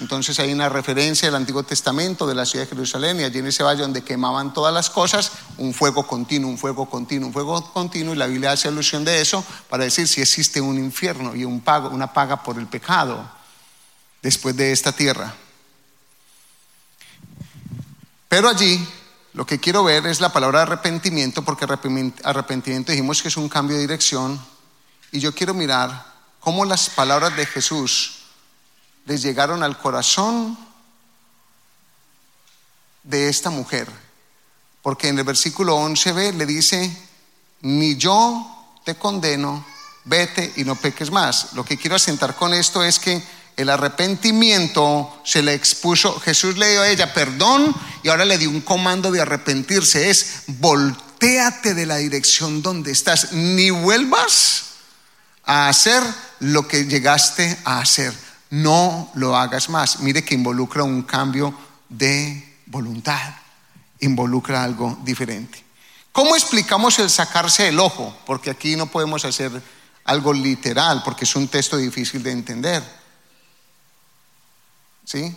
Entonces 0.00 0.40
hay 0.40 0.52
una 0.52 0.68
referencia 0.68 1.28
del 1.28 1.36
Antiguo 1.36 1.62
Testamento 1.62 2.26
de 2.26 2.34
la 2.34 2.44
ciudad 2.44 2.64
de 2.64 2.70
Jerusalén 2.70 3.20
y 3.20 3.22
allí 3.22 3.38
en 3.38 3.46
ese 3.46 3.62
valle 3.62 3.82
donde 3.82 4.02
quemaban 4.02 4.52
todas 4.52 4.74
las 4.74 4.90
cosas, 4.90 5.30
un 5.56 5.72
fuego 5.72 6.04
continuo, 6.04 6.50
un 6.50 6.58
fuego 6.58 6.90
continuo, 6.90 7.28
un 7.28 7.32
fuego 7.32 7.72
continuo 7.72 8.12
y 8.12 8.16
la 8.16 8.26
Biblia 8.26 8.50
hace 8.50 8.66
alusión 8.66 9.04
de 9.04 9.20
eso 9.20 9.44
para 9.70 9.84
decir 9.84 10.08
si 10.08 10.20
existe 10.20 10.60
un 10.60 10.78
infierno 10.78 11.36
y 11.36 11.44
un 11.44 11.60
pago, 11.60 11.90
una 11.90 12.12
paga 12.12 12.42
por 12.42 12.58
el 12.58 12.66
pecado 12.66 13.24
después 14.20 14.56
de 14.56 14.72
esta 14.72 14.90
tierra. 14.90 15.32
Pero 18.28 18.48
allí 18.48 18.84
lo 19.32 19.46
que 19.46 19.60
quiero 19.60 19.84
ver 19.84 20.06
es 20.08 20.20
la 20.20 20.32
palabra 20.32 20.62
arrepentimiento 20.62 21.44
porque 21.44 21.66
arrepentimiento 21.66 22.90
dijimos 22.90 23.22
que 23.22 23.28
es 23.28 23.36
un 23.36 23.48
cambio 23.48 23.76
de 23.76 23.82
dirección 23.82 24.44
y 25.12 25.20
yo 25.20 25.32
quiero 25.32 25.54
mirar 25.54 26.04
cómo 26.40 26.64
las 26.64 26.90
palabras 26.90 27.36
de 27.36 27.46
Jesús 27.46 28.23
les 29.06 29.22
llegaron 29.22 29.62
al 29.62 29.78
corazón 29.78 30.56
de 33.02 33.28
esta 33.28 33.50
mujer. 33.50 33.88
Porque 34.82 35.08
en 35.08 35.18
el 35.18 35.24
versículo 35.24 35.78
11b 35.78 36.34
le 36.34 36.46
dice, 36.46 36.90
ni 37.62 37.96
yo 37.96 38.80
te 38.84 38.94
condeno, 38.96 39.64
vete 40.04 40.52
y 40.56 40.64
no 40.64 40.76
peques 40.76 41.10
más. 41.10 41.52
Lo 41.54 41.64
que 41.64 41.78
quiero 41.78 41.96
asentar 41.96 42.34
con 42.36 42.52
esto 42.52 42.82
es 42.82 42.98
que 42.98 43.22
el 43.56 43.70
arrepentimiento 43.70 45.22
se 45.24 45.42
le 45.42 45.54
expuso, 45.54 46.18
Jesús 46.20 46.56
le 46.58 46.72
dio 46.72 46.82
a 46.82 46.88
ella 46.88 47.14
perdón 47.14 47.74
y 48.02 48.08
ahora 48.08 48.24
le 48.24 48.36
dio 48.36 48.50
un 48.50 48.60
comando 48.60 49.12
de 49.12 49.20
arrepentirse, 49.20 50.10
es 50.10 50.42
volteate 50.48 51.74
de 51.74 51.86
la 51.86 51.96
dirección 51.98 52.62
donde 52.62 52.90
estás, 52.90 53.32
ni 53.32 53.70
vuelvas 53.70 54.64
a 55.44 55.68
hacer 55.68 56.02
lo 56.40 56.66
que 56.66 56.86
llegaste 56.86 57.56
a 57.64 57.78
hacer 57.78 58.12
no 58.54 59.10
lo 59.14 59.36
hagas 59.36 59.68
más. 59.68 60.00
Mire 60.00 60.24
que 60.24 60.34
involucra 60.34 60.84
un 60.84 61.02
cambio 61.02 61.52
de 61.88 62.58
voluntad, 62.66 63.34
involucra 64.00 64.62
algo 64.62 64.96
diferente. 65.02 65.64
¿Cómo 66.12 66.36
explicamos 66.36 66.98
el 67.00 67.10
sacarse 67.10 67.68
el 67.68 67.80
ojo? 67.80 68.16
Porque 68.24 68.50
aquí 68.50 68.76
no 68.76 68.86
podemos 68.86 69.24
hacer 69.24 69.60
algo 70.04 70.32
literal, 70.32 71.02
porque 71.04 71.24
es 71.24 71.34
un 71.34 71.48
texto 71.48 71.76
difícil 71.76 72.22
de 72.22 72.30
entender. 72.30 72.82
¿Sí? 75.04 75.36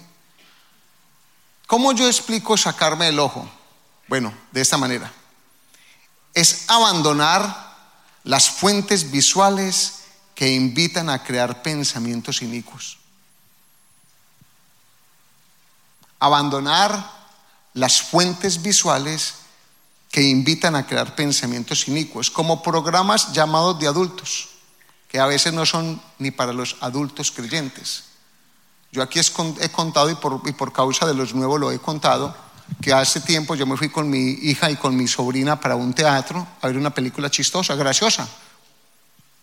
¿Cómo 1.65 1.93
yo 1.93 2.05
explico 2.05 2.55
sacarme 2.55 3.07
el 3.07 3.17
ojo? 3.17 3.49
Bueno, 4.07 4.31
de 4.51 4.61
esta 4.61 4.77
manera. 4.77 5.11
Es 6.35 6.65
abandonar 6.67 7.75
las 8.23 8.47
fuentes 8.51 9.09
visuales 9.09 10.01
que 10.35 10.53
invitan 10.53 11.09
a 11.09 11.23
crear 11.23 11.63
pensamientos 11.63 12.43
inicuos. 12.43 12.99
Abandonar 16.19 17.17
las 17.73 18.01
fuentes 18.01 18.61
visuales 18.61 19.35
que 20.11 20.23
invitan 20.23 20.75
a 20.75 20.87
crear 20.87 21.15
pensamientos 21.15 21.87
inicuos, 21.87 22.31
como 22.31 22.63
programas 22.63 23.33
llamados 23.33 23.79
de 23.79 23.87
adultos, 23.87 24.49
que 25.07 25.19
a 25.19 25.27
veces 25.27 25.53
no 25.53 25.65
son 25.65 26.01
ni 26.17 26.31
para 26.31 26.53
los 26.53 26.77
adultos 26.81 27.31
creyentes. 27.31 28.05
Yo 28.91 29.03
aquí 29.03 29.19
he 29.19 29.69
contado 29.69 30.09
y 30.09 30.15
por, 30.15 30.41
y 30.45 30.53
por 30.53 30.71
causa 30.71 31.05
de 31.05 31.13
los 31.13 31.35
nuevos 31.35 31.59
lo 31.59 31.71
he 31.71 31.79
contado, 31.79 32.35
que 32.81 32.93
hace 32.93 33.21
tiempo 33.21 33.55
yo 33.55 33.65
me 33.65 33.77
fui 33.77 33.89
con 33.89 34.09
mi 34.09 34.31
hija 34.31 34.71
y 34.71 34.75
con 34.75 34.95
mi 34.95 35.07
sobrina 35.07 35.59
para 35.59 35.75
un 35.75 35.93
teatro 35.93 36.47
a 36.61 36.67
ver 36.67 36.77
una 36.77 36.89
película 36.89 37.29
chistosa, 37.29 37.75
graciosa. 37.75 38.27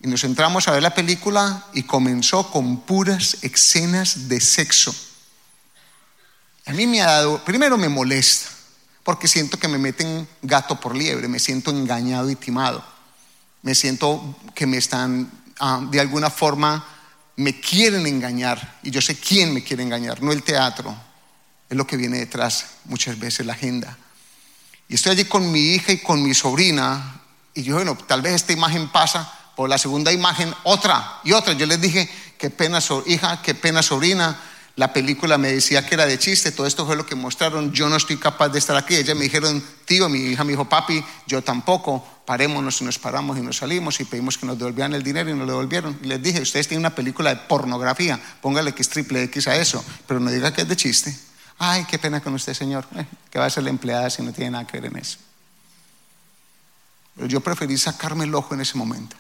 Y 0.01 0.09
nos 0.09 0.25
entramos 0.25 0.67
a 0.67 0.73
ver 0.73 0.83
la 0.83 0.95
película 0.95 1.67
y 1.73 1.85
comenzó 1.85 2.51
con 2.51 2.81
puras 2.81 3.39
escenas 3.43 4.29
de 4.29 4.41
sexo 4.41 4.95
a 6.67 6.73
mí 6.73 6.87
me 6.87 7.03
ha 7.03 7.07
dado, 7.07 7.45
primero 7.45 7.77
me 7.77 7.89
molesta, 7.89 8.51
porque 9.03 9.29
siento 9.29 9.59
que 9.59 9.69
me 9.69 9.79
meten 9.79 10.27
gato 10.43 10.81
por 10.81 10.97
liebre, 10.97 11.29
me 11.29 11.39
siento 11.39 11.71
engañado 11.71 12.31
y 12.31 12.37
timado, 12.37 12.83
me 13.63 13.75
siento 13.75 14.37
que 14.55 14.67
me 14.67 14.79
están, 14.79 15.31
ah, 15.61 15.87
de 15.91 16.01
alguna 16.01 16.31
forma, 16.31 16.87
me 17.37 17.61
quieren 17.61 18.07
engañar, 18.07 18.79
y 18.83 18.91
yo 18.91 19.03
sé 19.03 19.17
quién 19.17 19.53
me 19.53 19.63
quiere 19.63 19.83
engañar, 19.83 20.23
no 20.23 20.33
el 20.33 20.43
teatro, 20.43 20.95
es 21.69 21.77
lo 21.77 21.87
que 21.87 21.97
viene 21.97 22.19
detrás 22.19 22.67
muchas 22.85 23.19
veces 23.19 23.45
la 23.45 23.53
agenda. 23.53 23.99
Y 24.89 24.95
estoy 24.95 25.13
allí 25.13 25.25
con 25.25 25.51
mi 25.51 25.75
hija 25.75 25.93
y 25.93 25.99
con 25.99 26.23
mi 26.23 26.33
sobrina, 26.33 27.21
y 27.53 27.63
yo, 27.63 27.75
bueno, 27.75 27.97
tal 28.07 28.23
vez 28.23 28.35
esta 28.35 28.53
imagen 28.53 28.89
pasa, 28.89 29.31
por 29.55 29.69
la 29.69 29.79
segunda 29.79 30.13
imagen 30.13 30.53
otra 30.65 31.21
y 31.23 31.31
otra. 31.31 31.53
Yo 31.53 31.67
les 31.67 31.81
dije, 31.81 32.11
qué 32.39 32.51
pena, 32.51 32.81
hija, 33.07 33.41
qué 33.41 33.55
pena, 33.55 33.83
sobrina 33.83 34.37
la 34.77 34.93
película 34.93 35.39
me 35.39 35.53
decía 35.53 35.87
que 35.87 35.95
era 35.95 36.05
de 36.05 36.19
chiste, 36.19 36.51
todo 36.51 36.67
esto 36.67 36.85
fue 36.85 36.97
lo 36.97 37.07
que 37.07 37.15
mostraron, 37.15 37.71
yo 37.73 37.89
no 37.89 37.97
estoy 37.97 38.17
capaz 38.17 38.49
de 38.49 38.59
estar 38.59 38.77
aquí. 38.77 38.97
Ella 38.97 39.15
me 39.15 39.23
dijeron, 39.23 39.63
tío, 39.85 40.09
mi 40.09 40.19
hija 40.19 40.43
me 40.43 40.51
dijo, 40.51 40.69
papi, 40.69 41.05
yo 41.29 41.43
tampoco, 41.43 42.05
parémonos 42.27 42.81
y 42.81 42.85
nos 42.85 42.99
paramos 42.99 43.39
y 43.39 43.41
nos 43.41 43.59
salimos 43.59 44.01
y 44.01 44.05
pedimos 44.05 44.37
que 44.37 44.47
nos 44.47 44.59
devolvieran 44.59 44.93
el 44.95 45.05
dinero 45.05 45.31
y 45.31 45.35
nos 45.35 45.47
lo 45.47 45.53
devolvieron. 45.53 45.97
Y 46.03 46.09
les 46.09 46.21
dije, 46.21 46.41
ustedes 46.41 46.67
tienen 46.67 46.81
una 46.81 46.95
película 46.95 47.31
de 47.31 47.37
pornografía, 47.37 48.21
póngale 48.41 48.73
que 48.73 48.83
es 48.83 48.89
triple 48.89 49.23
X 49.25 49.47
a 49.47 49.57
eso, 49.57 49.85
pero 50.09 50.19
no 50.19 50.31
diga 50.31 50.53
que 50.53 50.63
es 50.63 50.69
de 50.69 50.77
chiste. 50.77 51.17
Ay, 51.59 51.85
qué 51.89 52.01
pena 52.01 52.21
con 52.21 52.35
usted, 52.35 52.53
señor, 52.53 52.85
eh, 52.97 53.07
que 53.31 53.39
va 53.39 53.47
a 53.47 53.51
ser 53.51 53.63
la 53.63 53.71
empleada 53.71 54.11
si 54.11 54.23
no 54.23 54.33
tiene 54.33 54.51
nada 54.51 54.67
que 54.67 54.81
ver 54.81 54.91
en 54.91 54.99
eso. 54.99 55.19
Pero 57.15 57.29
yo 57.29 57.41
preferí 57.41 57.79
sacarme 57.79 58.25
el 58.25 58.35
ojo 58.35 58.55
en 58.55 58.61
ese 58.61 58.77
momento. 58.77 59.15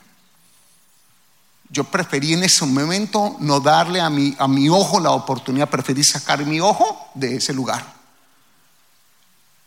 Yo 1.70 1.84
preferí 1.84 2.34
en 2.34 2.44
ese 2.44 2.64
momento 2.66 3.36
no 3.40 3.60
darle 3.60 4.00
a 4.00 4.10
mi, 4.10 4.34
a 4.38 4.46
mi 4.46 4.68
ojo 4.68 5.00
la 5.00 5.10
oportunidad, 5.10 5.68
preferí 5.68 6.04
sacar 6.04 6.44
mi 6.44 6.60
ojo 6.60 7.10
de 7.14 7.36
ese 7.36 7.52
lugar. 7.52 7.94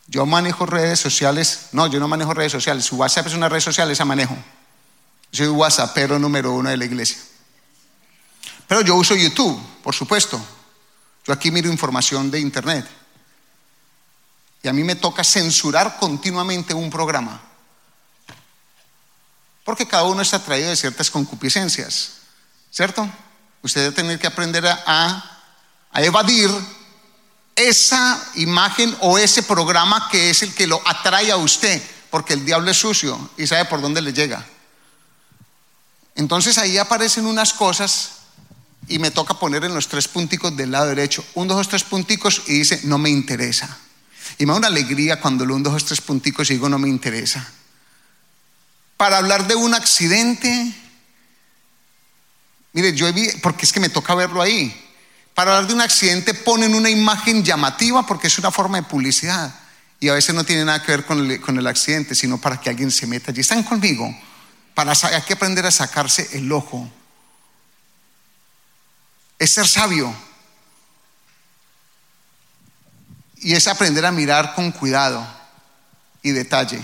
Yo 0.08 0.26
manejo 0.26 0.66
redes 0.66 1.00
sociales, 1.00 1.68
no, 1.74 1.88
yo 1.88 2.00
no 2.00 2.08
manejo 2.08 2.34
redes 2.34 2.54
sociales, 2.54 2.86
su 2.86 2.96
WhatsApp 2.96 3.28
es 3.28 3.34
una 3.34 3.50
red 3.50 3.60
social, 3.60 3.92
esa 3.92 4.06
manejo. 4.06 4.38
Soy 5.32 5.48
WhatsAppero 5.48 6.18
número 6.18 6.54
uno 6.54 6.70
de 6.70 6.78
la 6.78 6.86
iglesia. 6.86 7.18
Pero 8.68 8.82
yo 8.82 8.96
uso 8.96 9.16
YouTube, 9.16 9.60
por 9.84 9.94
supuesto. 9.94 10.42
Yo 11.26 11.34
aquí 11.34 11.52
miro 11.52 11.70
información 11.70 12.32
de 12.32 12.40
internet. 12.40 12.88
Y 14.64 14.68
a 14.68 14.74
mí 14.74 14.84
me 14.84 14.96
toca 14.96 15.24
censurar 15.24 15.98
continuamente 16.00 16.74
un 16.74 16.90
programa. 16.90 17.42
Porque 19.68 19.86
cada 19.86 20.06
uno 20.06 20.22
está 20.22 20.38
atraído 20.38 20.70
de 20.70 20.78
ciertas 20.78 21.12
concupiscencias, 21.12 22.12
¿cierto? 22.72 23.06
Usted 23.62 23.82
debe 23.82 23.96
tener 23.98 24.18
que 24.18 24.28
aprender 24.28 24.66
a, 24.66 25.42
evadir 25.96 26.50
esa 27.54 28.18
imagen 28.36 28.96
o 29.02 29.18
ese 29.18 29.44
programa 29.44 30.08
que 30.10 30.30
es 30.30 30.42
el 30.42 30.54
que 30.54 30.68
lo 30.68 30.82
atrae 30.86 31.32
a 31.32 31.36
usted, 31.36 31.84
porque 32.10 32.32
el 32.32 32.46
diablo 32.46 32.72
es 32.72 32.78
sucio 32.78 33.30
y 33.36 33.46
sabe 33.46 33.66
por 33.66 33.82
dónde 33.82 34.02
le 34.02 34.14
llega. 34.14 34.46
Entonces 36.16 36.58
ahí 36.60 36.78
aparecen 36.78 37.26
unas 37.26 37.52
cosas 37.52 38.12
y 38.88 39.00
me 39.00 39.12
toca 39.12 39.34
poner 39.34 39.66
en 39.66 39.74
los 39.74 39.90
tres 39.90 40.08
punticos 40.08 40.56
del 40.56 40.72
lado 40.72 40.88
derecho, 40.88 41.26
un, 41.34 41.50
dos, 41.50 41.68
tres 41.68 41.84
punticos 41.84 42.44
y 42.48 42.60
dice, 42.60 42.80
no 42.86 42.98
me 43.00 43.10
interesa. 43.10 43.78
Y 44.38 44.46
me 44.46 44.54
da 44.54 44.60
una 44.60 44.68
alegría 44.68 45.20
cuando 45.20 45.46
lo 45.46 45.56
un, 45.56 45.64
dos, 45.64 45.84
tres 45.84 46.00
punticos 46.00 46.50
y 46.52 46.54
digo, 46.54 46.70
no 46.70 46.80
me 46.80 46.88
interesa 46.88 47.52
para 48.98 49.18
hablar 49.18 49.48
de 49.48 49.56
un 49.56 49.74
accidente. 49.76 50.74
Mire, 52.74 52.94
yo 52.94 53.12
vi, 53.14 53.30
porque 53.42 53.66
es 53.66 53.72
que 53.72 53.80
me 53.80 53.90
toca 53.90 54.16
verlo 54.16 54.42
ahí. 54.42 54.84
Para 55.36 55.52
hablar 55.52 55.68
de 55.68 55.76
un 55.76 55.82
accidente 55.82 56.34
ponen 56.34 56.74
una 56.74 56.90
imagen 56.90 57.44
llamativa 57.44 58.06
porque 58.06 58.28
es 58.28 58.38
una 58.40 58.52
forma 58.52 58.78
de 58.78 58.88
publicidad. 58.88 59.54
Y 60.00 60.10
a 60.10 60.14
veces 60.14 60.34
no 60.34 60.44
tiene 60.44 60.66
nada 60.66 60.84
que 60.84 60.92
ver 60.92 61.06
con 61.06 61.58
el, 61.60 61.68
accidente, 61.68 62.16
sino 62.16 62.40
para 62.40 62.60
que 62.60 62.70
alguien 62.70 62.92
se 62.92 63.08
meta 63.08 63.32
allí. 63.32 63.42
Están 63.42 63.64
conmigo. 63.64 64.14
Para, 64.74 64.92
hay 64.92 65.22
que 65.22 65.34
aprender 65.34 65.66
a 65.66 65.72
sacarse 65.72 66.30
el 66.34 66.52
ojo. 66.52 66.90
Es 69.40 69.52
ser 69.54 69.68
sabio. 69.68 70.14
Y 73.38 73.54
es 73.54 73.68
aprender 73.68 74.06
a 74.06 74.12
mirar 74.12 74.56
con 74.56 74.72
cuidado 74.72 75.26
y 76.24 76.32
detalle 76.32 76.84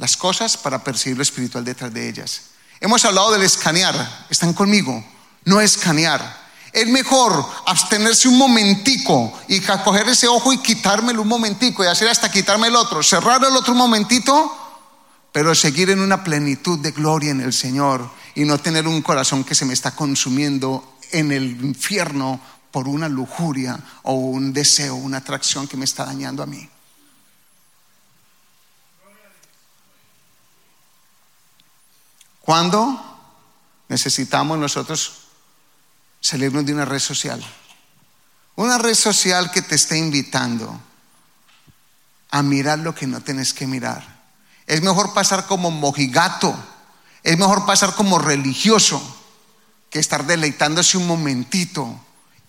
las 0.00 0.16
cosas 0.16 0.56
para 0.56 0.82
percibir 0.82 1.18
lo 1.18 1.22
espiritual 1.22 1.62
detrás 1.62 1.92
de 1.92 2.08
ellas. 2.08 2.40
Hemos 2.80 3.04
hablado 3.04 3.32
del 3.32 3.42
escanear, 3.42 4.26
están 4.30 4.54
conmigo, 4.54 5.04
no 5.44 5.60
escanear. 5.60 6.40
Es 6.72 6.88
mejor 6.88 7.44
abstenerse 7.66 8.26
un 8.26 8.38
momentico 8.38 9.38
y 9.46 9.60
coger 9.60 10.08
ese 10.08 10.26
ojo 10.26 10.54
y 10.54 10.58
quitármelo 10.62 11.20
un 11.20 11.28
momentico 11.28 11.84
y 11.84 11.86
hacer 11.86 12.08
hasta 12.08 12.30
quitarme 12.30 12.68
el 12.68 12.76
otro, 12.76 13.02
cerrar 13.02 13.44
el 13.44 13.54
otro 13.54 13.74
momentito, 13.74 14.50
pero 15.32 15.54
seguir 15.54 15.90
en 15.90 16.00
una 16.00 16.24
plenitud 16.24 16.78
de 16.78 16.92
gloria 16.92 17.32
en 17.32 17.42
el 17.42 17.52
Señor 17.52 18.08
y 18.34 18.44
no 18.44 18.56
tener 18.56 18.88
un 18.88 19.02
corazón 19.02 19.44
que 19.44 19.54
se 19.54 19.66
me 19.66 19.74
está 19.74 19.94
consumiendo 19.94 20.96
en 21.12 21.30
el 21.30 21.62
infierno 21.62 22.40
por 22.70 22.88
una 22.88 23.08
lujuria 23.10 23.78
o 24.04 24.14
un 24.14 24.54
deseo, 24.54 24.94
una 24.94 25.18
atracción 25.18 25.68
que 25.68 25.76
me 25.76 25.84
está 25.84 26.06
dañando 26.06 26.42
a 26.42 26.46
mí. 26.46 26.66
¿Cuándo 32.50 33.00
necesitamos 33.88 34.58
nosotros 34.58 35.28
salirnos 36.20 36.66
de 36.66 36.74
una 36.74 36.84
red 36.84 36.98
social? 36.98 37.40
Una 38.56 38.76
red 38.76 38.96
social 38.96 39.52
que 39.52 39.62
te 39.62 39.76
está 39.76 39.96
invitando 39.96 40.80
a 42.32 42.42
mirar 42.42 42.80
lo 42.80 42.92
que 42.92 43.06
no 43.06 43.20
tienes 43.20 43.54
que 43.54 43.68
mirar. 43.68 44.04
Es 44.66 44.82
mejor 44.82 45.14
pasar 45.14 45.46
como 45.46 45.70
mojigato, 45.70 46.52
es 47.22 47.38
mejor 47.38 47.66
pasar 47.66 47.94
como 47.94 48.18
religioso 48.18 49.00
que 49.88 50.00
estar 50.00 50.26
deleitándose 50.26 50.98
un 50.98 51.06
momentito 51.06 52.00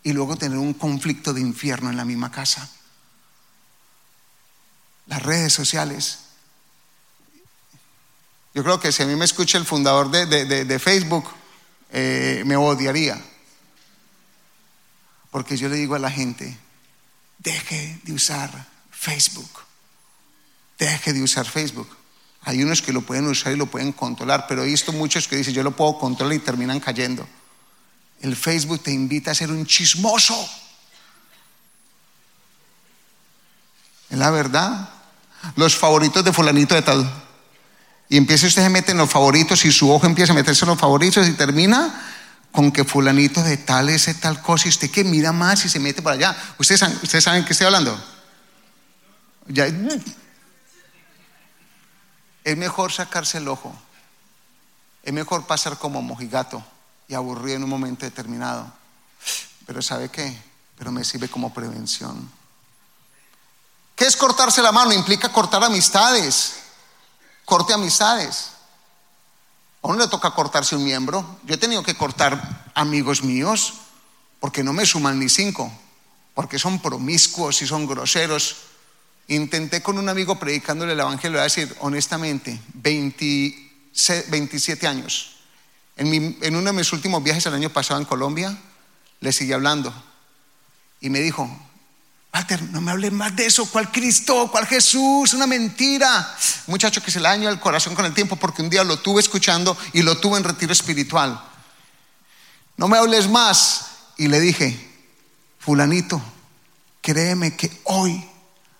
y 0.01 0.13
luego 0.13 0.35
tener 0.35 0.57
un 0.57 0.73
conflicto 0.73 1.31
de 1.31 1.41
infierno 1.41 1.91
en 1.91 1.97
la 1.97 2.05
misma 2.05 2.31
casa. 2.31 2.67
Las 5.05 5.21
redes 5.21 5.53
sociales. 5.53 6.30
Yo 8.53 8.63
creo 8.63 8.79
que 8.79 8.91
si 8.91 9.03
a 9.03 9.05
mí 9.05 9.15
me 9.15 9.25
escucha 9.25 9.57
el 9.57 9.65
fundador 9.65 10.11
de, 10.11 10.79
Facebook, 10.79 11.25
eh, 11.91 12.43
me 12.45 12.57
odiaría. 12.57 13.21
Porque 15.29 15.55
yo 15.55 15.69
le 15.69 15.77
digo 15.77 15.95
a 15.95 15.99
la 15.99 16.11
gente, 16.11 16.57
deje 17.39 17.99
de 18.03 18.13
usar 18.13 18.67
Facebook. 18.91 19.49
Deje 20.77 21.13
de 21.13 21.23
usar 21.23 21.45
Facebook. 21.45 21.87
Hay 22.41 22.61
unos 22.63 22.81
que 22.81 22.91
lo 22.91 23.01
pueden 23.01 23.27
usar 23.27 23.53
y 23.53 23.55
lo 23.55 23.67
pueden 23.67 23.93
controlar, 23.93 24.47
pero 24.47 24.63
he 24.63 24.67
visto 24.67 24.91
muchos 24.91 25.27
que 25.27 25.37
dicen, 25.37 25.53
yo 25.53 25.63
lo 25.63 25.75
puedo 25.75 25.97
controlar 25.97 26.35
y 26.35 26.39
terminan 26.39 26.79
cayendo. 26.79 27.27
El 28.19 28.35
Facebook 28.35 28.83
te 28.83 28.91
invita 28.91 29.31
a 29.31 29.35
ser 29.35 29.51
un 29.51 29.65
chismoso. 29.65 30.35
Es 34.09 34.17
la 34.17 34.29
verdad. 34.29 34.89
Los 35.55 35.75
favoritos 35.75 36.23
de 36.23 36.33
fulanito 36.33 36.75
de 36.75 36.81
tal. 36.81 37.30
Y 38.11 38.17
empieza 38.17 38.45
usted 38.45 38.65
a 38.65 38.69
meter 38.69 38.91
en 38.91 38.97
los 38.97 39.09
favoritos 39.09 39.63
y 39.63 39.71
su 39.71 39.89
ojo 39.89 40.05
empieza 40.05 40.33
a 40.33 40.35
meterse 40.35 40.65
en 40.65 40.69
los 40.71 40.77
favoritos 40.77 41.25
y 41.29 41.31
termina 41.31 42.09
con 42.51 42.69
que 42.73 42.83
fulanito 42.83 43.41
de 43.41 43.55
tal 43.55 43.87
es 43.87 44.13
tal 44.19 44.41
cosa 44.41 44.67
y 44.67 44.69
usted 44.69 44.91
que 44.91 45.05
mira 45.05 45.31
más 45.31 45.63
y 45.63 45.69
se 45.69 45.79
mete 45.79 46.01
para 46.01 46.17
allá. 46.17 46.37
¿Ustedes, 46.57 46.81
¿ustedes 47.01 47.23
saben 47.23 47.45
qué 47.45 47.53
estoy 47.53 47.67
hablando? 47.67 47.97
Ya, 49.47 49.65
es 52.43 52.57
mejor 52.57 52.91
sacarse 52.91 53.37
el 53.37 53.47
ojo. 53.47 53.73
Es 55.03 55.13
mejor 55.13 55.47
pasar 55.47 55.77
como 55.77 56.01
mojigato 56.01 56.61
y 57.07 57.13
aburrido 57.13 57.55
en 57.55 57.63
un 57.63 57.69
momento 57.69 58.05
determinado. 58.05 58.69
Pero 59.65 59.81
¿sabe 59.81 60.09
qué? 60.09 60.37
Pero 60.77 60.91
me 60.91 61.05
sirve 61.05 61.29
como 61.29 61.53
prevención. 61.53 62.29
¿Qué 63.95 64.03
es 64.03 64.17
cortarse 64.17 64.61
la 64.61 64.73
mano? 64.73 64.91
Implica 64.91 65.31
cortar 65.31 65.63
amistades. 65.63 66.60
Corte 67.45 67.73
amistades. 67.73 68.51
A 69.81 69.87
uno 69.87 69.99
le 69.99 70.07
toca 70.07 70.31
cortarse 70.31 70.75
un 70.75 70.83
miembro. 70.83 71.39
Yo 71.43 71.55
he 71.55 71.57
tenido 71.57 71.83
que 71.83 71.95
cortar 71.95 72.71
amigos 72.75 73.23
míos 73.23 73.73
porque 74.39 74.63
no 74.63 74.73
me 74.73 74.85
suman 74.85 75.19
ni 75.19 75.29
cinco, 75.29 75.71
porque 76.33 76.59
son 76.59 76.79
promiscuos 76.79 77.61
y 77.61 77.67
son 77.67 77.87
groseros 77.87 78.71
Intenté 79.31 79.81
con 79.81 79.97
un 79.97 80.09
amigo 80.09 80.37
predicándole 80.37 80.91
el 80.91 80.99
Evangelio, 80.99 81.39
a 81.39 81.43
decir 81.43 81.73
honestamente, 81.79 82.59
27 82.73 84.87
años. 84.87 85.37
En, 85.95 86.37
en, 86.41 86.55
uno 86.55 86.71
de 86.71 86.73
mis 86.73 86.91
últimos 86.91 87.23
viajes 87.23 87.45
el 87.45 87.53
año 87.53 87.69
pasado 87.69 88.01
en 88.01 88.05
Colombia, 88.05 88.57
le 89.21 89.31
seguí 89.31 89.53
hablando. 89.53 89.93
Y 90.99 91.09
me 91.09 91.21
dijo, 91.21 91.49
Walter, 92.33 92.61
no 92.63 92.79
me 92.79 92.91
hables 92.91 93.11
más 93.11 93.35
de 93.35 93.45
eso. 93.45 93.65
¿Cuál 93.69 93.91
Cristo? 93.91 94.49
¿Cuál 94.51 94.65
Jesús? 94.65 95.33
Una 95.33 95.47
mentira. 95.47 96.35
Muchacho 96.67 97.03
que 97.03 97.11
se 97.11 97.19
le 97.19 97.27
daña 97.27 97.49
el 97.49 97.59
corazón 97.59 97.93
con 97.93 98.05
el 98.05 98.13
tiempo 98.13 98.37
porque 98.37 98.61
un 98.61 98.69
día 98.69 98.83
lo 98.83 98.99
tuve 98.99 99.19
escuchando 99.19 99.77
y 99.93 100.01
lo 100.01 100.17
tuve 100.17 100.37
en 100.37 100.45
retiro 100.45 100.71
espiritual. 100.71 101.41
No 102.77 102.87
me 102.87 102.97
hables 102.97 103.29
más. 103.29 103.87
Y 104.17 104.27
le 104.27 104.39
dije, 104.39 104.79
fulanito, 105.59 106.21
créeme 107.01 107.55
que 107.55 107.81
hoy 107.85 108.23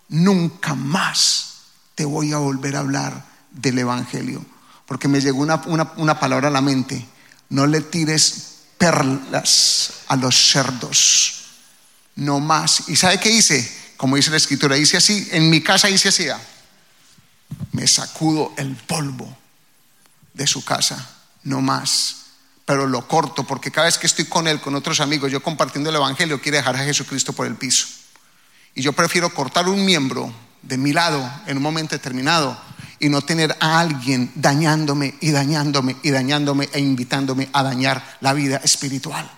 nunca 0.08 0.74
más 0.74 1.56
te 1.94 2.04
voy 2.04 2.32
a 2.32 2.38
volver 2.38 2.76
a 2.76 2.80
hablar 2.80 3.24
del 3.50 3.78
Evangelio. 3.78 4.44
Porque 4.86 5.08
me 5.08 5.20
llegó 5.20 5.40
una, 5.40 6.20
palabra 6.20 6.48
a 6.48 6.50
la 6.50 6.60
mente. 6.60 7.06
No 7.50 7.66
le 7.66 7.80
tires 7.80 8.60
perlas 8.78 9.92
a 10.08 10.16
los 10.16 10.34
cerdos. 10.50 11.41
No 12.16 12.40
más. 12.40 12.88
¿Y 12.88 12.96
sabe 12.96 13.18
qué 13.18 13.30
hice? 13.30 13.80
Como 13.96 14.16
dice 14.16 14.30
la 14.30 14.36
escritura, 14.36 14.76
hice 14.76 14.96
así. 14.96 15.28
En 15.32 15.48
mi 15.50 15.60
casa 15.62 15.88
hice 15.88 16.08
así. 16.08 16.26
Me 17.72 17.86
sacudo 17.86 18.52
el 18.56 18.74
polvo 18.74 19.36
de 20.34 20.46
su 20.46 20.64
casa. 20.64 21.16
No 21.44 21.60
más 21.60 22.22
pero 22.64 22.86
lo 22.86 23.06
corto 23.06 23.44
porque 23.44 23.70
cada 23.70 23.86
vez 23.86 23.98
que 23.98 24.06
estoy 24.06 24.26
con 24.26 24.46
él, 24.46 24.60
con 24.60 24.74
otros 24.74 25.00
amigos, 25.00 25.30
yo 25.30 25.42
compartiendo 25.42 25.90
el 25.90 25.96
Evangelio, 25.96 26.40
quiere 26.40 26.58
dejar 26.58 26.76
a 26.76 26.84
Jesucristo 26.84 27.32
por 27.32 27.46
el 27.46 27.56
piso. 27.56 27.86
Y 28.74 28.82
yo 28.82 28.92
prefiero 28.92 29.32
cortar 29.34 29.68
un 29.68 29.84
miembro 29.84 30.32
de 30.62 30.78
mi 30.78 30.92
lado 30.92 31.30
en 31.46 31.56
un 31.56 31.62
momento 31.62 31.94
determinado 31.94 32.58
y 32.98 33.08
no 33.08 33.20
tener 33.20 33.56
a 33.58 33.80
alguien 33.80 34.32
dañándome 34.36 35.16
y 35.20 35.32
dañándome 35.32 35.96
y 36.02 36.10
dañándome 36.10 36.68
e 36.72 36.80
invitándome 36.80 37.48
a 37.52 37.62
dañar 37.62 38.18
la 38.20 38.32
vida 38.32 38.60
espiritual. 38.64 39.30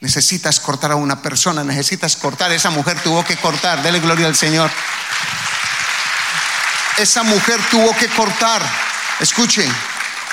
Necesitas 0.00 0.58
cortar 0.60 0.92
a 0.92 0.96
una 0.96 1.20
persona, 1.20 1.62
necesitas 1.62 2.16
cortar. 2.16 2.50
Esa 2.52 2.70
mujer 2.70 2.98
tuvo 3.02 3.22
que 3.22 3.36
cortar. 3.36 3.82
Dele 3.82 4.00
gloria 4.00 4.26
al 4.26 4.34
Señor. 4.34 4.70
Esa 6.96 7.22
mujer 7.22 7.60
tuvo 7.70 7.94
que 7.94 8.08
cortar. 8.08 8.62
Escuchen, 9.20 9.70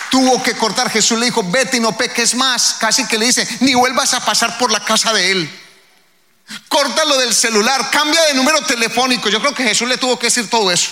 tuvo 0.09 0.41
que 0.41 0.55
cortar. 0.55 0.89
Jesús 0.89 1.19
le 1.19 1.25
dijo, 1.25 1.43
vete 1.43 1.77
y 1.77 1.79
no 1.81 1.97
peques 1.97 2.33
más. 2.35 2.77
Casi 2.79 3.05
que 3.07 3.17
le 3.17 3.25
dice, 3.25 3.45
ni 3.59 3.73
vuelvas 3.75 4.13
a 4.13 4.23
pasar 4.23 4.57
por 4.57 4.71
la 4.71 4.79
casa 4.79 5.11
de 5.11 5.31
él. 5.31 5.61
Córtalo 6.69 7.17
del 7.17 7.33
celular, 7.33 7.89
cambia 7.91 8.21
de 8.23 8.35
número 8.35 8.61
telefónico. 8.61 9.27
Yo 9.27 9.41
creo 9.41 9.53
que 9.53 9.65
Jesús 9.65 9.89
le 9.89 9.97
tuvo 9.97 10.17
que 10.17 10.27
decir 10.27 10.49
todo 10.49 10.71
eso. 10.71 10.91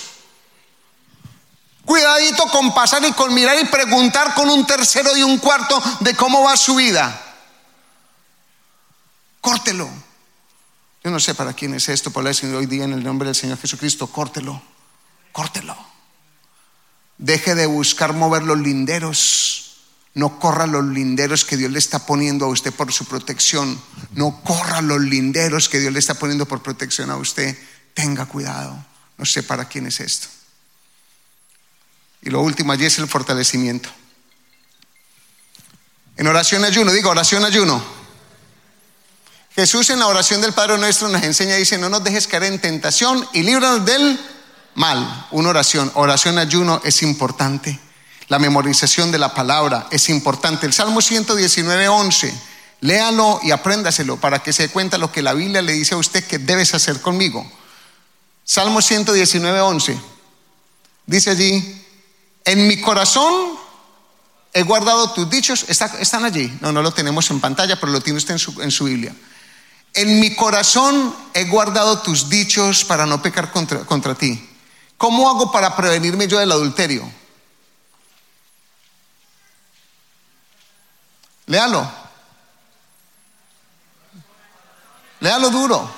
Cuidadito 1.86 2.46
con 2.48 2.74
pasar 2.74 3.02
y 3.06 3.12
con 3.12 3.32
mirar 3.32 3.58
y 3.58 3.64
preguntar 3.64 4.34
con 4.34 4.50
un 4.50 4.66
tercero 4.66 5.16
y 5.16 5.22
un 5.22 5.38
cuarto 5.38 5.82
de 6.00 6.14
cómo 6.14 6.42
va 6.42 6.58
su 6.58 6.74
vida. 6.74 7.22
Córtelo. 9.46 9.88
Yo 11.04 11.10
no 11.12 11.20
sé 11.20 11.36
para 11.36 11.52
quién 11.52 11.72
es 11.74 11.88
esto, 11.88 12.10
por 12.10 12.24
decir 12.24 12.52
hoy 12.52 12.66
día 12.66 12.82
en 12.82 12.92
el 12.92 13.04
nombre 13.04 13.26
del 13.26 13.36
Señor 13.36 13.58
Jesucristo, 13.58 14.08
córtelo, 14.08 14.60
córtelo. 15.30 15.76
Deje 17.16 17.54
de 17.54 17.66
buscar 17.66 18.12
mover 18.12 18.42
los 18.42 18.58
linderos 18.58 19.62
no 20.14 20.40
corra 20.40 20.66
los 20.66 20.84
linderos 20.84 21.44
que 21.44 21.56
Dios 21.56 21.70
le 21.70 21.78
está 21.78 22.06
poniendo 22.06 22.46
a 22.46 22.48
usted 22.48 22.72
por 22.72 22.92
su 22.92 23.04
protección. 23.04 23.80
No 24.14 24.42
corra 24.42 24.80
los 24.80 25.00
linderos 25.00 25.68
que 25.68 25.78
Dios 25.78 25.92
le 25.92 26.00
está 26.00 26.14
poniendo 26.14 26.46
por 26.46 26.60
protección 26.62 27.10
a 27.10 27.16
usted. 27.16 27.56
Tenga 27.94 28.26
cuidado. 28.26 28.84
No 29.16 29.24
sé 29.26 29.44
para 29.44 29.68
quién 29.68 29.86
es 29.86 30.00
esto. 30.00 30.26
Y 32.22 32.30
lo 32.30 32.40
último 32.40 32.72
allí 32.72 32.86
es 32.86 32.98
el 32.98 33.06
fortalecimiento. 33.06 33.90
En 36.16 36.26
oración 36.26 36.64
ayuno, 36.64 36.90
digo 36.90 37.10
oración 37.10 37.44
ayuno. 37.44 37.95
Jesús 39.56 39.88
en 39.88 40.00
la 40.00 40.06
oración 40.06 40.42
del 40.42 40.52
Padre 40.52 40.76
nuestro 40.76 41.08
nos 41.08 41.22
enseña, 41.22 41.54
dice, 41.54 41.78
no 41.78 41.88
nos 41.88 42.04
dejes 42.04 42.26
caer 42.26 42.44
en 42.44 42.60
tentación 42.60 43.26
y 43.32 43.42
líbranos 43.42 43.86
del 43.86 44.20
mal. 44.74 45.26
Una 45.30 45.48
oración, 45.48 45.90
oración 45.94 46.36
ayuno 46.36 46.82
es 46.84 47.02
importante. 47.02 47.80
La 48.28 48.38
memorización 48.38 49.10
de 49.10 49.18
la 49.18 49.32
palabra 49.32 49.86
es 49.90 50.10
importante. 50.10 50.66
El 50.66 50.74
Salmo 50.74 51.00
119, 51.00 51.88
11, 51.88 52.34
léalo 52.82 53.40
y 53.42 53.50
apréndaselo 53.50 54.18
para 54.18 54.42
que 54.42 54.52
se 54.52 54.64
dé 54.64 54.68
cuenta 54.68 54.98
lo 54.98 55.10
que 55.10 55.22
la 55.22 55.32
Biblia 55.32 55.62
le 55.62 55.72
dice 55.72 55.94
a 55.94 55.98
usted 55.98 56.22
que 56.22 56.38
debes 56.38 56.74
hacer 56.74 57.00
conmigo. 57.00 57.50
Salmo 58.44 58.82
119, 58.82 59.58
11. 59.58 59.98
Dice 61.06 61.30
allí, 61.30 61.82
en 62.44 62.68
mi 62.68 62.78
corazón 62.82 63.32
he 64.52 64.62
guardado 64.64 65.12
tus 65.12 65.30
dichos. 65.30 65.64
¿Están 65.66 66.26
allí? 66.26 66.58
No, 66.60 66.72
no 66.72 66.82
lo 66.82 66.92
tenemos 66.92 67.30
en 67.30 67.40
pantalla, 67.40 67.80
pero 67.80 67.90
lo 67.90 68.02
tiene 68.02 68.18
usted 68.18 68.32
en 68.32 68.38
su, 68.38 68.60
en 68.60 68.70
su 68.70 68.84
Biblia. 68.84 69.14
En 69.96 70.20
mi 70.20 70.34
corazón 70.34 71.16
he 71.32 71.44
guardado 71.46 72.00
tus 72.00 72.28
dichos 72.28 72.84
para 72.84 73.06
no 73.06 73.22
pecar 73.22 73.50
contra, 73.50 73.80
contra 73.80 74.14
ti. 74.14 74.46
¿Cómo 74.98 75.28
hago 75.28 75.50
para 75.50 75.74
prevenirme 75.74 76.28
yo 76.28 76.38
del 76.38 76.52
adulterio? 76.52 77.10
Léalo. 81.46 81.90
Léalo 85.20 85.48
duro. 85.50 85.90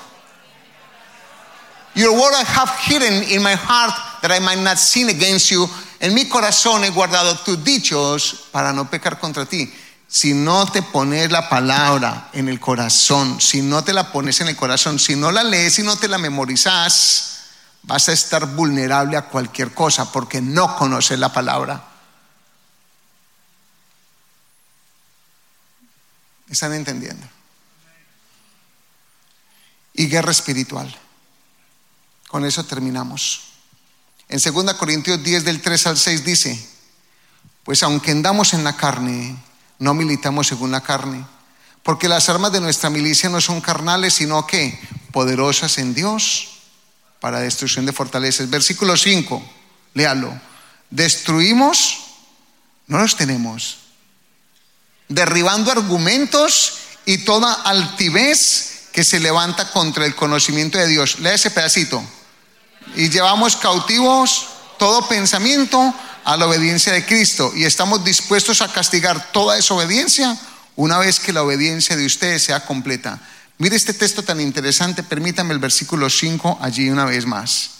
Your 1.95 2.13
word 2.13 2.33
I 2.35 2.43
have 2.45 2.69
hidden 2.79 3.23
in 3.29 3.43
my 3.43 3.55
heart 3.55 4.21
that 4.21 4.31
I 4.31 4.39
might 4.39 4.59
not 4.59 4.77
sin 4.77 5.09
against 5.09 5.51
you. 5.51 5.69
En 5.99 6.13
mi 6.13 6.29
corazón 6.29 6.85
he 6.85 6.91
guardado 6.91 7.37
tus 7.43 7.61
dichos 7.61 8.47
para 8.53 8.71
no 8.71 8.89
pecar 8.89 9.19
contra 9.19 9.45
ti. 9.45 9.69
Si 10.09 10.33
no 10.33 10.69
te 10.71 10.81
pones 10.81 11.31
la 11.31 11.47
palabra 11.47 12.29
en 12.33 12.49
el 12.49 12.59
corazón, 12.59 13.39
si 13.39 13.61
no 13.61 13.83
te 13.83 13.93
la 13.93 14.11
pones 14.11 14.41
en 14.41 14.47
el 14.47 14.55
corazón, 14.55 14.97
si 14.99 15.15
no 15.15 15.31
la 15.31 15.43
lees 15.43 15.77
y 15.79 15.83
no 15.83 15.95
te 15.95 16.07
la 16.07 16.17
memorizas, 16.17 17.39
vas 17.83 18.09
a 18.09 18.13
estar 18.13 18.45
vulnerable 18.55 19.15
a 19.15 19.27
cualquier 19.27 19.73
cosa 19.73 20.11
porque 20.11 20.41
no 20.41 20.75
conoces 20.75 21.19
la 21.19 21.31
palabra. 21.31 21.85
¿Están 26.49 26.73
entendiendo? 26.73 27.27
y 29.99 30.07
guerra 30.07 30.31
espiritual. 30.31 30.95
Con 32.29 32.45
eso 32.45 32.63
terminamos. 32.63 33.41
En 34.29 34.39
2 34.39 34.73
Corintios 34.75 35.21
10 35.21 35.43
del 35.43 35.61
3 35.61 35.87
al 35.87 35.97
6 35.97 36.23
dice, 36.23 36.69
pues 37.65 37.83
aunque 37.83 38.11
andamos 38.11 38.53
en 38.53 38.63
la 38.63 38.77
carne, 38.77 39.35
no 39.79 39.93
militamos 39.93 40.47
según 40.47 40.71
la 40.71 40.81
carne, 40.81 41.25
porque 41.83 42.07
las 42.09 42.29
armas 42.29 42.51
de 42.51 42.61
nuestra 42.61 42.89
milicia 42.89 43.29
no 43.29 43.41
son 43.41 43.61
carnales, 43.61 44.13
sino 44.13 44.45
que 44.45 44.79
poderosas 45.11 45.77
en 45.77 45.93
Dios 45.93 46.49
para 47.19 47.39
destrucción 47.39 47.85
de 47.85 47.93
fortalezas. 47.93 48.49
Versículo 48.49 48.95
5, 48.95 49.41
léalo. 49.93 50.39
Destruimos, 50.89 51.99
no 52.87 52.99
los 52.99 53.15
tenemos. 53.15 53.77
Derribando 55.07 55.71
argumentos 55.71 56.79
y 57.05 57.19
toda 57.19 57.53
altivez 57.53 58.89
que 58.91 59.03
se 59.03 59.19
levanta 59.19 59.71
contra 59.71 60.05
el 60.05 60.15
conocimiento 60.15 60.77
de 60.77 60.87
Dios. 60.87 61.19
Lea 61.19 61.33
ese 61.33 61.51
pedacito. 61.51 62.03
Y 62.95 63.09
llevamos 63.09 63.55
cautivos 63.55 64.47
todo 64.77 65.07
pensamiento 65.07 65.93
a 66.29 66.37
la 66.37 66.45
obediencia 66.45 66.93
de 66.93 67.07
Cristo 67.07 67.51
y 67.55 67.63
estamos 67.63 68.03
dispuestos 68.03 68.61
a 68.61 68.71
castigar 68.71 69.31
toda 69.31 69.55
desobediencia 69.55 70.37
una 70.75 70.99
vez 70.99 71.19
que 71.19 71.33
la 71.33 71.41
obediencia 71.41 71.95
de 71.95 72.05
ustedes 72.05 72.43
sea 72.43 72.67
completa. 72.67 73.19
Mire 73.57 73.75
este 73.75 73.95
texto 73.95 74.21
tan 74.21 74.39
interesante, 74.39 75.01
permítame 75.01 75.55
el 75.55 75.59
versículo 75.59 76.07
5 76.07 76.59
allí 76.61 76.87
una 76.91 77.05
vez 77.05 77.25
más. 77.25 77.71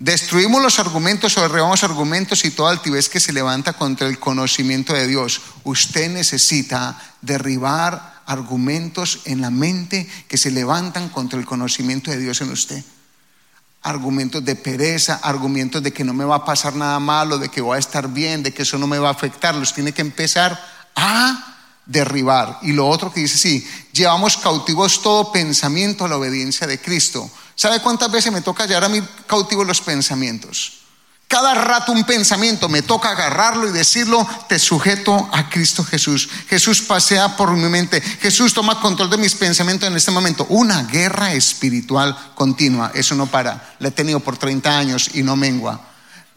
Destruimos 0.00 0.60
los 0.60 0.80
argumentos 0.80 1.38
o 1.38 1.42
derribamos 1.42 1.84
argumentos 1.84 2.44
y 2.44 2.50
toda 2.50 2.72
altivez 2.72 3.08
que 3.08 3.20
se 3.20 3.32
levanta 3.32 3.74
contra 3.74 4.08
el 4.08 4.18
conocimiento 4.18 4.92
de 4.92 5.06
Dios. 5.06 5.40
Usted 5.62 6.10
necesita 6.10 7.00
derribar 7.22 8.20
argumentos 8.26 9.20
en 9.26 9.42
la 9.42 9.50
mente 9.50 10.10
que 10.26 10.38
se 10.38 10.50
levantan 10.50 11.08
contra 11.08 11.38
el 11.38 11.46
conocimiento 11.46 12.10
de 12.10 12.18
Dios 12.18 12.40
en 12.40 12.50
usted 12.50 12.82
argumentos 13.88 14.44
de 14.44 14.54
pereza, 14.56 15.20
argumentos 15.22 15.82
de 15.82 15.92
que 15.92 16.04
no 16.04 16.12
me 16.12 16.24
va 16.24 16.36
a 16.36 16.44
pasar 16.44 16.74
nada 16.74 16.98
malo, 17.00 17.38
de 17.38 17.48
que 17.48 17.60
voy 17.60 17.76
a 17.76 17.80
estar 17.80 18.08
bien, 18.08 18.42
de 18.42 18.52
que 18.52 18.62
eso 18.62 18.78
no 18.78 18.86
me 18.86 18.98
va 18.98 19.08
a 19.08 19.12
afectar. 19.12 19.54
Los 19.54 19.74
tiene 19.74 19.92
que 19.92 20.02
empezar 20.02 20.58
a 20.94 21.56
derribar. 21.86 22.58
Y 22.62 22.72
lo 22.72 22.88
otro 22.88 23.12
que 23.12 23.20
dice, 23.20 23.38
sí, 23.38 23.66
llevamos 23.92 24.36
cautivos 24.36 25.02
todo 25.02 25.32
pensamiento 25.32 26.04
a 26.04 26.08
la 26.08 26.16
obediencia 26.16 26.66
de 26.66 26.80
Cristo. 26.80 27.30
¿Sabe 27.54 27.80
cuántas 27.80 28.10
veces 28.12 28.32
me 28.32 28.42
toca 28.42 28.66
llevar 28.66 28.84
a 28.84 28.88
mí 28.88 29.02
cautivos 29.26 29.66
los 29.66 29.80
pensamientos? 29.80 30.78
Cada 31.28 31.52
rato 31.52 31.92
un 31.92 32.04
pensamiento, 32.04 32.70
me 32.70 32.80
toca 32.80 33.10
agarrarlo 33.10 33.68
y 33.68 33.72
decirlo, 33.72 34.26
te 34.48 34.58
sujeto 34.58 35.28
a 35.30 35.50
Cristo 35.50 35.84
Jesús. 35.84 36.26
Jesús 36.48 36.80
pasea 36.80 37.36
por 37.36 37.54
mi 37.54 37.68
mente. 37.68 38.00
Jesús 38.00 38.54
toma 38.54 38.80
control 38.80 39.10
de 39.10 39.18
mis 39.18 39.34
pensamientos 39.34 39.86
en 39.86 39.94
este 39.94 40.10
momento. 40.10 40.46
Una 40.48 40.84
guerra 40.84 41.34
espiritual 41.34 42.16
continua. 42.34 42.92
Eso 42.94 43.14
no 43.14 43.26
para. 43.26 43.74
La 43.78 43.88
he 43.88 43.90
tenido 43.90 44.20
por 44.20 44.38
30 44.38 44.78
años 44.78 45.10
y 45.12 45.22
no 45.22 45.36
mengua. 45.36 45.78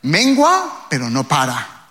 Mengua, 0.02 0.88
pero 0.90 1.10
no 1.10 1.26
para. 1.26 1.88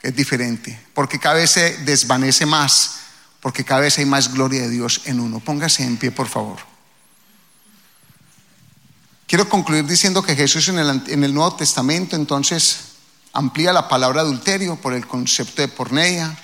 Es 0.00 0.14
diferente. 0.14 0.80
Porque 0.94 1.18
cada 1.18 1.34
vez 1.34 1.50
se 1.50 1.78
desvanece 1.78 2.46
más. 2.46 2.98
Porque 3.40 3.64
cada 3.64 3.80
vez 3.80 3.98
hay 3.98 4.06
más 4.06 4.32
gloria 4.32 4.62
de 4.62 4.70
Dios 4.70 5.00
en 5.06 5.18
uno. 5.18 5.40
Póngase 5.40 5.82
en 5.82 5.96
pie, 5.96 6.12
por 6.12 6.28
favor. 6.28 6.73
Quiero 9.26 9.48
concluir 9.48 9.86
diciendo 9.86 10.22
que 10.22 10.36
Jesús 10.36 10.68
en 10.68 10.78
el, 10.78 11.34
Nuevo 11.34 11.56
Testamento 11.56 12.14
entonces 12.14 12.76
amplía 13.32 13.72
la 13.72 13.88
palabra 13.88 14.20
adulterio 14.20 14.76
por 14.76 14.92
el 14.92 15.06
concepto 15.06 15.62
de 15.62 15.68
porneia. 15.68 16.36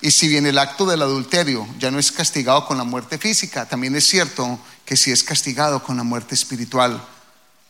Y 0.00 0.12
si 0.12 0.28
bien 0.28 0.46
el 0.46 0.58
acto 0.58 0.86
del 0.86 1.02
adulterio 1.02 1.66
ya 1.78 1.90
no 1.90 1.98
es 1.98 2.12
castigado 2.12 2.66
con 2.66 2.78
la 2.78 2.84
muerte 2.84 3.18
física, 3.18 3.66
también 3.66 3.96
es 3.96 4.06
cierto 4.06 4.58
que 4.84 4.96
sí 4.96 5.10
es 5.10 5.24
castigado 5.24 5.82
con 5.82 5.96
la 5.96 6.04
muerte 6.04 6.34
espiritual. 6.34 7.04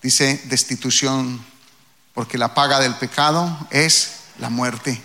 Dice 0.03 0.43
destitución, 0.45 1.43
porque 2.12 2.37
la 2.37 2.53
paga 2.53 2.78
del 2.78 2.95
pecado 2.95 3.66
es 3.70 4.16
la 4.39 4.51
muerte. 4.51 5.03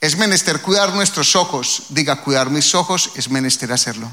Es 0.00 0.16
menester 0.16 0.60
cuidar 0.60 0.92
nuestros 0.92 1.36
ojos. 1.36 1.84
Diga, 1.90 2.22
cuidar 2.22 2.50
mis 2.50 2.74
ojos 2.74 3.12
es 3.14 3.30
menester 3.30 3.72
hacerlo. 3.72 4.10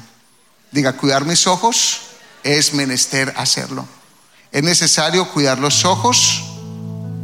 Diga, 0.70 0.96
cuidar 0.96 1.24
mis 1.24 1.48
ojos 1.48 2.09
es 2.44 2.74
menester 2.74 3.32
hacerlo. 3.36 3.86
Es 4.52 4.62
necesario 4.62 5.30
cuidar 5.32 5.58
los 5.58 5.84
ojos 5.84 6.44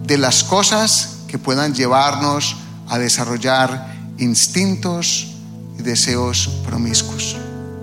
de 0.04 0.18
las 0.18 0.44
cosas 0.44 1.18
que 1.28 1.38
puedan 1.38 1.74
llevarnos 1.74 2.56
a 2.88 2.98
desarrollar 2.98 3.94
instintos 4.18 5.28
y 5.78 5.82
deseos 5.82 6.48
promiscuos. 6.64 7.36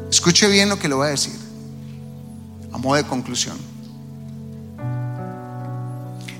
Escuche 0.09 0.47
bien 0.47 0.69
lo 0.69 0.79
que 0.79 0.87
le 0.87 0.95
voy 0.95 1.07
a 1.07 1.11
decir, 1.11 1.37
a 2.71 2.77
modo 2.77 2.95
de 2.95 3.03
conclusión. 3.03 3.57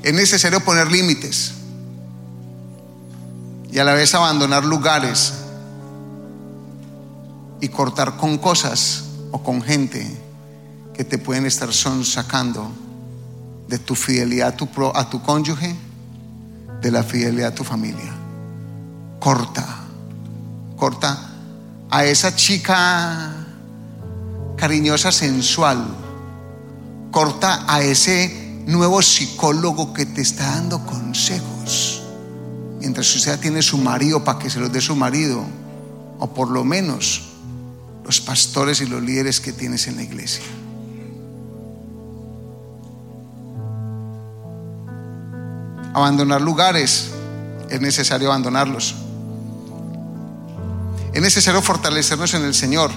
Es 0.01 0.13
necesario 0.13 0.59
poner 0.61 0.91
límites 0.91 1.53
y 3.71 3.79
a 3.79 3.83
la 3.83 3.93
vez 3.93 4.13
abandonar 4.13 4.63
lugares 4.63 5.33
y 7.59 7.69
cortar 7.69 8.17
con 8.17 8.37
cosas 8.37 9.05
o 9.31 9.41
con 9.41 9.61
gente 9.61 10.22
que 10.93 11.03
te 11.03 11.17
pueden 11.17 11.45
estar 11.45 11.73
sacando 11.73 12.71
de 13.67 13.79
tu 13.79 13.95
fidelidad 13.95 14.49
a 14.49 14.57
tu, 14.57 14.69
a 14.93 15.09
tu 15.09 15.21
cónyuge, 15.21 15.75
de 16.81 16.91
la 16.91 17.03
fidelidad 17.03 17.49
a 17.49 17.55
tu 17.55 17.63
familia. 17.63 18.13
Corta, 19.19 19.65
corta 20.75 21.29
a 21.89 22.05
esa 22.05 22.35
chica 22.35 23.33
cariñosa, 24.57 25.11
sensual. 25.11 25.85
Corta 27.11 27.65
a 27.67 27.81
ese 27.81 28.63
nuevo 28.65 29.01
psicólogo 29.01 29.93
que 29.93 30.05
te 30.05 30.21
está 30.21 30.55
dando 30.55 30.85
consejos. 30.85 32.01
Mientras 32.79 33.15
usted 33.15 33.39
tiene 33.39 33.61
su 33.61 33.77
marido 33.77 34.23
para 34.23 34.39
que 34.39 34.49
se 34.49 34.59
los 34.59 34.71
dé 34.71 34.81
su 34.81 34.95
marido. 34.95 35.43
O 36.19 36.33
por 36.33 36.49
lo 36.49 36.63
menos 36.63 37.33
los 38.05 38.19
pastores 38.21 38.81
y 38.81 38.85
los 38.85 39.01
líderes 39.01 39.39
que 39.39 39.53
tienes 39.53 39.87
en 39.87 39.95
la 39.95 40.03
iglesia. 40.03 40.43
Abandonar 45.93 46.41
lugares, 46.41 47.11
es 47.69 47.81
necesario 47.81 48.29
abandonarlos. 48.29 48.95
Es 51.13 51.21
necesario 51.21 51.61
fortalecernos 51.61 52.33
en 52.33 52.43
el 52.43 52.53
Señor. 52.53 52.91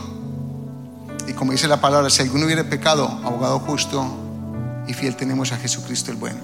Y 1.28 1.32
como 1.32 1.52
dice 1.52 1.68
la 1.68 1.80
palabra, 1.80 2.08
si 2.08 2.22
alguno 2.22 2.46
hubiera 2.46 2.64
pecado, 2.64 3.06
abogado 3.24 3.58
justo 3.60 4.06
y 4.86 4.94
fiel 4.94 5.16
tenemos 5.16 5.52
a 5.52 5.56
Jesucristo 5.56 6.10
el 6.10 6.16
bueno. 6.16 6.40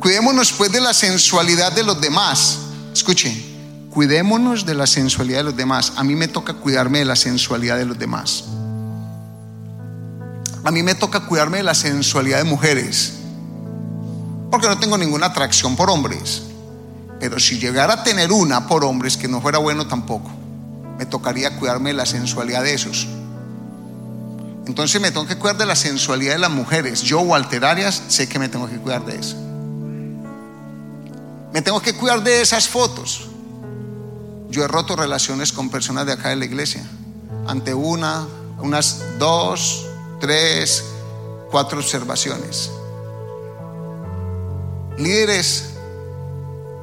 Cuidémonos 0.00 0.52
pues 0.52 0.70
de 0.70 0.80
la 0.80 0.94
sensualidad 0.94 1.72
de 1.72 1.82
los 1.82 2.00
demás. 2.00 2.58
Escuchen, 2.92 3.88
cuidémonos 3.90 4.64
de 4.64 4.74
la 4.74 4.86
sensualidad 4.86 5.38
de 5.38 5.44
los 5.44 5.56
demás. 5.56 5.94
A 5.96 6.04
mí 6.04 6.14
me 6.14 6.28
toca 6.28 6.54
cuidarme 6.54 7.00
de 7.00 7.04
la 7.04 7.16
sensualidad 7.16 7.76
de 7.76 7.86
los 7.86 7.98
demás. 7.98 8.44
A 10.64 10.70
mí 10.70 10.82
me 10.82 10.94
toca 10.94 11.20
cuidarme 11.20 11.58
de 11.58 11.62
la 11.62 11.74
sensualidad 11.74 12.38
de 12.38 12.44
mujeres, 12.44 13.14
porque 14.50 14.66
no 14.66 14.78
tengo 14.78 14.98
ninguna 14.98 15.26
atracción 15.26 15.76
por 15.76 15.90
hombres. 15.90 16.42
Pero 17.20 17.38
si 17.38 17.58
llegara 17.58 17.94
a 17.94 18.04
tener 18.04 18.32
una 18.32 18.66
por 18.66 18.84
hombres, 18.84 19.16
que 19.16 19.28
no 19.28 19.40
fuera 19.40 19.58
bueno 19.58 19.86
tampoco, 19.86 20.30
me 20.98 21.06
tocaría 21.06 21.56
cuidarme 21.56 21.90
de 21.90 21.94
la 21.94 22.06
sensualidad 22.06 22.62
de 22.62 22.74
esos. 22.74 23.08
Entonces 24.66 25.00
me 25.00 25.10
tengo 25.10 25.26
que 25.26 25.36
cuidar 25.36 25.56
de 25.56 25.66
la 25.66 25.74
sensualidad 25.74 26.34
de 26.34 26.38
las 26.38 26.50
mujeres. 26.50 27.02
Yo, 27.02 27.20
Walter 27.20 27.64
Arias, 27.64 28.02
sé 28.08 28.28
que 28.28 28.38
me 28.38 28.48
tengo 28.48 28.68
que 28.68 28.76
cuidar 28.76 29.04
de 29.04 29.16
eso. 29.16 29.36
Me 31.52 31.62
tengo 31.62 31.80
que 31.80 31.94
cuidar 31.94 32.22
de 32.22 32.42
esas 32.42 32.68
fotos. 32.68 33.28
Yo 34.50 34.64
he 34.64 34.68
roto 34.68 34.94
relaciones 34.94 35.52
con 35.52 35.70
personas 35.70 36.06
de 36.06 36.12
acá 36.12 36.28
de 36.28 36.36
la 36.36 36.44
iglesia. 36.44 36.84
Ante 37.46 37.72
una, 37.72 38.26
unas 38.58 39.02
dos, 39.18 39.87
tres, 40.20 40.84
cuatro 41.50 41.78
observaciones. 41.78 42.70
Líderes 44.96 45.70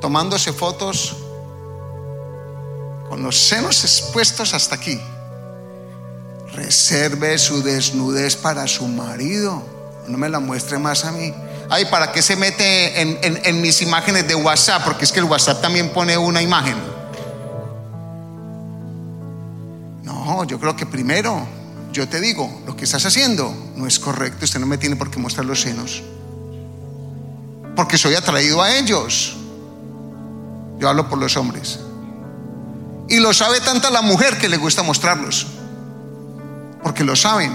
tomándose 0.01 0.53
fotos 0.53 1.17
con 3.09 3.21
los 3.21 3.37
senos 3.37 3.83
expuestos 3.83 4.53
hasta 4.53 4.75
aquí. 4.75 4.99
Reserve 6.53 7.37
su 7.37 7.61
desnudez 7.61 8.35
para 8.35 8.67
su 8.67 8.87
marido. 8.87 9.61
No 10.07 10.17
me 10.17 10.29
la 10.29 10.39
muestre 10.39 10.77
más 10.77 11.03
a 11.05 11.11
mí. 11.11 11.33
Ay, 11.69 11.85
¿para 11.85 12.11
qué 12.11 12.21
se 12.21 12.35
mete 12.35 13.01
en, 13.01 13.19
en 13.21 13.61
mis 13.61 13.81
imágenes 13.81 14.27
de 14.27 14.35
WhatsApp? 14.35 14.83
Porque 14.83 15.05
es 15.05 15.11
que 15.11 15.19
el 15.19 15.25
WhatsApp 15.25 15.61
también 15.61 15.89
pone 15.89 16.17
una 16.17 16.41
imagen. 16.41 16.77
No, 20.03 20.43
yo 20.43 20.59
creo 20.59 20.75
que 20.75 20.85
primero 20.85 21.45
yo 21.95 22.09
te 22.09 22.19
digo, 22.19 22.61
lo 22.65 22.75
que 22.75 22.83
estás 22.83 23.05
haciendo 23.05 23.55
no 23.77 23.87
es 23.87 23.99
correcto, 23.99 24.43
usted 24.43 24.59
no 24.59 24.65
me 24.65 24.77
tiene 24.77 24.97
por 24.97 25.09
qué 25.09 25.17
mostrar 25.17 25.45
los 25.45 25.61
senos. 25.61 26.03
Porque 27.73 27.97
soy 27.97 28.15
atraído 28.15 28.61
a 28.61 28.75
ellos. 28.75 29.37
Yo 30.77 30.89
hablo 30.89 31.07
por 31.07 31.17
los 31.19 31.37
hombres. 31.37 31.79
Y 33.07 33.19
lo 33.19 33.33
sabe 33.33 33.61
tanta 33.61 33.89
la 33.91 34.01
mujer 34.01 34.37
que 34.37 34.49
le 34.49 34.57
gusta 34.57 34.83
mostrarlos. 34.83 35.47
porque 36.83 37.05
lo 37.05 37.15
saben. 37.15 37.53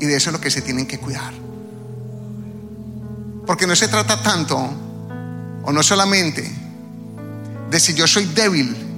Y 0.00 0.06
de 0.06 0.16
eso 0.16 0.30
es 0.30 0.32
lo 0.32 0.40
que 0.40 0.50
se 0.50 0.62
tienen 0.62 0.86
que 0.86 0.98
cuidar. 0.98 1.32
Porque 3.46 3.66
no 3.66 3.76
se 3.76 3.86
trata 3.86 4.22
tanto, 4.22 4.58
o 5.62 5.72
no 5.72 5.82
solamente, 5.82 6.50
de 7.70 7.78
si 7.78 7.94
yo 7.94 8.06
soy 8.08 8.24
débil, 8.24 8.89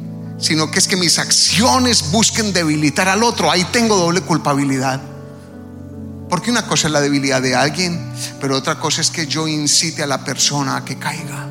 sino 0.43 0.70
que 0.70 0.80
es 0.80 0.88
que 0.88 0.97
mis 0.97 1.18
acciones 1.20 2.11
busquen 2.11 2.53
debilitar 2.53 3.09
al 3.09 3.22
otro. 3.22 3.51
Ahí 3.51 3.64
tengo 3.72 3.97
doble 3.97 4.20
culpabilidad. 4.22 5.01
Porque 6.28 6.51
una 6.51 6.66
cosa 6.66 6.88
es 6.88 6.93
la 6.93 7.01
debilidad 7.01 7.40
de 7.40 7.55
alguien, 7.55 8.12
pero 8.40 8.57
otra 8.57 8.78
cosa 8.80 9.01
es 9.01 9.11
que 9.11 9.26
yo 9.26 9.47
incite 9.47 10.03
a 10.03 10.07
la 10.07 10.24
persona 10.24 10.76
a 10.76 10.84
que 10.84 10.99
caiga. 10.99 11.47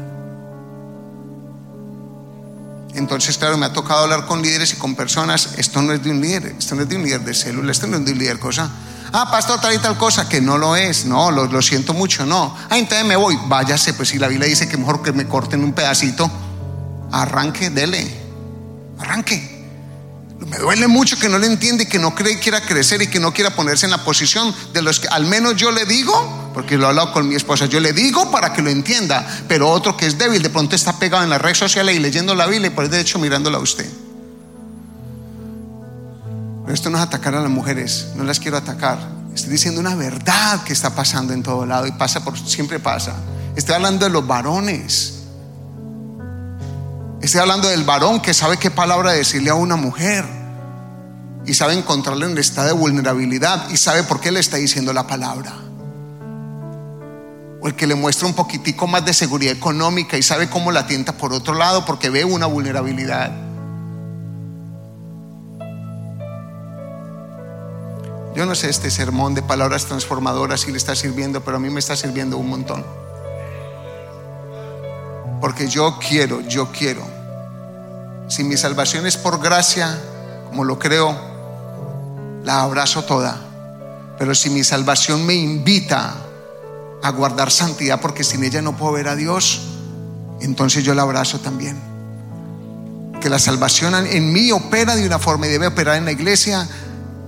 Entonces, 2.93 3.37
claro, 3.37 3.57
me 3.57 3.67
ha 3.67 3.71
tocado 3.71 4.01
hablar 4.01 4.25
con 4.25 4.41
líderes 4.41 4.73
y 4.73 4.75
con 4.75 4.95
personas. 4.95 5.53
Esto 5.57 5.81
no 5.81 5.93
es 5.93 6.03
de 6.03 6.11
un 6.11 6.19
líder, 6.19 6.55
esto 6.59 6.75
no 6.75 6.81
es 6.81 6.89
de 6.89 6.97
un 6.97 7.03
líder 7.03 7.21
de 7.21 7.33
célula, 7.33 7.71
esto 7.71 7.87
no 7.87 7.95
es 7.95 8.05
de 8.05 8.11
un 8.11 8.17
líder 8.17 8.39
cosa. 8.39 8.69
Ah, 9.13 9.31
pastor, 9.31 9.61
tal 9.61 9.73
y 9.73 9.77
tal 9.77 9.97
cosa, 9.97 10.27
que 10.27 10.41
no 10.41 10.57
lo 10.57 10.75
es. 10.75 11.05
No, 11.05 11.31
lo, 11.31 11.45
lo 11.45 11.61
siento 11.61 11.93
mucho, 11.93 12.25
no. 12.25 12.57
Ah, 12.69 12.77
entonces 12.77 13.07
me 13.07 13.15
voy. 13.15 13.39
Váyase, 13.47 13.93
pues 13.93 14.09
si 14.09 14.19
la 14.19 14.27
Biblia 14.27 14.49
dice 14.49 14.67
que 14.67 14.75
mejor 14.75 15.01
que 15.01 15.13
me 15.13 15.27
corten 15.27 15.63
un 15.63 15.71
pedacito, 15.71 16.29
arranque, 17.11 17.69
dele. 17.69 18.20
Arranque. 19.01 19.61
Me 20.47 20.57
duele 20.57 20.87
mucho 20.87 21.19
que 21.19 21.29
no 21.29 21.37
le 21.37 21.45
entienda 21.45 21.83
y 21.83 21.85
que 21.85 21.99
no 21.99 22.15
cree 22.15 22.39
quiera 22.39 22.61
crecer 22.61 23.01
y 23.01 23.07
que 23.07 23.19
no 23.19 23.31
quiera 23.31 23.55
ponerse 23.55 23.85
en 23.85 23.91
la 23.91 24.03
posición 24.03 24.53
de 24.73 24.81
los 24.81 24.99
que 24.99 25.07
al 25.07 25.25
menos 25.25 25.55
yo 25.55 25.71
le 25.71 25.85
digo, 25.85 26.51
porque 26.53 26.77
lo 26.77 26.85
he 26.85 26.89
hablado 26.89 27.13
con 27.13 27.27
mi 27.27 27.35
esposa, 27.35 27.67
yo 27.67 27.79
le 27.79 27.93
digo 27.93 28.31
para 28.31 28.51
que 28.51 28.63
lo 28.63 28.71
entienda, 28.71 29.27
pero 29.47 29.69
otro 29.69 29.95
que 29.95 30.07
es 30.07 30.17
débil 30.17 30.41
de 30.41 30.49
pronto 30.49 30.75
está 30.75 30.97
pegado 30.97 31.23
en 31.23 31.29
las 31.29 31.39
redes 31.39 31.59
sociales 31.59 31.95
y 31.95 31.99
leyendo 31.99 32.33
la 32.33 32.47
Biblia 32.47 32.67
y 32.67 32.71
por 32.71 32.85
el 32.85 32.89
de 32.89 32.99
hecho 32.99 33.19
mirándola 33.19 33.59
a 33.59 33.61
usted. 33.61 33.89
Pero 36.63 36.73
esto 36.73 36.89
no 36.89 36.97
es 36.97 37.03
atacar 37.03 37.35
a 37.35 37.41
las 37.41 37.51
mujeres, 37.51 38.07
no 38.15 38.23
las 38.23 38.39
quiero 38.39 38.57
atacar. 38.57 38.97
Estoy 39.35 39.51
diciendo 39.51 39.79
una 39.79 39.95
verdad 39.95 40.63
que 40.63 40.73
está 40.73 40.95
pasando 40.95 41.33
en 41.33 41.43
todo 41.43 41.67
lado 41.67 41.85
y 41.85 41.91
pasa 41.91 42.23
por 42.23 42.37
siempre 42.37 42.79
pasa. 42.79 43.15
Estoy 43.55 43.75
hablando 43.75 44.05
de 44.05 44.11
los 44.11 44.25
varones. 44.25 45.20
Estoy 47.21 47.41
hablando 47.41 47.67
del 47.67 47.83
varón 47.83 48.19
que 48.19 48.33
sabe 48.33 48.57
qué 48.57 48.71
palabra 48.71 49.11
decirle 49.11 49.51
a 49.51 49.53
una 49.53 49.75
mujer 49.75 50.25
y 51.45 51.53
sabe 51.53 51.73
encontrarle 51.73 52.25
en 52.25 52.31
el 52.31 52.39
estado 52.39 52.67
de 52.67 52.73
vulnerabilidad 52.73 53.69
y 53.69 53.77
sabe 53.77 54.01
por 54.01 54.19
qué 54.19 54.31
le 54.31 54.39
está 54.39 54.57
diciendo 54.57 54.91
la 54.91 55.05
palabra. 55.05 55.53
O 57.61 57.67
el 57.67 57.75
que 57.75 57.85
le 57.85 57.93
muestra 57.93 58.27
un 58.27 58.33
poquitico 58.33 58.87
más 58.87 59.05
de 59.05 59.13
seguridad 59.13 59.53
económica 59.53 60.17
y 60.17 60.23
sabe 60.23 60.49
cómo 60.49 60.71
la 60.71 60.87
tienta 60.87 61.13
por 61.13 61.31
otro 61.31 61.53
lado 61.53 61.85
porque 61.85 62.09
ve 62.09 62.25
una 62.25 62.47
vulnerabilidad. 62.47 63.31
Yo 68.35 68.47
no 68.47 68.55
sé 68.55 68.67
este 68.69 68.89
sermón 68.89 69.35
de 69.35 69.43
palabras 69.43 69.85
transformadoras 69.85 70.61
si 70.61 70.71
le 70.71 70.77
está 70.77 70.95
sirviendo, 70.95 71.43
pero 71.43 71.57
a 71.57 71.59
mí 71.59 71.69
me 71.69 71.79
está 71.79 71.95
sirviendo 71.95 72.37
un 72.37 72.49
montón. 72.49 72.83
Porque 75.39 75.67
yo 75.67 75.99
quiero, 75.99 76.41
yo 76.41 76.71
quiero. 76.71 77.10
Si 78.31 78.45
mi 78.45 78.55
salvación 78.55 79.05
es 79.05 79.17
por 79.17 79.41
gracia, 79.41 79.93
como 80.47 80.63
lo 80.63 80.79
creo, 80.79 81.13
la 82.45 82.61
abrazo 82.61 83.03
toda. 83.03 83.37
Pero 84.17 84.33
si 84.35 84.49
mi 84.49 84.63
salvación 84.63 85.25
me 85.25 85.33
invita 85.33 86.15
a 87.03 87.09
guardar 87.09 87.51
santidad, 87.51 87.99
porque 87.99 88.23
sin 88.23 88.41
ella 88.45 88.61
no 88.61 88.77
puedo 88.77 88.93
ver 88.93 89.09
a 89.09 89.17
Dios, 89.17 89.63
entonces 90.39 90.81
yo 90.81 90.95
la 90.95 91.01
abrazo 91.01 91.41
también. 91.41 91.77
Que 93.19 93.29
la 93.29 93.37
salvación 93.37 93.95
en 93.95 94.31
mí 94.31 94.49
opera 94.53 94.95
de 94.95 95.05
una 95.05 95.19
forma 95.19 95.47
y 95.47 95.49
debe 95.49 95.67
operar 95.67 95.97
en 95.97 96.05
la 96.05 96.13
iglesia, 96.13 96.65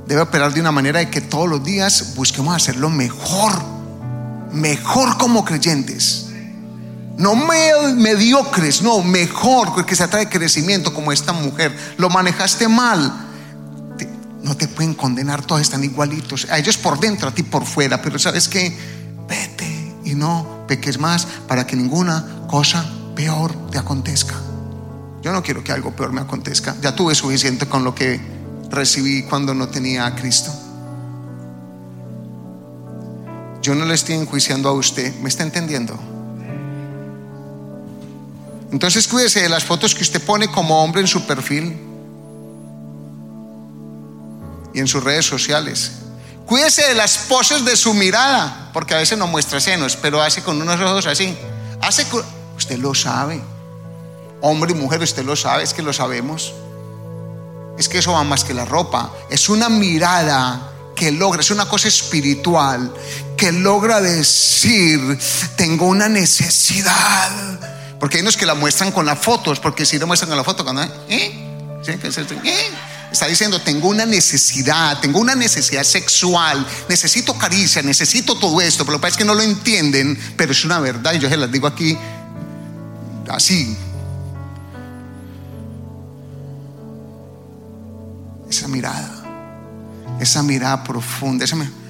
debe 0.07 0.21
operar 0.21 0.53
de 0.53 0.61
una 0.61 0.71
manera 0.71 0.99
de 0.99 1.09
que 1.09 1.19
todos 1.19 1.49
los 1.49 1.65
días 1.65 2.13
busquemos 2.15 2.55
hacerlo 2.55 2.89
mejor, 2.89 3.51
mejor 4.53 5.17
como 5.17 5.43
creyentes. 5.43 6.22
No 7.17 7.35
mediocres, 7.35 8.81
no, 8.81 9.03
mejor, 9.03 9.73
porque 9.73 9.95
se 9.95 10.07
de 10.07 10.29
crecimiento 10.29 10.93
como 10.93 11.11
esta 11.11 11.31
mujer. 11.31 11.75
Lo 11.97 12.09
manejaste 12.09 12.67
mal. 12.67 13.29
No 14.41 14.57
te 14.57 14.67
pueden 14.67 14.93
condenar, 14.93 15.45
todos 15.45 15.61
están 15.61 15.83
igualitos. 15.83 16.47
A 16.49 16.57
ellos 16.57 16.77
por 16.77 16.99
dentro, 16.99 17.29
a 17.29 17.31
ti 17.31 17.43
por 17.43 17.65
fuera. 17.65 18.01
Pero 18.01 18.17
sabes 18.17 18.49
que 18.49 18.75
vete 19.27 19.95
y 20.03 20.15
no 20.15 20.65
peques 20.67 20.99
más 20.99 21.27
para 21.47 21.67
que 21.67 21.75
ninguna 21.75 22.45
cosa 22.47 22.83
peor 23.15 23.69
te 23.69 23.77
acontezca. 23.77 24.35
Yo 25.21 25.31
no 25.31 25.41
quiero 25.43 25.63
que 25.63 25.71
algo 25.71 25.95
peor 25.95 26.11
me 26.11 26.21
acontezca. 26.21 26.75
Ya 26.81 26.95
tuve 26.95 27.15
suficiente 27.15 27.67
con 27.67 27.83
lo 27.83 27.95
que 27.95 28.19
recibí 28.69 29.23
cuando 29.23 29.53
no 29.53 29.69
tenía 29.69 30.05
a 30.05 30.15
Cristo. 30.15 30.51
Yo 33.61 33.75
no 33.75 33.85
le 33.85 33.93
estoy 33.93 34.15
enjuiciando 34.15 34.67
a 34.67 34.73
usted, 34.73 35.15
¿me 35.21 35.29
está 35.29 35.43
entendiendo? 35.43 36.12
Entonces 38.73 39.07
cuídese 39.07 39.43
de 39.43 39.49
las 39.49 39.63
fotos 39.63 39.93
que 39.93 40.01
usted 40.01 40.19
pone 40.19 40.47
como 40.47 40.83
hombre 40.83 40.99
en 40.99 41.07
su 41.07 41.27
perfil 41.27 41.77
y 44.73 44.79
en 44.79 44.87
sus 44.87 45.03
redes 45.03 45.27
sociales. 45.27 45.91
Cuídese 46.47 46.81
de 46.87 46.95
las 46.95 47.19
poses 47.29 47.63
de 47.65 47.77
su 47.77 47.93
mirada, 47.93 48.71
porque 48.73 48.95
a 48.95 48.97
veces 48.97 49.15
no 49.15 49.27
muestra 49.27 49.61
senos, 49.61 49.95
pero 49.95 50.23
hace 50.23 50.41
con 50.41 50.59
unos 50.59 50.81
ojos 50.81 51.05
así. 51.05 51.37
Hace 51.81 52.07
usted 52.57 52.79
lo 52.79 52.95
sabe. 52.95 53.39
Hombre 54.41 54.71
y 54.71 54.75
mujer, 54.75 55.03
usted 55.03 55.23
lo 55.23 55.35
sabe, 55.35 55.61
es 55.61 55.75
que 55.75 55.83
lo 55.83 55.93
sabemos. 55.93 56.51
Es 57.77 57.87
que 57.87 57.99
eso 57.99 58.13
va 58.13 58.23
más 58.23 58.43
que 58.43 58.55
la 58.55 58.65
ropa. 58.65 59.13
Es 59.29 59.49
una 59.49 59.69
mirada 59.69 60.71
que 60.95 61.11
logra, 61.11 61.41
es 61.41 61.51
una 61.51 61.67
cosa 61.67 61.89
espiritual, 61.89 62.91
que 63.37 63.51
logra 63.51 64.01
decir, 64.01 65.19
tengo 65.57 65.85
una 65.85 66.09
necesidad 66.09 67.29
porque 68.03 68.17
hay 68.17 68.21
unos 68.21 68.35
que 68.35 68.45
la 68.45 68.53
muestran 68.53 68.91
con 68.91 69.05
las 69.05 69.17
fotos, 69.17 69.61
porque 69.61 69.85
si 69.85 69.97
no 69.97 70.05
muestran 70.05 70.27
con 70.27 70.35
la 70.35 70.43
foto, 70.43 70.65
cuando, 70.65 70.83
¿eh? 70.83 70.91
¿Eh? 71.07 72.69
Está 73.09 73.27
diciendo, 73.27 73.61
tengo 73.61 73.87
una 73.87 74.05
necesidad, 74.05 74.99
tengo 74.99 75.19
una 75.19 75.35
necesidad 75.35 75.85
sexual, 75.85 76.67
necesito 76.89 77.37
caricia, 77.37 77.81
necesito 77.81 78.35
todo 78.35 78.59
esto, 78.59 78.83
pero 78.83 78.97
lo 78.97 78.97
que 78.97 79.03
pasa 79.03 79.13
es 79.13 79.17
que 79.19 79.23
no 79.23 79.33
lo 79.33 79.41
entienden, 79.41 80.19
pero 80.35 80.51
es 80.51 80.65
una 80.65 80.81
verdad 80.81 81.13
y 81.13 81.19
yo 81.19 81.29
se 81.29 81.37
las 81.37 81.49
digo 81.49 81.65
aquí 81.65 81.97
así. 83.29 83.77
Esa 88.49 88.67
mirada, 88.67 89.23
esa 90.19 90.43
mirada 90.43 90.83
profunda, 90.83 91.45
esa 91.45 91.55
mirada 91.55 91.82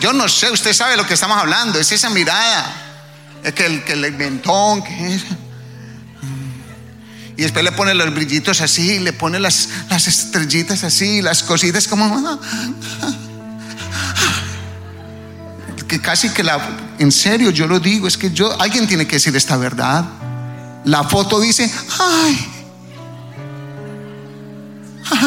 yo 0.00 0.12
no 0.12 0.28
sé, 0.28 0.50
usted 0.50 0.72
sabe 0.72 0.96
lo 0.96 1.06
que 1.06 1.14
estamos 1.14 1.38
hablando, 1.38 1.78
es 1.78 1.92
esa 1.92 2.10
mirada. 2.10 2.86
Es 3.42 3.54
que 3.54 3.66
el, 3.66 3.84
que 3.84 3.92
el 3.92 4.12
mentón, 4.12 4.82
que 4.82 5.20
y 7.40 7.42
después 7.42 7.64
le 7.64 7.72
pone 7.72 7.94
los 7.94 8.12
brillitos 8.14 8.60
así, 8.60 8.98
le 8.98 9.14
pone 9.14 9.40
las, 9.40 9.70
las 9.88 10.06
estrellitas 10.06 10.84
así, 10.84 11.22
las 11.22 11.42
cositas 11.42 11.88
como... 11.88 12.38
Que 15.88 16.02
casi 16.02 16.28
que 16.28 16.42
la... 16.44 16.60
En 16.98 17.10
serio, 17.10 17.48
yo 17.48 17.66
lo 17.66 17.80
digo, 17.80 18.06
es 18.06 18.18
que 18.18 18.30
yo... 18.30 18.60
Alguien 18.60 18.86
tiene 18.86 19.06
que 19.06 19.16
decir 19.16 19.34
esta 19.34 19.56
verdad. 19.56 20.04
La 20.84 21.02
foto 21.04 21.40
dice, 21.40 21.72
ay, 21.98 22.46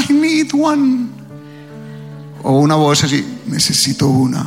I 0.08 0.14
need 0.14 0.52
one. 0.54 1.08
O 2.44 2.60
una 2.60 2.76
voz 2.76 3.04
así, 3.04 3.26
necesito 3.48 4.08
una. 4.08 4.46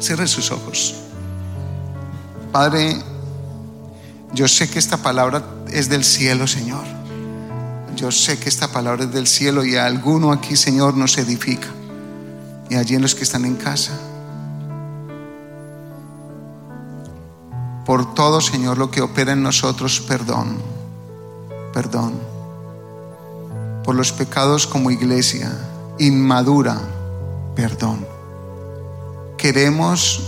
Cierre 0.00 0.26
sus 0.26 0.50
ojos. 0.50 0.94
Padre, 2.52 2.94
yo 4.34 4.46
sé 4.48 4.68
que 4.68 4.78
esta 4.78 4.98
palabra 4.98 5.42
es 5.72 5.88
del 5.88 6.04
cielo, 6.04 6.46
Señor. 6.46 6.84
Yo 7.96 8.12
sé 8.12 8.38
que 8.38 8.48
esta 8.48 8.68
palabra 8.68 9.04
es 9.04 9.12
del 9.12 9.26
cielo 9.26 9.64
y 9.64 9.76
a 9.76 9.86
alguno 9.86 10.30
aquí, 10.30 10.56
Señor, 10.56 10.94
nos 10.96 11.16
edifica. 11.16 11.68
Y 12.68 12.74
allí 12.74 12.96
en 12.96 13.02
los 13.02 13.14
que 13.14 13.22
están 13.22 13.44
en 13.44 13.56
casa. 13.56 13.92
Por 17.84 18.14
todo, 18.14 18.40
Señor, 18.40 18.78
lo 18.78 18.90
que 18.90 19.02
opera 19.02 19.32
en 19.32 19.42
nosotros, 19.42 20.00
perdón. 20.00 20.58
Perdón. 21.72 22.14
Por 23.84 23.94
los 23.94 24.12
pecados 24.12 24.66
como 24.66 24.90
iglesia, 24.90 25.52
inmadura, 25.98 26.80
perdón. 27.54 28.06
Queremos 29.36 30.22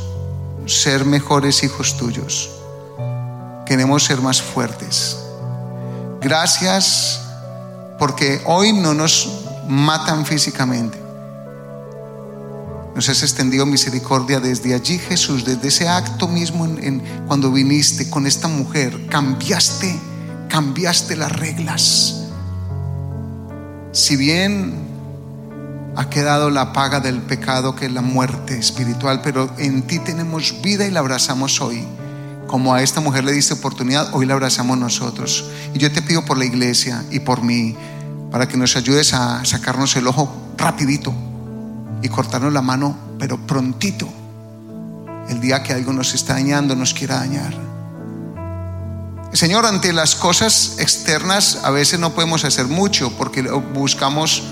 ser 0.67 1.05
mejores 1.05 1.63
hijos 1.63 1.97
tuyos. 1.97 2.51
Queremos 3.65 4.05
ser 4.05 4.21
más 4.21 4.43
fuertes. 4.43 5.17
Gracias 6.21 7.23
porque 7.99 8.43
hoy 8.45 8.73
no 8.73 8.93
nos 8.93 9.45
matan 9.67 10.27
físicamente. 10.27 11.06
Nos 12.97 13.11
has 13.11 13.23
extendido 13.23 13.67
misericordia 13.67 14.41
desde 14.41 14.73
allí, 14.73 14.99
Jesús, 14.99 15.45
desde 15.45 15.69
ese 15.69 15.87
acto 15.87 16.29
mismo 16.29 16.67
cuando 17.27 17.53
viniste 17.53 18.09
con 18.09 18.27
esta 18.27 18.49
mujer. 18.49 19.07
Cambiaste, 19.11 19.95
cambiaste 20.49 21.15
las 21.15 21.31
reglas. 21.31 22.23
Si 23.93 24.17
bien 24.17 24.73
ha 25.95 26.09
quedado 26.09 26.49
la 26.49 26.73
paga 26.73 27.01
del 27.01 27.21
pecado 27.21 27.77
que 27.77 27.85
es 27.85 27.93
la 27.93 28.01
muerte 28.01 28.59
espiritual, 28.59 29.21
pero 29.23 29.51
en 29.59 29.83
ti 29.83 29.99
tenemos 29.99 30.63
vida 30.63 30.87
y 30.87 30.91
la 30.91 31.01
abrazamos 31.01 31.61
hoy. 31.61 31.85
Como 32.47 32.73
a 32.73 32.83
esta 32.83 33.03
mujer 33.03 33.25
le 33.25 33.33
diste 33.33 33.53
oportunidad, 33.53 34.15
hoy 34.15 34.25
la 34.25 34.33
abrazamos 34.33 34.79
nosotros. 34.79 35.45
Y 35.75 35.79
yo 35.79 35.93
te 35.93 36.01
pido 36.01 36.25
por 36.25 36.39
la 36.39 36.47
iglesia 36.47 37.05
y 37.11 37.21
por 37.21 37.43
mí, 37.43 37.77
para 38.31 38.49
que 38.49 38.57
nos 38.57 38.75
ayudes 38.75 39.13
a 39.13 39.45
sacarnos 39.45 39.95
el 39.97 40.07
ojo 40.07 40.35
rapidito 40.57 41.26
y 42.07 42.09
cortarnos 42.09 42.53
la 42.53 42.63
mano, 42.63 42.97
pero 43.19 43.37
prontito, 43.37 44.09
el 45.29 45.41
día 45.41 45.63
que 45.63 45.73
algo 45.73 45.93
nos 45.93 46.15
está 46.15 46.35
dañando, 46.35 46.77
nos 46.77 46.95
quiera 46.95 47.17
dañar. 47.17 47.53
Señor, 49.33 49.67
ante 49.67 49.93
las 49.93 50.15
cosas 50.15 50.77
externas 50.79 51.61
a 51.65 51.71
veces 51.71 51.99
no 51.99 52.15
podemos 52.15 52.45
hacer 52.45 52.67
mucho 52.67 53.11
porque 53.19 53.43
buscamos, 53.43 54.45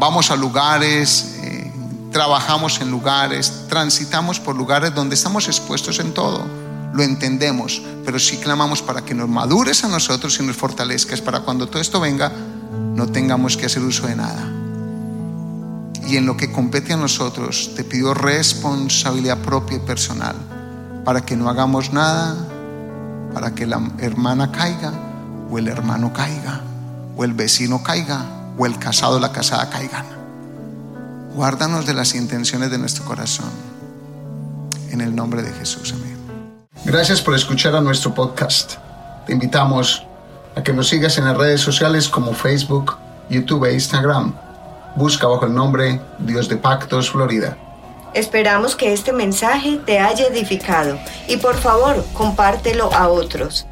vamos 0.00 0.32
a 0.32 0.36
lugares, 0.36 1.36
eh, 1.42 1.72
trabajamos 2.10 2.80
en 2.80 2.90
lugares, 2.90 3.66
transitamos 3.68 4.40
por 4.40 4.56
lugares 4.56 4.92
donde 4.92 5.14
estamos 5.14 5.46
expuestos 5.46 6.00
en 6.00 6.12
todo. 6.12 6.44
Lo 6.92 7.04
entendemos, 7.04 7.82
pero 8.04 8.18
sí 8.18 8.38
clamamos 8.38 8.82
para 8.82 9.04
que 9.04 9.14
nos 9.14 9.28
madures 9.28 9.84
a 9.84 9.88
nosotros 9.88 10.38
y 10.40 10.42
nos 10.42 10.56
fortalezcas 10.56 11.20
para 11.20 11.40
cuando 11.40 11.68
todo 11.68 11.80
esto 11.80 12.00
venga 12.00 12.32
no 12.96 13.06
tengamos 13.06 13.56
que 13.56 13.66
hacer 13.66 13.82
uso 13.82 14.06
de 14.06 14.16
nada 14.16 14.55
y 16.08 16.16
en 16.16 16.26
lo 16.26 16.36
que 16.36 16.52
compete 16.52 16.92
a 16.92 16.96
nosotros, 16.96 17.72
te 17.74 17.82
pido 17.82 18.14
responsabilidad 18.14 19.38
propia 19.38 19.78
y 19.78 19.80
personal 19.80 20.36
para 21.04 21.22
que 21.22 21.36
no 21.36 21.48
hagamos 21.48 21.92
nada, 21.92 22.36
para 23.34 23.54
que 23.54 23.66
la 23.66 23.80
hermana 23.98 24.52
caiga 24.52 24.92
o 25.50 25.58
el 25.58 25.68
hermano 25.68 26.12
caiga 26.12 26.60
o 27.16 27.24
el 27.24 27.32
vecino 27.32 27.82
caiga 27.82 28.24
o 28.56 28.66
el 28.66 28.78
casado 28.78 29.16
o 29.16 29.20
la 29.20 29.32
casada 29.32 29.68
caigan. 29.68 30.06
Guárdanos 31.34 31.86
de 31.86 31.94
las 31.94 32.14
intenciones 32.14 32.70
de 32.70 32.78
nuestro 32.78 33.04
corazón. 33.04 33.50
En 34.90 35.00
el 35.00 35.14
nombre 35.14 35.42
de 35.42 35.52
Jesús, 35.52 35.92
amén. 35.92 36.16
Gracias 36.84 37.20
por 37.20 37.34
escuchar 37.34 37.74
a 37.74 37.80
nuestro 37.80 38.14
podcast. 38.14 38.74
Te 39.26 39.32
invitamos 39.32 40.06
a 40.54 40.62
que 40.62 40.72
nos 40.72 40.88
sigas 40.88 41.18
en 41.18 41.24
las 41.24 41.36
redes 41.36 41.60
sociales 41.60 42.08
como 42.08 42.32
Facebook, 42.32 42.96
YouTube 43.28 43.66
e 43.66 43.74
Instagram 43.74 44.45
busca 44.96 45.28
bajo 45.28 45.46
el 45.46 45.54
nombre 45.54 46.00
Dios 46.18 46.48
de 46.48 46.56
Pactos 46.56 47.10
Florida. 47.10 47.56
Esperamos 48.14 48.74
que 48.74 48.92
este 48.92 49.12
mensaje 49.12 49.78
te 49.84 49.98
haya 49.98 50.26
edificado 50.26 50.98
y 51.28 51.36
por 51.36 51.54
favor 51.56 52.02
compártelo 52.14 52.92
a 52.92 53.08
otros. 53.08 53.66